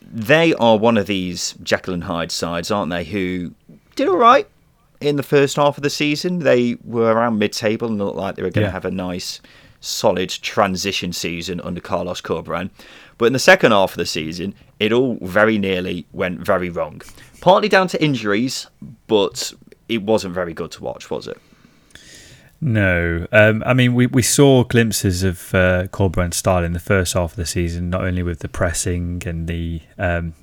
they 0.01 0.53
are 0.55 0.77
one 0.77 0.97
of 0.97 1.07
these 1.07 1.55
Jekyll 1.63 1.93
and 1.93 2.03
Hyde 2.03 2.31
sides, 2.31 2.71
aren't 2.71 2.91
they? 2.91 3.03
Who 3.05 3.53
did 3.95 4.07
all 4.07 4.17
right 4.17 4.47
in 4.99 5.15
the 5.15 5.23
first 5.23 5.55
half 5.55 5.77
of 5.77 5.83
the 5.83 5.89
season. 5.89 6.39
They 6.39 6.77
were 6.83 7.11
around 7.11 7.39
mid-table 7.39 7.87
and 7.87 7.97
looked 7.97 8.17
like 8.17 8.35
they 8.35 8.43
were 8.43 8.51
going 8.51 8.63
yeah. 8.63 8.69
to 8.69 8.73
have 8.73 8.85
a 8.85 8.91
nice, 8.91 9.41
solid 9.79 10.29
transition 10.29 11.13
season 11.13 11.59
under 11.61 11.81
Carlos 11.81 12.21
Corberán. 12.21 12.69
But 13.17 13.25
in 13.25 13.33
the 13.33 13.39
second 13.39 13.71
half 13.71 13.91
of 13.91 13.97
the 13.97 14.05
season, 14.05 14.53
it 14.79 14.91
all 14.91 15.17
very 15.21 15.57
nearly 15.57 16.05
went 16.11 16.39
very 16.39 16.69
wrong. 16.69 17.01
Partly 17.41 17.67
down 17.67 17.87
to 17.89 18.01
injuries, 18.01 18.67
but 19.07 19.51
it 19.89 20.03
wasn't 20.03 20.33
very 20.33 20.53
good 20.53 20.71
to 20.71 20.83
watch, 20.83 21.09
was 21.09 21.27
it? 21.27 21.39
No, 22.63 23.27
um, 23.31 23.63
I 23.65 23.73
mean 23.73 23.95
we, 23.95 24.05
we 24.05 24.21
saw 24.21 24.63
glimpses 24.63 25.23
of 25.23 25.53
uh, 25.55 25.87
Corberán's 25.87 26.37
style 26.37 26.63
in 26.63 26.73
the 26.73 26.79
first 26.79 27.13
half 27.13 27.31
of 27.31 27.35
the 27.35 27.47
season, 27.47 27.89
not 27.89 28.03
only 28.03 28.21
with 28.21 28.39
the 28.39 28.47
pressing 28.47 29.23
and 29.25 29.47
the 29.47 29.81
um, 29.97 30.35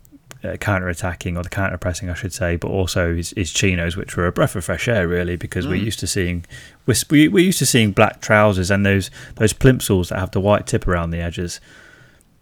uh, 0.42 0.56
counter 0.56 0.88
attacking 0.88 1.36
or 1.36 1.44
the 1.44 1.48
counter 1.48 1.78
pressing, 1.78 2.10
I 2.10 2.14
should 2.14 2.32
say, 2.32 2.56
but 2.56 2.68
also 2.68 3.14
his, 3.14 3.30
his, 3.36 3.52
chinos, 3.52 3.96
which 3.96 4.16
were 4.16 4.26
a 4.26 4.32
breath 4.32 4.56
of 4.56 4.64
fresh 4.64 4.88
air, 4.88 5.06
really, 5.06 5.36
because 5.36 5.64
mm. 5.64 5.70
we're 5.70 5.74
used 5.76 6.00
to 6.00 6.08
seeing 6.08 6.44
we're, 6.86 6.96
we're 7.08 7.38
used 7.38 7.60
to 7.60 7.66
seeing 7.66 7.92
black 7.92 8.20
trousers 8.20 8.68
and 8.68 8.84
those 8.84 9.12
those 9.36 9.52
plimsolls 9.52 10.08
that 10.08 10.18
have 10.18 10.32
the 10.32 10.40
white 10.40 10.66
tip 10.66 10.88
around 10.88 11.10
the 11.10 11.20
edges, 11.20 11.60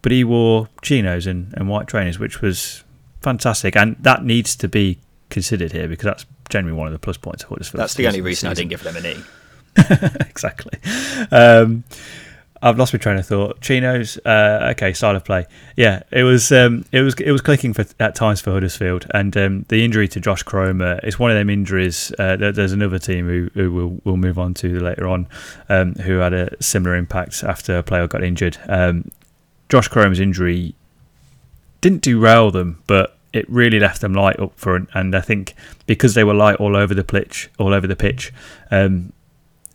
but 0.01 0.11
he 0.11 0.23
wore 0.23 0.69
chinos 0.81 1.27
and, 1.27 1.53
and 1.55 1.69
white 1.69 1.87
trainers, 1.87 2.17
which 2.17 2.41
was 2.41 2.83
fantastic, 3.21 3.75
and 3.75 3.95
that 3.99 4.23
needs 4.23 4.55
to 4.57 4.67
be 4.67 4.99
considered 5.29 5.71
here 5.71 5.87
because 5.87 6.05
that's 6.05 6.25
generally 6.49 6.77
one 6.77 6.87
of 6.87 6.93
the 6.93 6.99
plus 6.99 7.17
points 7.17 7.43
of 7.43 7.49
Huddersfield. 7.49 7.79
That's 7.79 7.95
the 7.95 8.07
only 8.07 8.21
reason 8.21 8.49
I 8.49 8.53
didn't 8.53 8.69
give 8.69 8.83
them 8.83 8.95
an 8.95 9.05
E. 9.05 9.17
exactly. 10.21 10.79
Um, 11.31 11.83
I've 12.61 12.77
lost 12.77 12.93
my 12.93 12.97
train 12.97 13.17
of 13.17 13.25
thought. 13.25 13.61
Chinos, 13.61 14.17
uh, 14.25 14.69
okay, 14.71 14.93
style 14.93 15.15
of 15.15 15.23
play. 15.23 15.45
Yeah, 15.75 16.01
it 16.11 16.23
was 16.23 16.51
um, 16.51 16.85
it 16.91 17.01
was 17.01 17.13
it 17.15 17.31
was 17.31 17.41
clicking 17.41 17.73
for 17.73 17.85
at 17.99 18.15
times 18.15 18.41
for 18.41 18.51
Huddersfield, 18.51 19.05
and 19.13 19.35
um, 19.37 19.65
the 19.69 19.85
injury 19.85 20.07
to 20.09 20.19
Josh 20.19 20.43
Koroma 20.43 21.03
is 21.03 21.19
one 21.19 21.29
of 21.29 21.37
them 21.37 21.49
injuries. 21.49 22.11
Uh, 22.17 22.35
there's 22.35 22.71
another 22.71 22.99
team 22.99 23.27
who, 23.27 23.49
who 23.53 23.71
we'll, 23.71 24.01
we'll 24.03 24.17
move 24.17 24.39
on 24.39 24.53
to 24.55 24.79
later 24.79 25.07
on, 25.07 25.27
um, 25.69 25.93
who 25.95 26.17
had 26.17 26.33
a 26.33 26.49
similar 26.61 26.95
impact 26.95 27.43
after 27.43 27.77
a 27.77 27.83
player 27.83 28.07
got 28.07 28.23
injured. 28.23 28.57
Um, 28.67 29.11
Josh 29.69 29.89
Koroma's 29.89 30.19
injury 30.19 30.73
didn't 31.81 32.01
derail 32.01 32.51
them, 32.51 32.83
but 32.87 33.17
it 33.33 33.49
really 33.49 33.79
left 33.79 34.01
them 34.01 34.13
light 34.13 34.39
up 34.39 34.57
front, 34.57 34.89
and 34.93 35.15
I 35.15 35.21
think 35.21 35.53
because 35.85 36.13
they 36.13 36.23
were 36.23 36.33
light 36.33 36.55
all 36.55 36.75
over 36.75 36.93
the 36.93 37.03
pitch, 37.03 37.49
all 37.59 37.73
over 37.73 37.87
the 37.87 37.95
pitch, 37.95 38.33
um, 38.71 39.13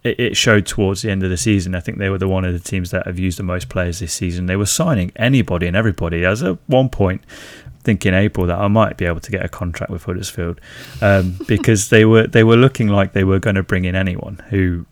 it, 0.02 0.18
it 0.18 0.36
showed 0.36 0.66
towards 0.66 1.02
the 1.02 1.10
end 1.10 1.22
of 1.22 1.30
the 1.30 1.36
season. 1.36 1.74
I 1.74 1.80
think 1.80 1.98
they 1.98 2.08
were 2.08 2.18
the 2.18 2.28
one 2.28 2.44
of 2.44 2.52
the 2.52 2.58
teams 2.58 2.90
that 2.90 3.06
have 3.06 3.18
used 3.18 3.38
the 3.38 3.44
most 3.44 3.68
players 3.68 4.00
this 4.00 4.12
season. 4.12 4.46
They 4.46 4.56
were 4.56 4.66
signing 4.66 5.12
anybody 5.16 5.66
and 5.66 5.76
everybody. 5.76 6.24
As 6.24 6.42
at 6.42 6.58
one 6.66 6.88
point, 6.88 7.22
thinking 7.82 8.14
April 8.14 8.46
that 8.46 8.58
I 8.58 8.68
might 8.68 8.96
be 8.96 9.04
able 9.04 9.20
to 9.20 9.30
get 9.30 9.44
a 9.44 9.48
contract 9.48 9.90
with 9.90 10.04
Huddersfield 10.04 10.60
um, 11.00 11.38
because 11.46 11.90
they 11.90 12.04
were 12.04 12.26
they 12.26 12.44
were 12.44 12.56
looking 12.56 12.88
like 12.88 13.12
they 13.12 13.24
were 13.24 13.38
going 13.38 13.56
to 13.56 13.62
bring 13.62 13.84
in 13.84 13.94
anyone 13.94 14.42
who 14.50 14.86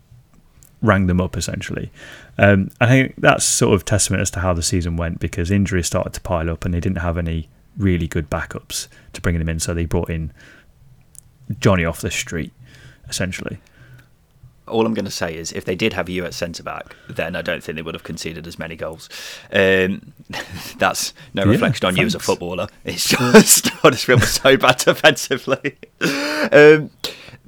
rang 0.81 1.07
them 1.07 1.21
up 1.21 1.37
essentially. 1.37 1.91
Um, 2.37 2.69
I 2.79 2.87
think 2.87 3.15
that's 3.17 3.45
sort 3.45 3.73
of 3.73 3.85
testament 3.85 4.21
as 4.21 4.31
to 4.31 4.39
how 4.39 4.53
the 4.53 4.63
season 4.63 4.97
went 4.97 5.19
because 5.19 5.51
injuries 5.51 5.87
started 5.87 6.13
to 6.13 6.21
pile 6.21 6.49
up 6.49 6.65
and 6.65 6.73
they 6.73 6.79
didn't 6.79 6.99
have 6.99 7.17
any 7.17 7.49
really 7.77 8.07
good 8.07 8.29
backups 8.29 8.87
to 9.13 9.21
bring 9.21 9.37
them 9.39 9.49
in, 9.49 9.59
so 9.59 9.73
they 9.73 9.85
brought 9.85 10.09
in 10.09 10.33
Johnny 11.59 11.85
off 11.85 12.01
the 12.01 12.11
street 12.11 12.53
essentially 13.09 13.59
all 14.71 14.85
I'm 14.85 14.93
going 14.93 15.05
to 15.05 15.11
say 15.11 15.35
is 15.35 15.51
if 15.51 15.65
they 15.65 15.75
did 15.75 15.93
have 15.93 16.09
you 16.09 16.25
at 16.25 16.33
centre 16.33 16.63
back, 16.63 16.95
then 17.09 17.35
I 17.35 17.41
don't 17.41 17.63
think 17.63 17.75
they 17.75 17.81
would 17.81 17.93
have 17.93 18.03
conceded 18.03 18.47
as 18.47 18.57
many 18.57 18.75
goals. 18.75 19.09
Um, 19.51 20.13
that's 20.77 21.13
no 21.33 21.43
yeah, 21.43 21.51
reflection 21.51 21.85
on 21.85 21.95
thanks. 21.95 21.99
you 21.99 22.05
as 22.07 22.15
a 22.15 22.19
footballer. 22.19 22.67
It's 22.85 23.09
just 23.09 23.67
Huddersfield 23.67 24.21
was 24.21 24.31
so 24.31 24.57
bad 24.57 24.77
defensively. 24.85 25.77
Um, 26.01 26.89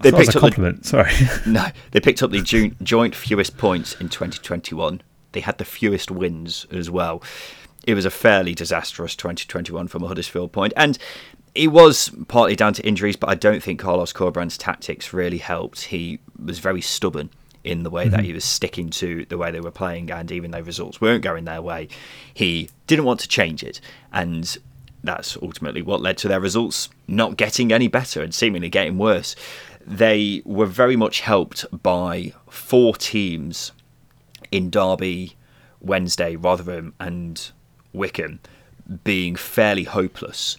they 0.03 0.11
picked 0.11 0.35
up 0.35 0.41
compliment. 0.41 0.83
The, 0.83 0.87
Sorry, 0.87 1.11
no, 1.45 1.67
they 1.91 1.99
picked 1.99 2.21
up 2.21 2.31
the 2.31 2.41
joint, 2.43 2.81
joint 2.83 3.15
fewest 3.15 3.57
points 3.57 3.93
in 3.99 4.09
2021. 4.09 5.01
They 5.31 5.39
had 5.39 5.57
the 5.57 5.65
fewest 5.65 6.11
wins 6.11 6.65
as 6.71 6.89
well. 6.89 7.23
It 7.85 7.95
was 7.95 8.05
a 8.05 8.11
fairly 8.11 8.53
disastrous 8.53 9.15
2021 9.15 9.87
from 9.87 10.03
a 10.03 10.07
Huddersfield 10.07 10.51
point, 10.51 10.73
and 10.77 10.97
it 11.55 11.67
was 11.67 12.09
partly 12.27 12.55
down 12.55 12.73
to 12.73 12.87
injuries, 12.87 13.15
but 13.15 13.29
I 13.29 13.35
don't 13.35 13.61
think 13.61 13.79
Carlos 13.79 14.13
Corberán's 14.13 14.57
tactics 14.57 15.13
really 15.13 15.37
helped. 15.37 15.83
He 15.83 16.19
was 16.43 16.59
very 16.59 16.81
stubborn 16.81 17.29
in 17.63 17.83
the 17.83 17.89
way 17.89 18.05
mm-hmm. 18.05 18.11
that 18.15 18.23
he 18.23 18.33
was 18.33 18.43
sticking 18.43 18.89
to 18.89 19.25
the 19.25 19.37
way 19.37 19.51
they 19.51 19.59
were 19.59 19.71
playing, 19.71 20.11
and 20.11 20.31
even 20.31 20.51
though 20.51 20.61
results 20.61 20.99
weren't 20.99 21.23
going 21.23 21.45
their 21.45 21.61
way, 21.61 21.87
he 22.33 22.69
didn't 22.87 23.05
want 23.05 23.19
to 23.21 23.27
change 23.27 23.63
it, 23.63 23.79
and 24.11 24.57
that's 25.03 25.37
ultimately 25.41 25.81
what 25.81 26.01
led 26.01 26.17
to 26.17 26.27
their 26.27 26.39
results 26.39 26.89
not 27.07 27.35
getting 27.35 27.71
any 27.71 27.87
better 27.87 28.21
and 28.21 28.33
seemingly 28.33 28.69
getting 28.69 28.97
worse. 28.97 29.35
They 29.85 30.41
were 30.45 30.65
very 30.65 30.95
much 30.95 31.21
helped 31.21 31.65
by 31.83 32.33
four 32.49 32.95
teams 32.95 33.71
in 34.51 34.69
Derby, 34.69 35.35
Wednesday, 35.81 36.35
Rotherham, 36.35 36.93
and 36.99 37.51
Wycombe 37.91 38.39
being 39.03 39.35
fairly 39.35 39.83
hopeless 39.83 40.57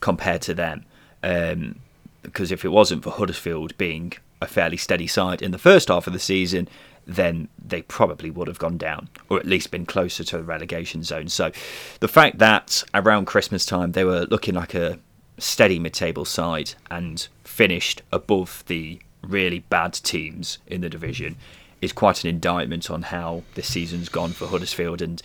compared 0.00 0.42
to 0.42 0.54
them. 0.54 0.84
Um, 1.22 1.76
because 2.22 2.50
if 2.50 2.64
it 2.64 2.68
wasn't 2.68 3.04
for 3.04 3.10
Huddersfield 3.10 3.76
being 3.78 4.12
a 4.40 4.46
fairly 4.46 4.76
steady 4.76 5.06
side 5.06 5.40
in 5.40 5.52
the 5.52 5.58
first 5.58 5.88
half 5.88 6.06
of 6.06 6.12
the 6.12 6.18
season, 6.18 6.68
then 7.06 7.48
they 7.64 7.82
probably 7.82 8.30
would 8.30 8.48
have 8.48 8.58
gone 8.58 8.76
down, 8.76 9.08
or 9.28 9.38
at 9.38 9.46
least 9.46 9.70
been 9.70 9.86
closer 9.86 10.24
to 10.24 10.38
the 10.38 10.42
relegation 10.42 11.02
zone. 11.02 11.28
So 11.28 11.52
the 12.00 12.08
fact 12.08 12.38
that 12.38 12.82
around 12.92 13.26
Christmas 13.26 13.64
time 13.64 13.92
they 13.92 14.04
were 14.04 14.26
looking 14.28 14.54
like 14.54 14.74
a 14.74 14.98
steady 15.38 15.78
mid 15.78 15.94
table 15.94 16.24
side 16.24 16.74
and 16.90 17.28
finished 17.44 18.02
above 18.12 18.64
the 18.66 19.00
really 19.22 19.60
bad 19.60 19.92
teams 19.92 20.58
in 20.66 20.80
the 20.80 20.88
division 20.88 21.36
is 21.82 21.92
quite 21.92 22.24
an 22.24 22.30
indictment 22.30 22.90
on 22.90 23.02
how 23.02 23.42
this 23.54 23.68
season's 23.68 24.08
gone 24.08 24.32
for 24.32 24.46
Huddersfield. 24.46 25.02
And 25.02 25.22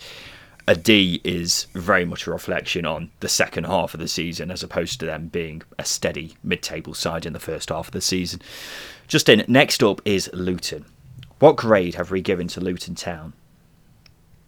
a 0.68 0.76
D 0.76 1.20
is 1.24 1.66
very 1.74 2.04
much 2.04 2.26
a 2.26 2.30
reflection 2.30 2.86
on 2.86 3.10
the 3.20 3.28
second 3.28 3.64
half 3.64 3.94
of 3.94 4.00
the 4.00 4.08
season 4.08 4.50
as 4.50 4.62
opposed 4.62 5.00
to 5.00 5.06
them 5.06 5.28
being 5.28 5.62
a 5.78 5.84
steady 5.84 6.36
mid 6.42 6.62
table 6.62 6.94
side 6.94 7.26
in 7.26 7.32
the 7.32 7.40
first 7.40 7.70
half 7.70 7.88
of 7.88 7.92
the 7.92 8.00
season. 8.00 8.40
Justin, 9.08 9.44
next 9.48 9.82
up 9.82 10.00
is 10.04 10.30
Luton. 10.32 10.84
What 11.38 11.56
grade 11.56 11.96
have 11.96 12.10
we 12.10 12.20
given 12.20 12.48
to 12.48 12.60
Luton 12.60 12.94
Town? 12.94 13.32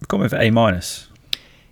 We've 0.00 0.08
gone 0.08 0.20
with 0.20 0.34
A 0.34 0.50
minus. 0.50 1.08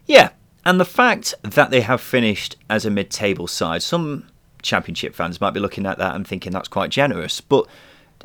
Yeah, 0.07 0.30
and 0.64 0.78
the 0.78 0.84
fact 0.84 1.34
that 1.42 1.70
they 1.70 1.80
have 1.80 2.00
finished 2.00 2.56
as 2.70 2.84
a 2.84 2.90
mid 2.90 3.10
table 3.10 3.46
side, 3.46 3.82
some 3.82 4.28
championship 4.62 5.14
fans 5.14 5.40
might 5.40 5.50
be 5.52 5.60
looking 5.60 5.86
at 5.86 5.98
that 5.98 6.14
and 6.14 6.26
thinking 6.26 6.52
that's 6.52 6.68
quite 6.68 6.90
generous, 6.90 7.40
but 7.40 7.66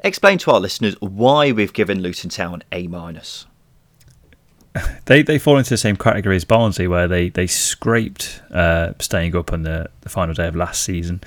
explain 0.03 0.37
to 0.37 0.51
our 0.51 0.59
listeners 0.59 0.95
why 0.99 1.51
we've 1.51 1.73
given 1.73 2.01
Luton 2.01 2.29
Town 2.29 2.63
A 2.71 2.87
minus 2.87 3.45
they 5.05 5.21
they 5.21 5.37
fall 5.37 5.57
into 5.57 5.69
the 5.69 5.77
same 5.77 5.95
category 5.95 6.35
as 6.35 6.45
Barnsley, 6.45 6.87
where 6.87 7.07
they 7.07 7.29
they 7.29 7.47
scraped 7.47 8.41
uh, 8.51 8.93
staying 8.99 9.35
up 9.35 9.53
on 9.53 9.63
the, 9.63 9.89
the 10.01 10.09
final 10.09 10.33
day 10.33 10.47
of 10.47 10.55
last 10.55 10.83
season. 10.83 11.21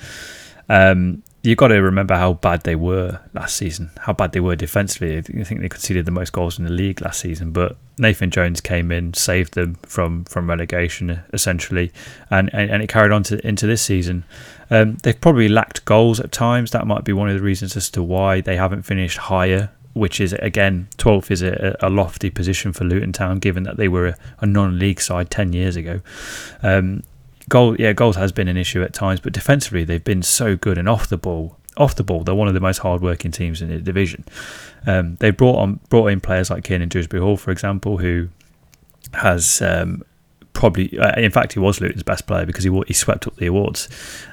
Um, 0.69 1.23
you've 1.43 1.57
got 1.57 1.69
to 1.69 1.81
remember 1.81 2.15
how 2.15 2.33
bad 2.33 2.63
they 2.63 2.75
were 2.75 3.19
last 3.33 3.55
season, 3.55 3.89
how 4.01 4.13
bad 4.13 4.31
they 4.31 4.39
were 4.39 4.55
defensively. 4.55 5.17
I 5.17 5.21
think 5.21 5.61
they 5.61 5.69
conceded 5.69 6.05
the 6.05 6.11
most 6.11 6.31
goals 6.31 6.59
in 6.59 6.65
the 6.65 6.71
league 6.71 7.01
last 7.01 7.19
season, 7.19 7.51
but 7.51 7.77
Nathan 7.97 8.29
Jones 8.29 8.61
came 8.61 8.91
in, 8.91 9.13
saved 9.13 9.55
them 9.55 9.75
from, 9.83 10.25
from 10.25 10.49
relegation 10.49 11.21
essentially, 11.33 11.91
and, 12.29 12.49
and, 12.53 12.69
and 12.69 12.83
it 12.83 12.89
carried 12.89 13.11
on 13.11 13.23
to, 13.23 13.45
into 13.45 13.65
this 13.65 13.81
season. 13.81 14.23
Um, 14.69 14.97
they've 15.03 15.19
probably 15.19 15.49
lacked 15.49 15.83
goals 15.85 16.19
at 16.19 16.31
times. 16.31 16.71
That 16.71 16.85
might 16.87 17.03
be 17.03 17.13
one 17.13 17.29
of 17.29 17.35
the 17.35 17.43
reasons 17.43 17.75
as 17.75 17.89
to 17.91 18.03
why 18.03 18.41
they 18.41 18.55
haven't 18.55 18.83
finished 18.83 19.17
higher 19.17 19.71
which 19.93 20.21
is 20.21 20.31
again 20.33 20.87
12th 20.97 21.31
is 21.31 21.41
a, 21.41 21.75
a, 21.81 21.89
lofty 21.89 22.29
position 22.29 22.71
for 22.71 22.85
Luton 22.85 23.11
Town, 23.11 23.39
given 23.39 23.63
that 23.63 23.75
they 23.75 23.89
were 23.89 24.07
a, 24.07 24.17
a 24.39 24.45
non-league 24.45 25.01
side 25.01 25.29
10 25.29 25.51
years 25.51 25.75
ago. 25.75 25.99
Um, 26.63 27.03
goal, 27.51 27.75
yeah, 27.79 27.91
goals 27.91 28.15
has 28.15 28.31
been 28.31 28.47
an 28.47 28.55
issue 28.55 28.81
at 28.81 28.93
times, 28.93 29.19
but 29.19 29.33
defensively 29.33 29.83
they've 29.83 30.03
been 30.03 30.23
so 30.23 30.55
good 30.55 30.77
and 30.77 30.89
off 30.89 31.07
the 31.07 31.17
ball. 31.17 31.57
Off 31.77 31.95
the 31.95 32.03
ball, 32.03 32.23
they're 32.23 32.35
one 32.35 32.47
of 32.47 32.53
the 32.53 32.59
most 32.59 32.79
hard-working 32.79 33.31
teams 33.31 33.61
in 33.61 33.69
the 33.69 33.79
division. 33.79 34.25
Um, 34.87 35.15
they 35.17 35.31
brought 35.31 35.57
on 35.57 35.79
brought 35.89 36.07
in 36.07 36.19
players 36.19 36.49
like 36.49 36.63
Kiernan 36.63 36.89
Dewsbury 36.89 37.21
Hall, 37.21 37.37
for 37.37 37.51
example, 37.51 37.97
who 37.97 38.29
has 39.13 39.61
um, 39.61 40.03
probably, 40.53 40.97
uh, 40.97 41.19
in 41.19 41.31
fact, 41.31 41.53
he 41.53 41.59
was 41.59 41.79
Luton's 41.79 42.03
best 42.03 42.25
player 42.27 42.45
because 42.45 42.63
he 42.63 42.81
he 42.87 42.93
swept 42.93 43.27
up 43.27 43.35
the 43.35 43.47
awards. 43.47 43.87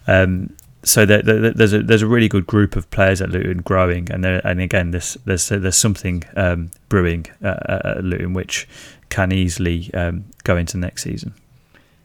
Um, 0.07 0.57
so 0.85 1.05
there, 1.05 1.23
there, 1.23 1.53
there's 1.53 1.73
a 1.73 1.83
there's 1.83 2.03
a 2.03 2.07
really 2.07 2.29
good 2.29 2.47
group 2.47 2.77
of 2.77 2.91
players 2.91 3.21
at 3.21 3.31
Luton 3.31 3.63
growing, 3.63 4.11
and 4.11 4.25
there, 4.25 4.41
and 4.45 4.61
again, 4.61 4.91
there's 4.91 5.17
there's 5.25 5.49
there's 5.49 5.77
something 5.77 6.25
um, 6.37 6.71
brewing 6.89 7.27
at 7.41 8.03
Luton 8.05 8.33
which 8.33 8.69
can 9.11 9.33
easily 9.33 9.93
um, 9.95 10.25
go 10.45 10.57
into 10.57 10.77
next 10.77 11.03
season. 11.03 11.35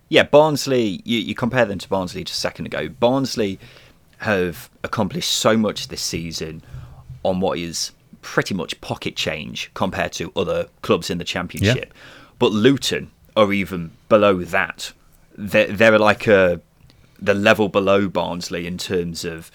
Yeah, 0.09 0.23
Barnsley. 0.23 1.01
You, 1.05 1.19
you 1.19 1.35
compare 1.35 1.65
them 1.65 1.79
to 1.79 1.89
Barnsley 1.89 2.23
just 2.23 2.37
a 2.37 2.41
second 2.41 2.65
ago. 2.65 2.87
Barnsley 2.87 3.59
have 4.19 4.69
accomplished 4.83 5.31
so 5.31 5.57
much 5.57 5.87
this 5.87 6.01
season 6.01 6.63
on 7.23 7.39
what 7.39 7.57
is 7.57 7.91
pretty 8.21 8.53
much 8.53 8.79
pocket 8.81 9.15
change 9.15 9.69
compared 9.73 10.13
to 10.13 10.31
other 10.35 10.67
clubs 10.81 11.09
in 11.09 11.17
the 11.17 11.23
Championship. 11.23 11.93
Yeah. 11.93 12.01
But 12.39 12.51
Luton 12.51 13.11
are 13.35 13.51
even 13.51 13.91
below 14.09 14.43
that. 14.43 14.93
They're, 15.37 15.67
they're 15.67 15.99
like 15.99 16.27
a 16.27 16.61
the 17.19 17.33
level 17.33 17.69
below 17.69 18.09
Barnsley 18.09 18.67
in 18.67 18.77
terms 18.77 19.23
of 19.23 19.49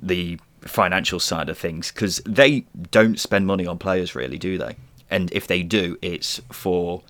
the 0.00 0.38
financial 0.62 1.20
side 1.20 1.48
of 1.48 1.56
things 1.56 1.92
because 1.92 2.20
they 2.26 2.64
don't 2.90 3.20
spend 3.20 3.46
money 3.46 3.66
on 3.66 3.78
players 3.78 4.14
really, 4.14 4.38
do 4.38 4.58
they? 4.58 4.76
And 5.10 5.30
if 5.32 5.46
they 5.46 5.62
do, 5.62 5.96
it's 6.02 6.40
for 6.50 7.02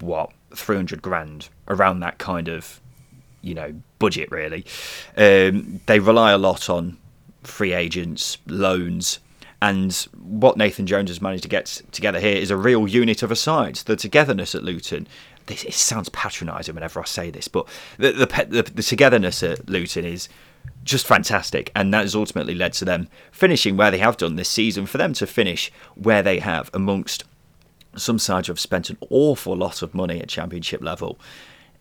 what 0.00 0.30
three 0.54 0.76
hundred 0.76 1.02
grand 1.02 1.48
around 1.68 2.00
that 2.00 2.18
kind 2.18 2.48
of 2.48 2.80
you 3.42 3.54
know 3.54 3.74
budget 3.98 4.30
really. 4.30 4.64
Um, 5.16 5.80
they 5.86 6.00
rely 6.00 6.32
a 6.32 6.38
lot 6.38 6.68
on 6.68 6.98
free 7.42 7.72
agents, 7.72 8.38
loans, 8.46 9.20
and 9.62 9.92
what 10.18 10.56
Nathan 10.56 10.86
Jones 10.86 11.10
has 11.10 11.22
managed 11.22 11.44
to 11.44 11.48
get 11.48 11.66
together 11.92 12.20
here 12.20 12.36
is 12.36 12.50
a 12.50 12.56
real 12.56 12.88
unit 12.88 13.22
of 13.22 13.30
a 13.30 13.36
side. 13.36 13.76
The 13.76 13.96
togetherness 13.96 14.54
at 14.54 14.64
Luton 14.64 15.06
this 15.46 15.64
it 15.64 15.74
sounds 15.74 16.08
patronising 16.08 16.74
whenever 16.74 17.00
I 17.00 17.04
say 17.04 17.30
this, 17.30 17.48
but 17.48 17.66
the, 17.98 18.12
the, 18.12 18.26
the 18.26 18.62
the 18.62 18.82
togetherness 18.82 19.42
at 19.42 19.68
Luton 19.68 20.04
is 20.04 20.28
just 20.84 21.06
fantastic, 21.06 21.70
and 21.74 21.92
that 21.94 22.02
has 22.02 22.14
ultimately 22.14 22.54
led 22.54 22.72
to 22.74 22.84
them 22.84 23.08
finishing 23.32 23.76
where 23.76 23.90
they 23.90 23.98
have 23.98 24.16
done 24.16 24.36
this 24.36 24.48
season. 24.48 24.86
For 24.86 24.98
them 24.98 25.12
to 25.14 25.26
finish 25.26 25.72
where 25.94 26.22
they 26.22 26.40
have, 26.40 26.70
amongst 26.74 27.24
some 27.96 28.18
sides 28.18 28.46
who 28.48 28.52
have 28.52 28.60
spent 28.60 28.90
an 28.90 28.98
awful 29.08 29.56
lot 29.56 29.82
of 29.82 29.94
money 29.94 30.20
at 30.20 30.28
Championship 30.28 30.82
level, 30.82 31.18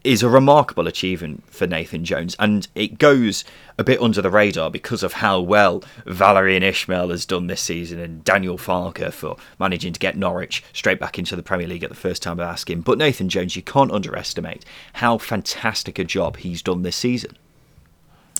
is 0.05 0.23
a 0.23 0.29
remarkable 0.29 0.87
achievement 0.87 1.43
for 1.47 1.65
Nathan 1.65 2.05
Jones, 2.05 2.35
and 2.39 2.67
it 2.75 2.99
goes 2.99 3.43
a 3.77 3.83
bit 3.83 3.99
under 3.99 4.21
the 4.21 4.29
radar 4.29 4.69
because 4.69 5.03
of 5.03 5.13
how 5.13 5.39
well 5.41 5.81
Valérien 6.05 6.61
Ismaël 6.61 7.09
has 7.09 7.25
done 7.25 7.47
this 7.47 7.61
season, 7.61 7.99
and 7.99 8.23
Daniel 8.23 8.57
Farke 8.57 9.11
for 9.11 9.37
managing 9.59 9.93
to 9.93 9.99
get 9.99 10.15
Norwich 10.15 10.63
straight 10.73 10.99
back 10.99 11.17
into 11.17 11.35
the 11.35 11.43
Premier 11.43 11.67
League 11.67 11.83
at 11.83 11.89
the 11.89 11.95
first 11.95 12.21
time 12.21 12.39
of 12.39 12.47
asking. 12.47 12.81
But 12.81 12.97
Nathan 12.97 13.29
Jones, 13.29 13.55
you 13.55 13.61
can't 13.61 13.91
underestimate 13.91 14.63
how 14.93 15.17
fantastic 15.17 15.97
a 15.99 16.03
job 16.03 16.37
he's 16.37 16.61
done 16.61 16.83
this 16.83 16.95
season. 16.95 17.37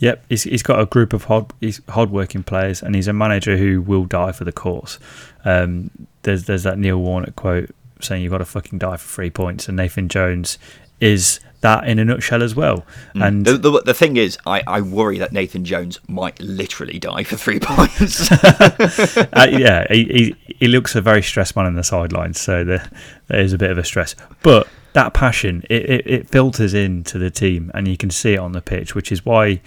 Yep, 0.01 0.25
he's, 0.29 0.43
he's 0.43 0.63
got 0.63 0.79
a 0.79 0.85
group 0.85 1.13
of 1.13 1.25
hard 1.25 1.51
hardworking 1.89 2.43
players, 2.43 2.83
and 2.83 2.95
he's 2.95 3.07
a 3.07 3.13
manager 3.13 3.57
who 3.57 3.81
will 3.81 4.05
die 4.05 4.33
for 4.33 4.43
the 4.43 4.51
cause. 4.51 4.99
Um, 5.45 5.89
there's 6.23 6.45
there's 6.45 6.63
that 6.63 6.77
Neil 6.77 6.97
Warnock 6.97 7.35
quote 7.35 7.69
saying 8.01 8.21
you've 8.21 8.31
got 8.31 8.39
to 8.39 8.45
fucking 8.45 8.79
die 8.79 8.97
for 8.97 9.07
three 9.07 9.29
points, 9.29 9.67
and 9.67 9.77
Nathan 9.77 10.09
Jones 10.09 10.57
is 10.99 11.39
that 11.61 11.87
in 11.87 11.97
a 11.97 12.05
nutshell 12.05 12.43
as 12.43 12.55
well. 12.55 12.85
Mm. 13.15 13.27
And 13.27 13.45
the, 13.45 13.57
the, 13.57 13.81
the, 13.81 13.93
thing 13.93 14.17
is, 14.17 14.37
I, 14.45 14.61
I 14.67 14.81
worry 14.81 15.17
that 15.17 15.31
Nathan 15.31 15.65
Jones 15.65 15.99
might 16.07 16.39
literally 16.39 16.99
die 16.99 17.23
for 17.23 17.37
three 17.37 17.59
points. 17.61 18.31
uh, 18.31 19.47
yeah, 19.49 19.87
he, 19.89 20.03
he, 20.05 20.55
he 20.59 20.67
looks 20.67 20.95
a 20.95 21.01
very 21.01 21.23
stressed 21.23 21.55
man 21.55 21.65
on 21.65 21.73
the 21.75 21.83
sidelines, 21.83 22.39
so 22.39 22.63
there, 22.63 22.87
there 23.27 23.39
is 23.39 23.51
a 23.51 23.57
bit 23.57 23.71
of 23.71 23.79
a 23.79 23.83
stress. 23.83 24.15
But 24.43 24.67
that 24.93 25.13
passion, 25.13 25.63
it, 25.69 25.89
it, 25.89 26.07
it 26.07 26.29
filters 26.29 26.73
into 26.73 27.17
the 27.17 27.31
team, 27.31 27.71
and 27.73 27.87
you 27.87 27.97
can 27.97 28.11
see 28.11 28.33
it 28.33 28.39
on 28.39 28.51
the 28.51 28.61
pitch, 28.61 28.93
which 28.93 29.11
is 29.11 29.25
why 29.25 29.59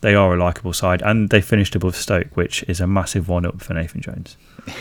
they 0.00 0.14
are 0.14 0.34
a 0.34 0.36
likable 0.36 0.72
side, 0.72 1.00
and 1.02 1.30
they 1.30 1.40
finished 1.40 1.74
above 1.76 1.96
Stoke, 1.96 2.36
which 2.36 2.64
is 2.64 2.80
a 2.80 2.86
massive 2.86 3.28
one 3.28 3.46
up 3.46 3.60
for 3.60 3.74
Nathan 3.74 4.00
Jones. 4.00 4.36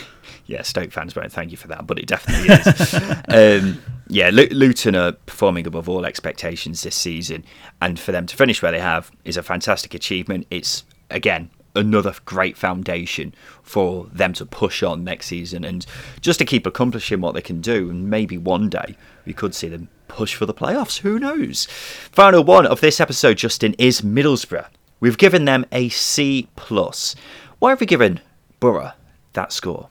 yeah, 0.46 0.62
Stoke 0.62 0.92
fans 0.92 1.16
won't 1.16 1.32
thank 1.32 1.52
you 1.52 1.58
for 1.58 1.68
that, 1.70 1.88
but 1.88 1.98
it 1.98 2.08
definitely 2.08 2.54
is. 2.54 2.94
um, 3.64 3.82
yeah, 4.08 4.30
Luton 4.32 4.96
are 4.96 5.14
performing 5.14 5.66
above 5.66 5.90
all 5.90 6.06
expectations 6.06 6.84
this 6.84 6.96
season, 6.96 7.44
and 7.82 8.00
for 8.00 8.12
them 8.12 8.26
to 8.28 8.36
finish 8.36 8.62
where 8.62 8.72
they 8.72 8.80
have 8.80 9.12
is 9.24 9.38
a 9.38 9.44
fantastic 9.44 9.94
achievement. 9.94 10.46
It's 10.50 10.84
again 11.10 11.50
another 11.76 12.14
great 12.24 12.58
foundation 12.58 13.34
for 13.62 14.08
them 14.12 14.34
to 14.34 14.46
push 14.46 14.82
on 14.82 15.04
next 15.04 15.28
season 15.28 15.66
and 15.66 15.86
just 16.22 16.40
to 16.40 16.46
keep 16.46 16.66
accomplishing 16.66 17.20
what 17.20 17.34
they 17.34 17.42
can 17.42 17.60
do. 17.60 17.90
And 17.90 18.10
maybe 18.10 18.38
one 18.38 18.70
day 18.70 18.96
we 19.26 19.34
could 19.34 19.54
see 19.54 19.68
them 19.68 19.90
push 20.08 20.36
for 20.36 20.46
the 20.46 20.54
playoffs. 20.54 21.00
Who 21.00 21.20
knows? 21.20 21.66
Final 22.12 22.44
one 22.44 22.66
of 22.66 22.82
this 22.82 23.02
episode, 23.02 23.38
Justin, 23.38 23.76
is 23.78 24.02
Middlesbrough. 24.02 24.68
We've 25.00 25.18
given 25.18 25.46
them 25.46 25.66
a 25.72 25.90
C 25.90 26.48
plus. 26.56 27.16
Why 27.60 27.72
have 27.72 27.82
we 27.82 27.86
given 27.86 28.22
Borough 28.60 28.94
that 29.34 29.52
score? 29.52 29.90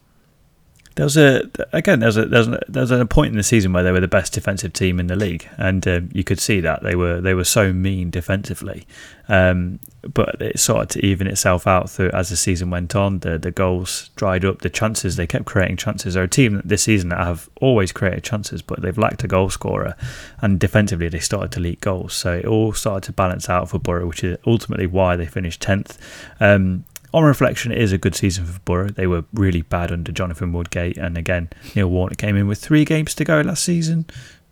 There 0.97 1.05
was 1.05 1.17
a 1.17 1.51
again 1.73 1.99
there 1.99 2.07
was 2.07 2.17
a, 2.17 2.27
there 2.27 2.83
was, 2.83 2.91
a, 2.91 3.05
point 3.05 3.33
in 3.33 3.37
the 3.37 3.43
season 3.43 3.73
where 3.73 3.83
they 3.83 3.91
were 3.91 4.01
the 4.01 4.09
best 4.09 4.33
defensive 4.33 4.73
team 4.73 5.01
in 5.01 5.09
the 5.09 5.17
league, 5.17 5.49
and 5.57 5.87
um, 5.89 6.09
you 6.13 6.23
could 6.23 6.39
see 6.39 6.61
that 6.61 6.83
they 6.83 6.95
were 6.95 7.21
they 7.21 7.35
were 7.35 7.45
so 7.45 7.73
mean 7.73 8.11
defensively. 8.11 8.87
Um, 9.27 9.81
but 10.03 10.41
it 10.41 10.59
started 10.59 10.91
to 10.91 11.07
even 11.07 11.27
itself 11.27 11.67
out 11.67 11.91
through 11.91 12.11
as 12.11 12.29
the 12.29 12.37
season 12.37 12.71
went 12.71 12.95
on. 12.95 13.21
The 13.21 13.39
the 13.39 13.51
goals 13.51 14.11
dried 14.15 14.45
up, 14.45 14.61
the 14.61 14.71
chances 14.71 15.17
they 15.17 15.27
kept 15.27 15.47
creating 15.47 15.79
chances. 15.79 16.15
They're 16.15 16.25
a 16.25 16.29
team 16.29 16.63
this 16.65 16.85
season 16.85 17.09
that 17.09 17.19
have 17.19 17.49
always 17.61 17.91
created 17.91 18.23
chances, 18.23 18.63
but 18.63 18.81
they've 18.81 18.97
lacked 18.97 19.25
a 19.25 19.29
goal 19.29 19.51
scorer, 19.51 19.97
and 20.41 20.61
defensively 20.61 21.09
they 21.09 21.19
started 21.19 21.51
to 21.53 21.61
leak 21.61 21.81
goals. 21.81 22.15
So 22.15 22.35
it 22.35 22.45
all 22.45 22.73
started 22.73 23.05
to 23.07 23.13
balance 23.13 23.49
out 23.49 23.69
for 23.69 23.81
Borough, 23.81 24.07
which 24.07 24.23
is 24.23 24.39
ultimately 24.47 24.87
why 24.87 25.17
they 25.17 25.27
finished 25.27 25.61
tenth. 25.61 25.99
Um, 26.39 26.85
on 27.15 27.23
reflection, 27.23 27.71
it 27.71 27.79
is 27.79 27.93
a 27.93 27.99
good 27.99 28.15
season 28.15 28.45
for 28.45 28.59
Borough. 28.61 28.89
They 28.89 29.07
were 29.07 29.25
really 29.33 29.63
bad 29.63 29.93
under 29.93 30.11
Jonathan 30.11 30.53
Woodgate, 30.53 30.97
and 30.99 31.17
again, 31.17 31.49
Neil 31.75 31.89
Warnock 31.89 32.19
came 32.19 32.37
in 32.37 32.49
with 32.49 32.59
three 32.59 32.85
games 32.85 33.15
to 33.15 33.25
go 33.25 33.41
last 33.41 33.65
season, 33.65 34.07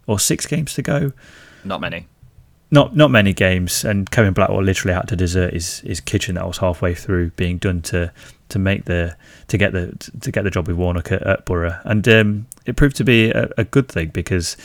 or 0.07 0.21
six 0.21 0.47
games 0.47 0.75
to 0.75 0.83
go. 0.83 1.13
Not 1.65 1.81
many. 1.81 2.07
Not 2.71 2.97
not 2.97 3.11
many 3.11 3.33
games, 3.33 3.85
and 3.85 4.11
Kevin 4.11 4.33
Blackwell 4.33 4.63
literally 4.63 4.95
had 4.95 5.09
to 5.09 5.17
desert 5.17 5.53
his, 5.53 5.81
his 5.81 6.01
kitchen 6.01 6.37
that 6.37 6.47
was 6.47 6.59
halfway 6.59 6.95
through 6.95 7.31
being 7.31 7.59
done 7.59 7.83
to 7.83 8.13
to 8.49 8.59
make 8.59 8.85
the 8.85 9.17
to 9.49 9.59
get 9.59 9.73
the 9.73 9.93
to 10.21 10.31
get 10.31 10.45
the 10.45 10.51
job 10.51 10.69
with 10.69 10.77
Warnock 10.77 11.11
at, 11.11 11.23
at 11.23 11.45
Borough, 11.45 11.79
and 11.85 12.07
um, 12.09 12.47
it 12.65 12.77
proved 12.77 12.97
to 12.97 13.05
be 13.05 13.31
a, 13.31 13.51
a 13.59 13.65
good 13.65 13.89
thing 13.89 14.09
because 14.09 14.57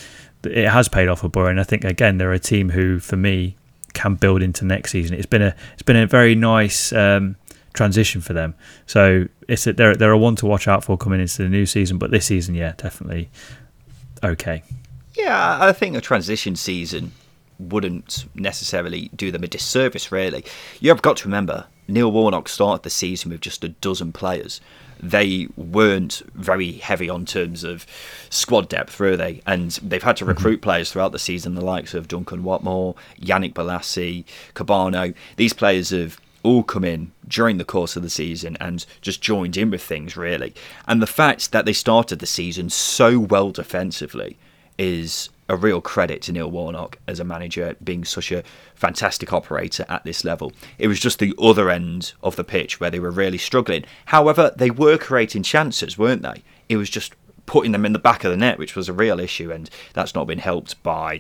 it 0.44 0.70
has 0.70 0.88
paid 0.88 1.08
off 1.10 1.22
for 1.22 1.30
Borough, 1.30 1.50
and 1.50 1.60
I 1.60 1.64
think 1.64 1.84
again 1.84 2.20
they're 2.20 2.32
a 2.32 2.40
team 2.40 2.70
who, 2.70 3.00
for 3.00 3.18
me, 3.18 3.58
can 3.94 4.16
build 4.16 4.44
into 4.44 4.64
next 4.64 4.92
season. 4.92 5.18
It's 5.18 5.26
been 5.26 5.42
a 5.42 5.56
it's 5.74 5.82
been 5.82 5.98
a 5.98 6.06
very 6.06 6.36
nice. 6.36 6.94
Um, 6.94 7.36
transition 7.78 8.20
for 8.20 8.34
them. 8.34 8.56
So 8.86 9.28
it's 9.48 9.66
a, 9.68 9.74
they're 9.74 9.96
they're 9.96 10.12
a 10.12 10.18
one 10.18 10.36
to 10.38 10.46
watch 10.46 10.68
out 10.68 10.84
for 10.84 10.98
coming 10.98 11.22
into 11.22 11.44
the 11.44 11.50
new 11.50 11.66
season. 11.66 11.98
But 11.98 12.12
this 12.12 12.26
season, 12.26 12.56
yeah, 12.56 12.74
definitely 12.76 13.30
okay. 14.24 14.64
Yeah, 15.16 15.58
I 15.62 15.72
think 15.72 15.96
a 15.96 16.02
transition 16.02 16.56
season 16.56 17.14
wouldn't 17.60 18.26
necessarily 18.36 19.10
do 19.16 19.32
them 19.32 19.44
a 19.44 19.48
disservice, 19.48 20.12
really. 20.12 20.44
You 20.80 20.90
have 20.90 21.02
got 21.02 21.18
to 21.18 21.28
remember, 21.28 21.66
Neil 21.88 22.12
Warnock 22.12 22.50
started 22.50 22.84
the 22.84 22.90
season 22.90 23.32
with 23.32 23.42
just 23.42 23.64
a 23.64 23.70
dozen 23.70 24.12
players. 24.12 24.62
They 25.00 25.48
weren't 25.56 26.22
very 26.34 26.74
heavy 26.74 27.10
on 27.10 27.26
terms 27.26 27.64
of 27.64 27.86
squad 28.30 28.70
depth, 28.70 29.00
were 29.00 29.18
they? 29.18 29.42
And 29.46 29.72
they've 29.84 30.04
had 30.04 30.18
to 30.18 30.24
mm-hmm. 30.24 30.34
recruit 30.34 30.62
players 30.62 30.92
throughout 30.92 31.12
the 31.12 31.20
season, 31.20 31.56
the 31.56 31.66
likes 31.66 31.94
of 31.94 32.08
Duncan 32.08 32.44
Watmore, 32.44 32.96
Yannick 33.20 33.54
Bolasie, 33.54 34.26
Kebano. 34.54 35.14
These 35.36 35.54
players 35.54 35.90
have 35.92 36.20
all 36.48 36.64
come 36.64 36.86
in 36.86 37.12
during 37.28 37.58
the 37.58 37.66
course 37.66 37.96
of 37.96 38.04
the 38.04 38.10
season 38.10 38.58
and 38.60 38.86
just 39.02 39.22
joined 39.22 39.58
in 39.58 39.70
with 39.70 39.84
things, 39.84 40.16
really. 40.16 40.54
And 40.88 41.02
the 41.02 41.08
fact 41.08 41.52
that 41.52 41.66
they 41.66 41.74
started 41.74 42.20
the 42.20 42.26
season 42.26 42.70
so 42.70 43.20
well 43.20 43.52
defensively 43.52 44.38
is 44.78 45.30
a 45.50 45.56
real 45.56 45.82
credit 45.82 46.22
to 46.22 46.32
Neil 46.32 46.50
Warnock 46.50 47.00
as 47.08 47.20
a 47.20 47.26
manager, 47.26 47.76
being 47.84 48.04
such 48.06 48.32
a 48.32 48.44
fantastic 48.76 49.34
operator 49.34 49.86
at 49.90 50.04
this 50.04 50.24
level. 50.24 50.54
It 50.78 50.88
was 50.88 51.00
just 51.00 51.20
the 51.20 51.34
other 51.42 51.70
end 51.70 52.14
of 52.24 52.36
the 52.36 52.44
pitch 52.44 52.80
where 52.80 52.90
they 52.90 53.00
were 53.00 53.12
really 53.12 53.38
struggling. 53.38 53.86
However, 54.06 54.54
they 54.56 54.72
were 54.72 54.98
creating 54.98 55.44
chances, 55.44 55.98
weren't 55.98 56.22
they? 56.22 56.44
It 56.70 56.78
was 56.78 56.90
just 56.90 57.14
putting 57.48 57.72
them 57.72 57.86
in 57.86 57.94
the 57.94 58.00
back 58.00 58.24
of 58.24 58.30
the 58.30 58.38
net, 58.38 58.60
which 58.60 58.76
was 58.76 58.88
a 58.88 58.94
real 58.94 59.20
issue, 59.20 59.52
and 59.52 59.70
that's 59.94 60.14
not 60.14 60.28
been 60.28 60.38
helped 60.38 60.82
by 60.84 61.20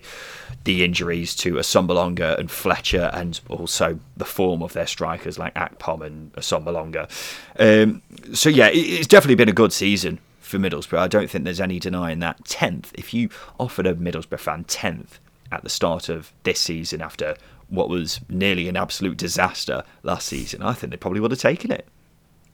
the 0.66 0.84
injuries 0.84 1.36
to 1.38 1.54
Assombalonga 1.54 2.38
and 2.38 2.52
Fletcher, 2.52 3.10
and 3.14 3.40
also 3.50 4.00
the 4.16 4.26
form 4.26 4.62
of 4.62 4.74
their 4.74 4.86
strikers 4.86 5.40
like 5.40 5.56
Akpom 5.56 6.06
and 6.06 6.32
Assombalonga. 6.34 7.10
Um, 7.58 8.04
so 8.34 8.50
yeah, 8.50 8.70
it's 8.72 9.08
definitely 9.08 9.36
been 9.36 9.50
a 9.50 9.54
good 9.54 9.74
season 9.74 10.20
for 10.40 10.58
Middlesbrough. 10.58 11.00
I 11.00 11.08
don't 11.08 11.30
think 11.30 11.46
there's 11.46 11.62
any 11.62 11.80
denying 11.80 12.20
that. 12.20 12.44
10th, 12.44 12.92
if 12.94 13.14
you 13.14 13.30
offered 13.60 13.88
a 13.88 13.96
Middlesbrough 13.96 14.40
fan 14.40 14.66
10th 14.66 15.20
at 15.52 15.64
the 15.64 15.70
start 15.70 16.10
of 16.10 16.34
this 16.44 16.60
season 16.60 17.02
after 17.02 17.36
what 17.70 17.90
was 17.90 18.20
nearly 18.30 18.68
an 18.68 18.76
absolute 18.78 19.18
disaster 19.18 19.84
last 20.04 20.28
season, 20.28 20.62
I 20.62 20.74
think 20.74 20.92
they 20.92 20.98
probably 20.98 21.22
would 21.22 21.32
have 21.32 21.40
taken 21.40 21.72
it. 21.72 21.88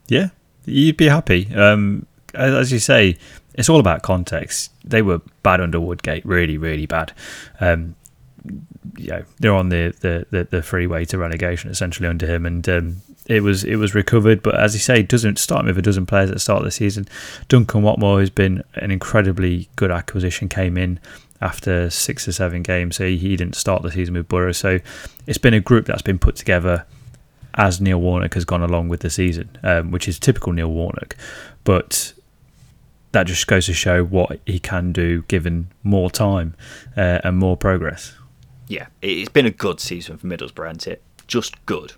Yeah, 0.08 0.30
you'd 0.66 0.98
be 0.98 1.08
happy. 1.08 1.54
Um, 1.56 2.06
as 2.34 2.72
you 2.72 2.80
say, 2.80 3.18
it's 3.54 3.70
all 3.70 3.80
about 3.80 4.02
context. 4.02 4.72
They 4.84 5.02
were 5.02 5.22
bad 5.44 5.62
under 5.62 5.80
Woodgate, 5.80 6.26
really, 6.26 6.58
really 6.58 6.86
bad. 6.86 7.14
Um, 7.60 7.96
you 8.98 9.10
know, 9.10 9.24
they're 9.40 9.54
on 9.54 9.70
the, 9.70 9.94
the, 10.02 10.26
the, 10.30 10.44
the 10.46 10.62
freeway 10.62 11.06
to 11.06 11.18
relegation 11.18 11.70
essentially 11.70 12.08
under 12.08 12.28
him, 12.28 12.46
and 12.46 12.68
um, 12.68 13.02
it 13.26 13.42
was 13.42 13.64
it 13.64 13.78
was 13.78 13.96
recovered. 13.96 14.44
But 14.44 14.60
as 14.60 14.74
you 14.74 14.80
say, 14.80 15.02
doesn't 15.02 15.40
start 15.40 15.66
with 15.66 15.78
a 15.78 15.82
dozen 15.82 16.06
players 16.06 16.30
at 16.30 16.36
the 16.36 16.40
start 16.40 16.60
of 16.60 16.66
the 16.66 16.72
season. 16.72 17.08
Duncan 17.48 17.82
Watmore 17.82 18.20
has 18.20 18.30
been 18.30 18.64
an 18.76 18.92
incredibly 18.92 19.70
good 19.76 19.92
acquisition. 19.92 20.50
Came 20.50 20.78
in 20.78 21.00
after 21.42 21.90
six 21.90 22.28
or 22.28 22.32
seven 22.32 22.64
games, 22.64 22.98
so 22.98 23.06
he 23.06 23.36
didn't 23.36 23.56
start 23.56 23.82
the 23.82 23.92
season 23.92 24.16
with 24.16 24.28
Borough. 24.28 24.52
So 24.52 24.80
it's 25.28 25.38
been 25.38 25.54
a 25.54 25.60
group 25.60 25.86
that's 25.86 26.02
been 26.02 26.20
put 26.20 26.36
together 26.36 26.86
as 27.56 27.80
Neil 27.80 28.00
Warnock 28.00 28.34
has 28.34 28.46
gone 28.46 28.64
along 28.64 28.90
with 28.90 29.02
the 29.02 29.10
season, 29.10 29.58
um, 29.64 29.92
which 29.92 30.08
is 30.08 30.20
typical 30.20 30.54
Neil 30.54 30.72
Warnock. 30.72 31.16
But 31.64 32.14
that 33.14 33.28
just 33.28 33.48
goes 33.48 33.68
to 33.68 33.74
show 33.74 34.04
what 34.04 34.40
he 34.46 34.60
can 34.60 34.92
do 34.92 35.22
given 35.24 35.70
more 35.84 36.12
time 36.12 36.56
uh, 36.98 37.20
and 37.24 37.38
more 37.38 37.56
progress. 37.56 38.16
Yeah, 38.68 38.88
it's 39.02 39.30
been 39.30 39.46
a 39.46 39.52
good 39.52 39.80
season 39.80 40.18
for 40.18 40.28
Middlesbrough, 40.28 40.68
hasn't 40.68 40.88
it? 40.88 41.02
Just 41.28 41.66
good. 41.66 41.94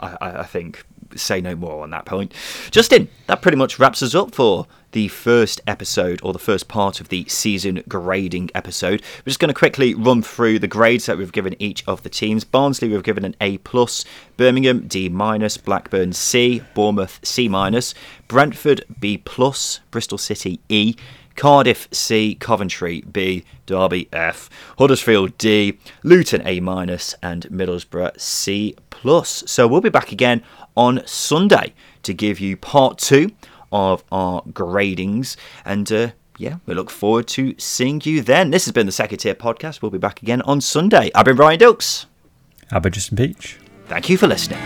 I, 0.00 0.16
I 0.20 0.42
think 0.44 0.84
say 1.16 1.40
no 1.40 1.54
more 1.54 1.82
on 1.82 1.90
that 1.90 2.04
point. 2.04 2.32
Justin, 2.70 3.08
that 3.26 3.42
pretty 3.42 3.56
much 3.56 3.78
wraps 3.78 4.02
us 4.02 4.14
up 4.14 4.34
for 4.34 4.66
the 4.92 5.08
first 5.08 5.60
episode 5.66 6.20
or 6.22 6.32
the 6.32 6.38
first 6.38 6.68
part 6.68 7.00
of 7.00 7.08
the 7.08 7.26
season 7.28 7.82
grading 7.88 8.50
episode. 8.54 9.02
We're 9.20 9.30
just 9.30 9.40
going 9.40 9.48
to 9.48 9.58
quickly 9.58 9.94
run 9.94 10.22
through 10.22 10.58
the 10.58 10.68
grades 10.68 11.06
that 11.06 11.18
we've 11.18 11.32
given 11.32 11.56
each 11.58 11.82
of 11.88 12.02
the 12.02 12.10
teams. 12.10 12.44
Barnsley 12.44 12.88
we've 12.88 13.02
given 13.02 13.24
an 13.24 13.34
A 13.40 13.58
plus, 13.58 14.04
Birmingham 14.36 14.86
D 14.86 15.08
minus, 15.08 15.56
Blackburn 15.56 16.12
C, 16.12 16.62
Bournemouth 16.74 17.20
C 17.22 17.48
minus, 17.48 17.94
Brentford 18.28 18.84
B 19.00 19.18
plus, 19.18 19.80
Bristol 19.90 20.18
City 20.18 20.60
E. 20.68 20.94
Cardiff 21.34 21.88
C, 21.92 22.34
Coventry 22.34 23.00
B, 23.00 23.44
Derby 23.64 24.06
F, 24.12 24.50
Huddersfield 24.78 25.38
D, 25.38 25.78
Luton 26.02 26.46
A 26.46 26.60
minus, 26.60 27.14
and 27.22 27.44
Middlesbrough 27.44 28.20
C 28.20 28.76
plus. 28.90 29.42
So 29.46 29.66
we'll 29.66 29.80
be 29.80 29.88
back 29.88 30.12
again 30.12 30.42
on 30.76 31.06
Sunday 31.06 31.74
to 32.02 32.14
give 32.14 32.40
you 32.40 32.56
part 32.56 32.98
two 32.98 33.30
of 33.70 34.04
our 34.12 34.42
gradings, 34.42 35.36
and 35.64 35.90
uh, 35.90 36.10
yeah, 36.38 36.56
we 36.66 36.74
look 36.74 36.90
forward 36.90 37.26
to 37.28 37.54
seeing 37.58 38.00
you 38.04 38.20
then. 38.20 38.50
This 38.50 38.64
has 38.66 38.72
been 38.72 38.86
the 38.86 38.92
Second 38.92 39.18
Tier 39.18 39.34
Podcast. 39.34 39.82
We'll 39.82 39.90
be 39.90 39.98
back 39.98 40.22
again 40.22 40.42
on 40.42 40.60
Sunday. 40.60 41.10
I've 41.14 41.24
been 41.24 41.36
Ryan 41.36 41.60
Dilks. 41.60 42.06
I've 42.70 42.82
been 42.82 42.92
Justin 42.92 43.16
Peach. 43.16 43.58
Thank 43.86 44.08
you 44.08 44.18
for 44.18 44.26
listening. 44.26 44.58